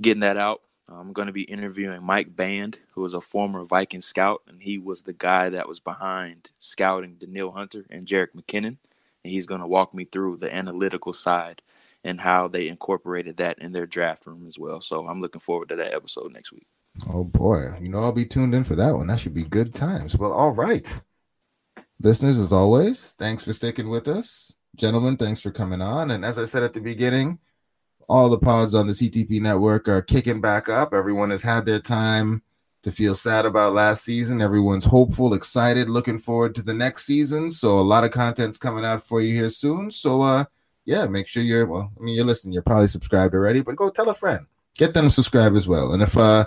getting 0.00 0.20
that 0.20 0.36
out. 0.36 0.60
I'm 0.90 1.12
going 1.12 1.26
to 1.26 1.32
be 1.32 1.42
interviewing 1.42 2.02
Mike 2.02 2.34
Band, 2.34 2.78
who 2.92 3.04
is 3.04 3.14
a 3.14 3.20
former 3.20 3.64
Viking 3.64 4.00
scout, 4.00 4.42
and 4.48 4.60
he 4.60 4.78
was 4.78 5.02
the 5.02 5.12
guy 5.12 5.48
that 5.50 5.68
was 5.68 5.80
behind 5.80 6.50
scouting 6.58 7.14
Danielle 7.14 7.52
Hunter 7.52 7.86
and 7.90 8.06
Jerick 8.06 8.34
McKinnon 8.34 8.76
and 9.24 9.32
he's 9.32 9.46
going 9.46 9.60
to 9.60 9.66
walk 9.66 9.94
me 9.94 10.04
through 10.04 10.36
the 10.36 10.54
analytical 10.54 11.12
side 11.12 11.62
and 12.02 12.20
how 12.20 12.48
they 12.48 12.68
incorporated 12.68 13.36
that 13.36 13.58
in 13.58 13.72
their 13.72 13.86
draft 13.86 14.26
room 14.26 14.46
as 14.46 14.58
well. 14.58 14.80
So 14.80 15.06
I'm 15.06 15.20
looking 15.20 15.40
forward 15.40 15.68
to 15.68 15.76
that 15.76 15.92
episode 15.92 16.32
next 16.32 16.52
week. 16.52 16.66
Oh 17.08 17.24
boy, 17.24 17.72
you 17.80 17.88
know 17.88 18.02
I'll 18.02 18.12
be 18.12 18.24
tuned 18.24 18.54
in 18.54 18.64
for 18.64 18.74
that 18.76 18.94
one. 18.94 19.06
That 19.06 19.20
should 19.20 19.34
be 19.34 19.44
good 19.44 19.74
times. 19.74 20.16
Well, 20.16 20.32
all 20.32 20.52
right. 20.52 21.02
Listeners, 22.00 22.38
as 22.38 22.52
always, 22.52 23.12
thanks 23.12 23.44
for 23.44 23.52
sticking 23.52 23.90
with 23.90 24.08
us. 24.08 24.56
Gentlemen, 24.76 25.16
thanks 25.16 25.40
for 25.40 25.50
coming 25.50 25.82
on. 25.82 26.10
And 26.10 26.24
as 26.24 26.38
I 26.38 26.44
said 26.44 26.62
at 26.62 26.72
the 26.72 26.80
beginning, 26.80 27.38
all 28.10 28.28
the 28.28 28.38
pods 28.38 28.74
on 28.74 28.88
the 28.88 28.92
CTP 28.92 29.40
network 29.40 29.86
are 29.86 30.02
kicking 30.02 30.40
back 30.40 30.68
up. 30.68 30.92
Everyone 30.92 31.30
has 31.30 31.42
had 31.42 31.64
their 31.64 31.78
time 31.78 32.42
to 32.82 32.90
feel 32.90 33.14
sad 33.14 33.46
about 33.46 33.72
last 33.72 34.02
season. 34.02 34.42
Everyone's 34.42 34.84
hopeful, 34.84 35.32
excited, 35.32 35.88
looking 35.88 36.18
forward 36.18 36.56
to 36.56 36.62
the 36.62 36.74
next 36.74 37.04
season. 37.04 37.52
So 37.52 37.78
a 37.78 37.82
lot 37.82 38.02
of 38.02 38.10
content's 38.10 38.58
coming 38.58 38.84
out 38.84 39.06
for 39.06 39.20
you 39.20 39.32
here 39.32 39.48
soon. 39.48 39.92
So 39.92 40.22
uh 40.22 40.44
yeah, 40.84 41.06
make 41.06 41.28
sure 41.28 41.44
you're 41.44 41.66
well, 41.66 41.92
I 41.96 42.02
mean 42.02 42.16
you're 42.16 42.24
listening, 42.24 42.52
you're 42.52 42.62
probably 42.62 42.88
subscribed 42.88 43.32
already, 43.32 43.62
but 43.62 43.76
go 43.76 43.90
tell 43.90 44.08
a 44.08 44.14
friend. 44.14 44.44
Get 44.76 44.92
them 44.92 45.04
to 45.04 45.10
subscribe 45.12 45.54
as 45.54 45.68
well. 45.68 45.92
And 45.92 46.02
if 46.02 46.18
uh 46.18 46.46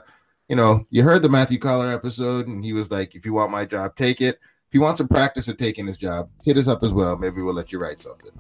you 0.49 0.57
know, 0.57 0.85
you 0.89 1.03
heard 1.03 1.21
the 1.21 1.29
Matthew 1.29 1.59
Coller 1.59 1.93
episode 1.93 2.47
and 2.47 2.65
he 2.65 2.73
was 2.73 2.91
like, 2.91 3.15
if 3.15 3.25
you 3.25 3.31
want 3.31 3.51
my 3.51 3.63
job, 3.63 3.95
take 3.95 4.19
it. 4.19 4.37
If 4.67 4.73
you 4.73 4.81
want 4.81 4.97
some 4.97 5.07
practice 5.07 5.47
at 5.47 5.57
taking 5.57 5.87
his 5.87 5.97
job, 5.97 6.29
hit 6.43 6.57
us 6.57 6.67
up 6.67 6.83
as 6.83 6.91
well. 6.93 7.15
Maybe 7.15 7.41
we'll 7.41 7.53
let 7.53 7.71
you 7.71 7.79
write 7.79 8.01
something. 8.01 8.31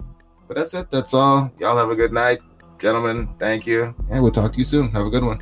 But 0.45 0.57
that's 0.57 0.73
it. 0.73 0.91
That's 0.91 1.13
all. 1.13 1.49
Y'all 1.57 1.77
have 1.77 1.89
a 1.89 1.95
good 1.95 2.11
night. 2.11 2.41
Gentlemen, 2.83 3.29
thank 3.39 3.65
you. 3.65 3.95
And 4.11 4.21
we'll 4.21 4.33
talk 4.33 4.51
to 4.51 4.57
you 4.57 4.65
soon. 4.65 4.91
Have 4.91 5.05
a 5.05 5.09
good 5.09 5.23
one. 5.23 5.41